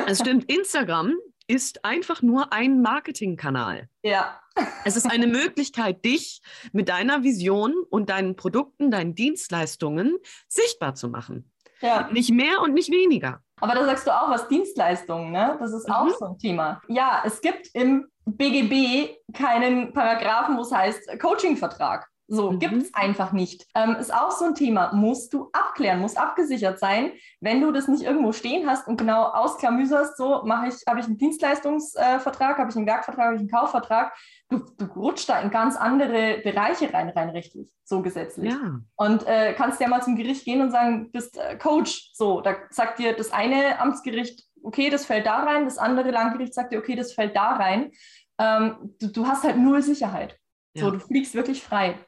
Es 0.07 0.19
stimmt. 0.19 0.51
Instagram 0.51 1.13
ist 1.47 1.85
einfach 1.85 2.21
nur 2.21 2.53
ein 2.53 2.81
Marketingkanal. 2.81 3.89
Ja. 4.03 4.39
Es 4.85 4.95
ist 4.95 5.09
eine 5.09 5.27
Möglichkeit, 5.27 6.05
dich 6.05 6.41
mit 6.71 6.89
deiner 6.89 7.23
Vision 7.23 7.73
und 7.89 8.09
deinen 8.09 8.35
Produkten, 8.35 8.91
deinen 8.91 9.15
Dienstleistungen 9.15 10.17
sichtbar 10.47 10.95
zu 10.95 11.09
machen. 11.09 11.51
Ja. 11.81 12.09
Nicht 12.11 12.31
mehr 12.31 12.61
und 12.61 12.73
nicht 12.73 12.89
weniger. 12.91 13.41
Aber 13.61 13.73
da 13.73 13.85
sagst 13.85 14.07
du 14.07 14.11
auch 14.11 14.29
was 14.29 14.47
Dienstleistungen, 14.47 15.31
ne? 15.31 15.57
Das 15.59 15.73
ist 15.73 15.89
auch 15.89 16.05
mhm. 16.05 16.13
so 16.17 16.25
ein 16.25 16.37
Thema. 16.37 16.81
Ja, 16.87 17.23
es 17.25 17.41
gibt 17.41 17.69
im 17.73 18.07
BGB 18.25 19.15
keinen 19.33 19.93
Paragraphen, 19.93 20.57
wo 20.57 20.61
es 20.61 20.71
heißt 20.71 21.19
Coachingvertrag. 21.19 22.07
So, 22.27 22.51
mhm. 22.51 22.59
gibt 22.59 22.73
es 22.73 22.93
einfach 22.93 23.33
nicht. 23.33 23.67
Ähm, 23.75 23.95
ist 23.99 24.13
auch 24.13 24.31
so 24.31 24.45
ein 24.45 24.55
Thema. 24.55 24.91
Musst 24.93 25.33
du 25.33 25.49
abklären, 25.53 25.99
muss 25.99 26.17
abgesichert 26.17 26.79
sein. 26.79 27.11
Wenn 27.39 27.61
du 27.61 27.71
das 27.71 27.87
nicht 27.87 28.03
irgendwo 28.03 28.31
stehen 28.31 28.67
hast 28.67 28.87
und 28.87 28.97
genau 28.97 29.25
ausklamüserst, 29.25 30.17
so 30.17 30.41
mache 30.43 30.67
ich, 30.67 30.75
habe 30.87 30.99
ich 30.99 31.05
einen 31.05 31.17
Dienstleistungsvertrag, 31.17 32.57
habe 32.57 32.71
ich 32.71 32.75
einen 32.75 32.87
Werkvertrag, 32.87 33.25
habe 33.25 33.35
ich 33.35 33.41
einen 33.41 33.51
Kaufvertrag, 33.51 34.15
du, 34.49 34.59
du 34.77 34.85
rutschst 34.85 35.29
da 35.29 35.39
in 35.39 35.51
ganz 35.51 35.75
andere 35.75 36.39
Bereiche 36.43 36.91
rein, 36.91 37.09
rein 37.09 37.29
rechtlich, 37.29 37.71
so 37.83 38.01
gesetzlich. 38.01 38.51
Ja. 38.51 38.79
Und 38.95 39.27
äh, 39.27 39.53
kannst 39.53 39.79
ja 39.79 39.87
mal 39.87 40.01
zum 40.01 40.15
Gericht 40.15 40.45
gehen 40.45 40.61
und 40.61 40.71
sagen, 40.71 41.11
bist 41.11 41.37
äh, 41.37 41.57
Coach. 41.57 42.11
So, 42.13 42.41
da 42.41 42.55
sagt 42.71 42.97
dir 42.97 43.13
das 43.13 43.31
eine 43.31 43.79
Amtsgericht, 43.79 44.43
okay, 44.63 44.89
das 44.89 45.05
fällt 45.05 45.27
da 45.27 45.43
rein, 45.43 45.65
das 45.65 45.77
andere 45.77 46.09
Landgericht 46.09 46.55
sagt 46.55 46.73
dir, 46.73 46.79
okay, 46.79 46.95
das 46.95 47.13
fällt 47.13 47.35
da 47.35 47.51
rein. 47.51 47.91
Ähm, 48.39 48.95
du, 48.99 49.07
du 49.11 49.27
hast 49.27 49.43
halt 49.43 49.57
null 49.57 49.83
Sicherheit. 49.83 50.39
Ja. 50.73 50.85
So, 50.85 50.91
du 50.91 50.99
fliegst 50.99 51.35
wirklich 51.35 51.63
frei. 51.63 51.99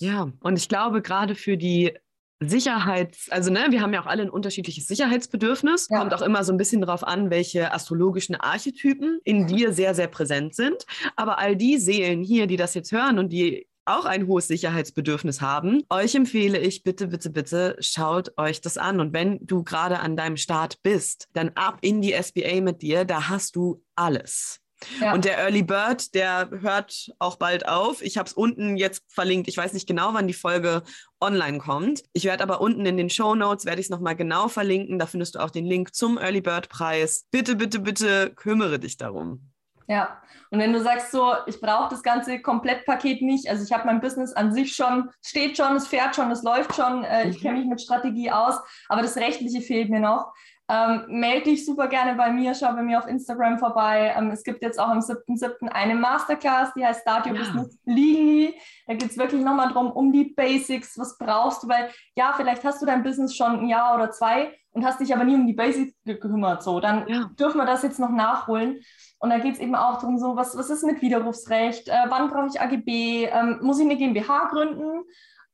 Ja, 0.00 0.32
und 0.40 0.58
ich 0.58 0.68
glaube, 0.68 1.02
gerade 1.02 1.34
für 1.34 1.56
die 1.56 1.92
Sicherheits-, 2.40 3.30
also 3.30 3.50
ne, 3.50 3.66
wir 3.70 3.80
haben 3.80 3.92
ja 3.92 4.00
auch 4.00 4.06
alle 4.06 4.22
ein 4.22 4.30
unterschiedliches 4.30 4.86
Sicherheitsbedürfnis. 4.86 5.88
Ja. 5.90 5.98
Kommt 5.98 6.14
auch 6.14 6.22
immer 6.22 6.44
so 6.44 6.52
ein 6.52 6.58
bisschen 6.58 6.80
darauf 6.80 7.02
an, 7.02 7.30
welche 7.30 7.72
astrologischen 7.72 8.36
Archetypen 8.36 9.20
in 9.24 9.46
dir 9.46 9.72
sehr, 9.72 9.94
sehr 9.94 10.06
präsent 10.06 10.54
sind. 10.54 10.86
Aber 11.16 11.38
all 11.38 11.56
die 11.56 11.78
Seelen 11.78 12.22
hier, 12.22 12.46
die 12.46 12.56
das 12.56 12.74
jetzt 12.74 12.92
hören 12.92 13.18
und 13.18 13.32
die 13.32 13.66
auch 13.86 14.04
ein 14.04 14.26
hohes 14.26 14.46
Sicherheitsbedürfnis 14.48 15.40
haben, 15.40 15.82
euch 15.88 16.14
empfehle 16.14 16.58
ich 16.58 16.82
bitte, 16.82 17.08
bitte, 17.08 17.30
bitte, 17.30 17.76
schaut 17.80 18.36
euch 18.36 18.60
das 18.60 18.76
an. 18.76 19.00
Und 19.00 19.12
wenn 19.14 19.44
du 19.44 19.64
gerade 19.64 20.00
an 20.00 20.14
deinem 20.14 20.36
Start 20.36 20.82
bist, 20.82 21.26
dann 21.32 21.50
ab 21.54 21.78
in 21.80 22.02
die 22.02 22.12
SBA 22.12 22.60
mit 22.60 22.82
dir, 22.82 23.04
da 23.04 23.28
hast 23.28 23.56
du 23.56 23.82
alles. 23.96 24.60
Ja. 25.00 25.12
Und 25.12 25.24
der 25.24 25.38
Early 25.38 25.62
Bird, 25.62 26.14
der 26.14 26.50
hört 26.60 27.10
auch 27.18 27.36
bald 27.36 27.68
auf. 27.68 28.02
Ich 28.02 28.16
habe 28.16 28.28
es 28.28 28.32
unten 28.32 28.76
jetzt 28.76 29.04
verlinkt. 29.08 29.48
Ich 29.48 29.56
weiß 29.56 29.72
nicht 29.72 29.86
genau, 29.86 30.14
wann 30.14 30.28
die 30.28 30.34
Folge 30.34 30.82
online 31.20 31.58
kommt. 31.58 32.04
Ich 32.12 32.24
werde 32.24 32.42
aber 32.42 32.60
unten 32.60 32.86
in 32.86 32.96
den 32.96 33.10
Show 33.10 33.34
Notes 33.34 33.64
werde 33.64 33.80
ich 33.80 33.86
es 33.86 33.90
nochmal 33.90 34.16
genau 34.16 34.48
verlinken. 34.48 34.98
Da 34.98 35.06
findest 35.06 35.34
du 35.34 35.40
auch 35.40 35.50
den 35.50 35.66
Link 35.66 35.94
zum 35.94 36.18
Early 36.18 36.40
Bird 36.40 36.68
Preis. 36.68 37.26
Bitte, 37.30 37.56
bitte, 37.56 37.80
bitte 37.80 38.32
kümmere 38.34 38.78
dich 38.78 38.96
darum. 38.96 39.50
Ja, 39.88 40.20
und 40.50 40.58
wenn 40.58 40.74
du 40.74 40.82
sagst 40.82 41.12
so, 41.12 41.32
ich 41.46 41.60
brauche 41.60 41.88
das 41.88 42.02
ganze 42.02 42.40
Komplettpaket 42.40 43.22
nicht, 43.22 43.48
also 43.48 43.64
ich 43.64 43.72
habe 43.72 43.86
mein 43.86 44.02
Business 44.02 44.34
an 44.34 44.52
sich 44.52 44.74
schon, 44.74 45.10
steht 45.24 45.56
schon, 45.56 45.76
es 45.76 45.86
fährt 45.86 46.14
schon, 46.14 46.30
es 46.30 46.42
läuft 46.42 46.74
schon, 46.74 47.04
äh, 47.04 47.28
ich 47.28 47.40
kenne 47.40 47.54
mhm. 47.54 47.60
mich 47.60 47.70
mit 47.70 47.80
Strategie 47.80 48.30
aus, 48.30 48.56
aber 48.88 49.00
das 49.00 49.16
Rechtliche 49.16 49.62
fehlt 49.62 49.88
mir 49.88 50.00
noch, 50.00 50.32
ähm, 50.70 51.04
melde 51.08 51.44
dich 51.44 51.64
super 51.64 51.88
gerne 51.88 52.14
bei 52.14 52.30
mir, 52.30 52.54
schau 52.54 52.72
bei 52.72 52.82
mir 52.82 52.98
auf 52.98 53.06
Instagram 53.06 53.58
vorbei. 53.58 54.14
Ähm, 54.16 54.30
es 54.30 54.42
gibt 54.42 54.62
jetzt 54.62 54.78
auch 54.78 54.88
am 54.88 54.98
7.7. 54.98 55.68
eine 55.68 55.94
Masterclass, 55.94 56.74
die 56.74 56.84
heißt 56.84 57.00
Start 57.00 57.26
Your 57.26 57.34
ja. 57.34 57.40
Business 57.40 57.78
Legally. 57.86 58.54
Da 58.86 58.94
geht 58.94 59.10
es 59.10 59.16
wirklich 59.16 59.42
nochmal 59.42 59.72
drum, 59.72 59.90
um 59.90 60.12
die 60.12 60.24
Basics. 60.24 60.98
Was 60.98 61.16
brauchst 61.16 61.62
du? 61.62 61.68
Weil 61.68 61.88
ja, 62.16 62.34
vielleicht 62.36 62.64
hast 62.64 62.82
du 62.82 62.86
dein 62.86 63.02
Business 63.02 63.34
schon 63.34 63.60
ein 63.60 63.68
Jahr 63.68 63.94
oder 63.94 64.10
zwei 64.10 64.52
und 64.72 64.84
hast 64.84 65.00
dich 65.00 65.14
aber 65.14 65.24
nie 65.24 65.36
um 65.36 65.46
die 65.46 65.54
Basics 65.54 65.94
gekümmert. 66.04 66.62
So, 66.62 66.80
dann 66.80 67.08
ja. 67.08 67.30
dürfen 67.38 67.58
wir 67.58 67.66
das 67.66 67.82
jetzt 67.82 67.98
noch 67.98 68.10
nachholen. 68.10 68.80
Und 69.18 69.30
da 69.30 69.38
geht 69.38 69.54
es 69.54 69.60
eben 69.60 69.74
auch 69.74 69.98
darum, 69.98 70.18
so, 70.18 70.36
was, 70.36 70.56
was 70.56 70.68
ist 70.68 70.84
mit 70.84 71.00
Widerrufsrecht? 71.00 71.88
Äh, 71.88 72.06
wann 72.08 72.28
brauche 72.28 72.48
ich 72.48 72.60
AGB? 72.60 73.24
Ähm, 73.24 73.58
muss 73.62 73.78
ich 73.78 73.86
eine 73.86 73.96
GmbH 73.96 74.48
gründen? 74.50 75.02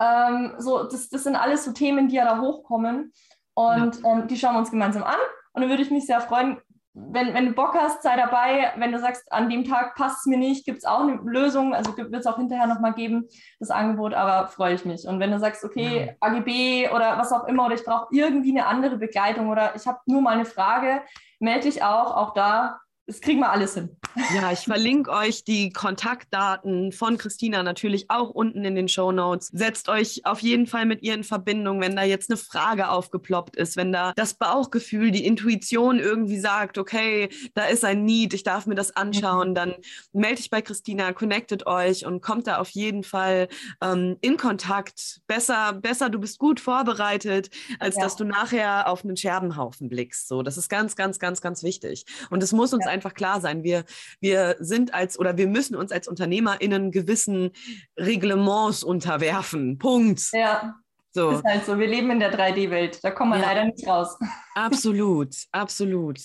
Ähm, 0.00 0.54
so, 0.58 0.82
das, 0.82 1.08
das 1.08 1.22
sind 1.22 1.36
alles 1.36 1.64
so 1.64 1.72
Themen, 1.72 2.08
die 2.08 2.16
ja 2.16 2.24
da 2.24 2.40
hochkommen. 2.40 3.12
Und 3.54 4.02
ja. 4.02 4.12
ähm, 4.12 4.28
die 4.28 4.36
schauen 4.36 4.54
wir 4.54 4.58
uns 4.58 4.70
gemeinsam 4.70 5.02
an. 5.02 5.16
Und 5.52 5.62
dann 5.62 5.70
würde 5.70 5.82
ich 5.82 5.90
mich 5.90 6.06
sehr 6.06 6.20
freuen, 6.20 6.58
wenn, 6.94 7.34
wenn 7.34 7.46
du 7.46 7.52
Bock 7.52 7.74
hast, 7.74 8.02
sei 8.02 8.16
dabei. 8.16 8.72
Wenn 8.76 8.92
du 8.92 9.00
sagst, 9.00 9.30
an 9.32 9.50
dem 9.50 9.64
Tag 9.64 9.96
passt 9.96 10.20
es 10.20 10.26
mir 10.26 10.38
nicht, 10.38 10.64
gibt 10.64 10.78
es 10.78 10.84
auch 10.84 11.00
eine 11.00 11.18
Lösung. 11.24 11.74
Also 11.74 11.96
wird 11.96 12.14
es 12.14 12.26
auch 12.26 12.36
hinterher 12.36 12.66
nochmal 12.66 12.94
geben, 12.94 13.28
das 13.58 13.70
Angebot, 13.70 14.14
aber 14.14 14.48
freue 14.48 14.74
ich 14.74 14.84
mich. 14.84 15.06
Und 15.06 15.18
wenn 15.18 15.32
du 15.32 15.38
sagst, 15.38 15.64
okay. 15.64 16.16
AGB 16.20 16.90
oder 16.94 17.18
was 17.18 17.32
auch 17.32 17.44
immer, 17.48 17.66
oder 17.66 17.74
ich 17.74 17.84
brauche 17.84 18.06
irgendwie 18.12 18.50
eine 18.50 18.66
andere 18.66 18.96
Begleitung 18.96 19.48
oder 19.48 19.74
ich 19.74 19.86
habe 19.86 19.98
nur 20.06 20.22
mal 20.22 20.34
eine 20.34 20.44
Frage, 20.44 21.02
melde 21.40 21.68
dich 21.68 21.82
auch. 21.82 22.16
Auch 22.16 22.34
da 22.34 22.80
das 23.06 23.20
kriegen 23.20 23.40
wir 23.40 23.50
alles 23.50 23.74
hin. 23.74 23.90
Ja, 24.34 24.50
ich 24.50 24.60
verlinke 24.64 25.10
euch 25.10 25.44
die 25.44 25.70
Kontaktdaten 25.70 26.90
von 26.90 27.18
Christina 27.18 27.62
natürlich 27.62 28.10
auch 28.10 28.30
unten 28.30 28.64
in 28.64 28.74
den 28.74 28.88
Show 28.88 29.12
Notes. 29.12 29.48
Setzt 29.48 29.90
euch 29.90 30.22
auf 30.24 30.40
jeden 30.40 30.66
Fall 30.66 30.86
mit 30.86 31.02
ihr 31.02 31.12
in 31.12 31.24
Verbindung, 31.24 31.82
wenn 31.82 31.96
da 31.96 32.02
jetzt 32.02 32.30
eine 32.30 32.38
Frage 32.38 32.88
aufgeploppt 32.88 33.56
ist, 33.56 33.76
wenn 33.76 33.92
da 33.92 34.14
das 34.16 34.34
Bauchgefühl, 34.34 35.10
die 35.10 35.26
Intuition 35.26 35.98
irgendwie 35.98 36.38
sagt, 36.38 36.78
okay, 36.78 37.28
da 37.54 37.66
ist 37.66 37.84
ein 37.84 38.04
Need, 38.04 38.32
ich 38.32 38.42
darf 38.42 38.66
mir 38.66 38.74
das 38.74 38.96
anschauen, 38.96 39.50
mhm. 39.50 39.54
dann 39.54 39.74
melde 40.12 40.36
dich 40.36 40.48
bei 40.48 40.62
Christina, 40.62 41.12
connectet 41.12 41.66
euch 41.66 42.06
und 42.06 42.22
kommt 42.22 42.46
da 42.46 42.56
auf 42.56 42.70
jeden 42.70 43.04
Fall 43.04 43.48
ähm, 43.82 44.16
in 44.22 44.38
Kontakt. 44.38 45.20
Besser, 45.26 45.74
besser, 45.74 46.08
du 46.08 46.18
bist 46.18 46.38
gut 46.38 46.58
vorbereitet, 46.58 47.50
als 47.80 47.96
ja. 47.96 48.02
dass 48.02 48.16
du 48.16 48.24
nachher 48.24 48.88
auf 48.88 49.04
einen 49.04 49.16
Scherbenhaufen 49.16 49.88
blickst. 49.88 50.26
So, 50.26 50.42
das 50.42 50.56
ist 50.56 50.70
ganz, 50.70 50.96
ganz, 50.96 51.18
ganz, 51.18 51.42
ganz 51.42 51.62
wichtig. 51.62 52.06
Und 52.30 52.42
es 52.42 52.52
muss 52.52 52.72
uns 52.72 52.86
ja 52.86 52.93
einfach 52.94 53.14
klar 53.14 53.40
sein. 53.40 53.62
Wir, 53.62 53.84
wir 54.20 54.56
sind 54.60 54.94
als 54.94 55.18
oder 55.18 55.36
wir 55.36 55.46
müssen 55.46 55.76
uns 55.76 55.92
als 55.92 56.08
UnternehmerInnen 56.08 56.90
gewissen 56.90 57.50
Reglements 57.98 58.82
unterwerfen. 58.82 59.78
Punkt. 59.78 60.22
Ja. 60.32 60.76
So. 61.16 61.30
Ist 61.30 61.44
halt 61.44 61.64
so, 61.64 61.78
wir 61.78 61.86
leben 61.86 62.10
in 62.10 62.18
der 62.18 62.36
3D-Welt, 62.36 62.98
da 63.04 63.12
kommen 63.12 63.30
wir 63.32 63.38
ja. 63.38 63.46
leider 63.46 63.64
nicht 63.66 63.86
raus. 63.86 64.18
Absolut, 64.56 65.32
absolut. 65.52 66.18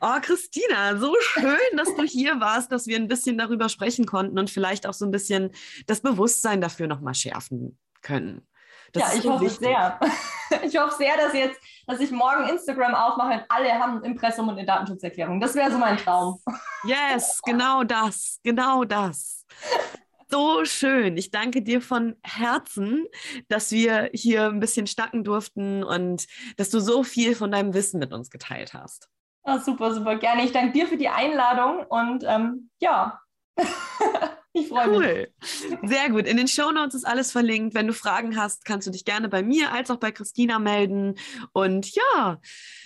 Oh, 0.00 0.16
Christina, 0.20 0.96
so 0.96 1.14
schön, 1.20 1.76
dass 1.76 1.94
du 1.94 2.02
hier 2.02 2.40
warst, 2.40 2.72
dass 2.72 2.88
wir 2.88 2.96
ein 2.96 3.06
bisschen 3.06 3.38
darüber 3.38 3.68
sprechen 3.68 4.06
konnten 4.06 4.36
und 4.36 4.50
vielleicht 4.50 4.88
auch 4.88 4.94
so 4.94 5.04
ein 5.04 5.12
bisschen 5.12 5.50
das 5.86 6.00
Bewusstsein 6.00 6.60
dafür 6.60 6.88
nochmal 6.88 7.14
schärfen 7.14 7.78
können. 8.02 8.42
Das 8.94 9.02
ja, 9.02 9.18
ich 9.18 9.22
so 9.22 9.32
hoffe 9.32 9.44
wichtig. 9.44 9.66
sehr. 9.66 10.00
Ich 10.62 10.78
hoffe 10.78 10.94
sehr, 10.96 11.16
dass 11.16 11.32
jetzt, 11.32 11.58
dass 11.86 11.98
ich 11.98 12.12
morgen 12.12 12.48
Instagram 12.48 12.94
aufmache 12.94 13.32
und 13.32 13.44
alle 13.48 13.72
haben 13.72 13.96
ein 13.96 14.04
Impressum 14.04 14.48
und 14.48 14.56
eine 14.56 14.66
Datenschutzerklärung. 14.66 15.40
Das 15.40 15.54
wäre 15.54 15.72
so 15.72 15.78
mein 15.78 15.96
Traum. 15.96 16.38
Yes, 16.84 17.40
genau 17.44 17.82
das, 17.82 18.38
genau 18.44 18.84
das. 18.84 19.46
So 20.30 20.64
schön. 20.64 21.16
Ich 21.16 21.30
danke 21.30 21.62
dir 21.62 21.80
von 21.80 22.16
Herzen, 22.22 23.06
dass 23.48 23.72
wir 23.72 24.10
hier 24.12 24.46
ein 24.46 24.60
bisschen 24.60 24.86
stacken 24.86 25.24
durften 25.24 25.82
und 25.82 26.26
dass 26.56 26.70
du 26.70 26.78
so 26.78 27.02
viel 27.02 27.34
von 27.34 27.50
deinem 27.50 27.74
Wissen 27.74 27.98
mit 27.98 28.12
uns 28.12 28.30
geteilt 28.30 28.74
hast. 28.74 29.08
Oh, 29.44 29.58
super, 29.58 29.92
super 29.92 30.16
gerne. 30.16 30.44
Ich 30.44 30.52
danke 30.52 30.72
dir 30.72 30.86
für 30.86 30.96
die 30.96 31.08
Einladung 31.08 31.84
und 31.86 32.22
ähm, 32.26 32.70
ja. 32.80 33.20
Ich 34.56 34.68
freue 34.68 34.88
cool. 34.88 35.28
mich. 35.40 35.90
Sehr 35.90 36.10
gut. 36.10 36.28
In 36.28 36.36
den 36.36 36.46
Show 36.46 36.70
Notes 36.70 36.94
ist 36.94 37.04
alles 37.04 37.32
verlinkt. 37.32 37.74
Wenn 37.74 37.88
du 37.88 37.92
Fragen 37.92 38.36
hast, 38.36 38.64
kannst 38.64 38.86
du 38.86 38.92
dich 38.92 39.04
gerne 39.04 39.28
bei 39.28 39.42
mir 39.42 39.72
als 39.72 39.90
auch 39.90 39.96
bei 39.96 40.12
Christina 40.12 40.60
melden. 40.60 41.16
Und 41.52 41.92
ja, 41.92 42.40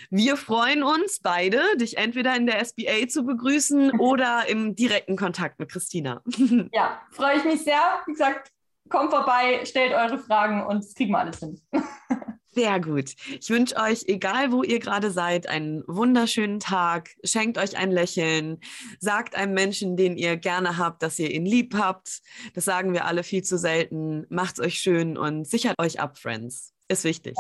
wir 0.09 0.39
freuen 0.39 0.83
uns 0.83 1.21
beide, 1.21 1.61
dich 1.77 1.99
entweder 1.99 2.35
in 2.35 2.47
der 2.47 2.65
SBA 2.65 3.07
zu 3.09 3.23
begrüßen 3.25 3.91
oder 4.01 4.49
im 4.49 4.77
direkten 4.77 5.17
Kontakt 5.17 5.59
mit 5.59 5.71
Christina. 5.71 6.23
Ja, 6.73 7.01
freue 7.11 7.37
ich 7.37 7.45
mich 7.45 7.63
sehr. 7.63 7.81
Wie 8.07 8.13
gesagt, 8.13 8.51
kommt 8.89 9.11
vorbei, 9.11 9.65
stellt 9.65 9.93
eure 9.93 10.19
Fragen 10.19 10.65
und 10.65 10.85
das 10.85 10.95
kriegen 10.95 11.13
wir 11.13 11.19
alles 11.19 11.41
hin. 11.41 11.61
Sehr 12.51 12.81
gut. 12.81 13.15
Ich 13.41 13.51
wünsche 13.51 13.77
euch, 13.77 14.05
egal 14.07 14.53
wo 14.53 14.63
ihr 14.63 14.79
gerade 14.79 15.11
seid, 15.11 15.49
einen 15.49 15.85
wunderschönen 15.87 16.61
Tag. 16.61 17.11
Schenkt 17.23 17.59
euch 17.59 17.77
ein 17.77 17.91
Lächeln. 17.91 18.61
Sagt 18.99 19.35
einem 19.35 19.55
Menschen, 19.55 19.97
den 19.97 20.17
ihr 20.17 20.37
gerne 20.37 20.79
habt, 20.79 21.03
dass 21.03 21.19
ihr 21.19 21.31
ihn 21.31 21.45
lieb 21.45 21.75
habt. 21.75 22.21
Das 22.55 22.65
sagen 22.65 22.93
wir 22.93 23.05
alle 23.05 23.23
viel 23.23 23.43
zu 23.43 23.59
selten. 23.59 24.27
Macht's 24.29 24.61
euch 24.61 24.79
schön 24.79 25.17
und 25.19 25.47
sichert 25.47 25.77
euch 25.79 26.01
ab, 26.01 26.19
Friends. 26.19 26.75
Ist 26.89 27.05
wichtig. 27.05 27.37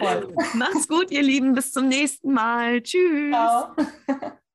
Ja. 0.00 0.22
Macht's 0.54 0.86
gut, 0.86 1.10
ihr 1.10 1.22
Lieben. 1.22 1.54
Bis 1.54 1.72
zum 1.72 1.88
nächsten 1.88 2.32
Mal. 2.32 2.82
Tschüss. 2.82 3.30
Ciao. 3.32 3.74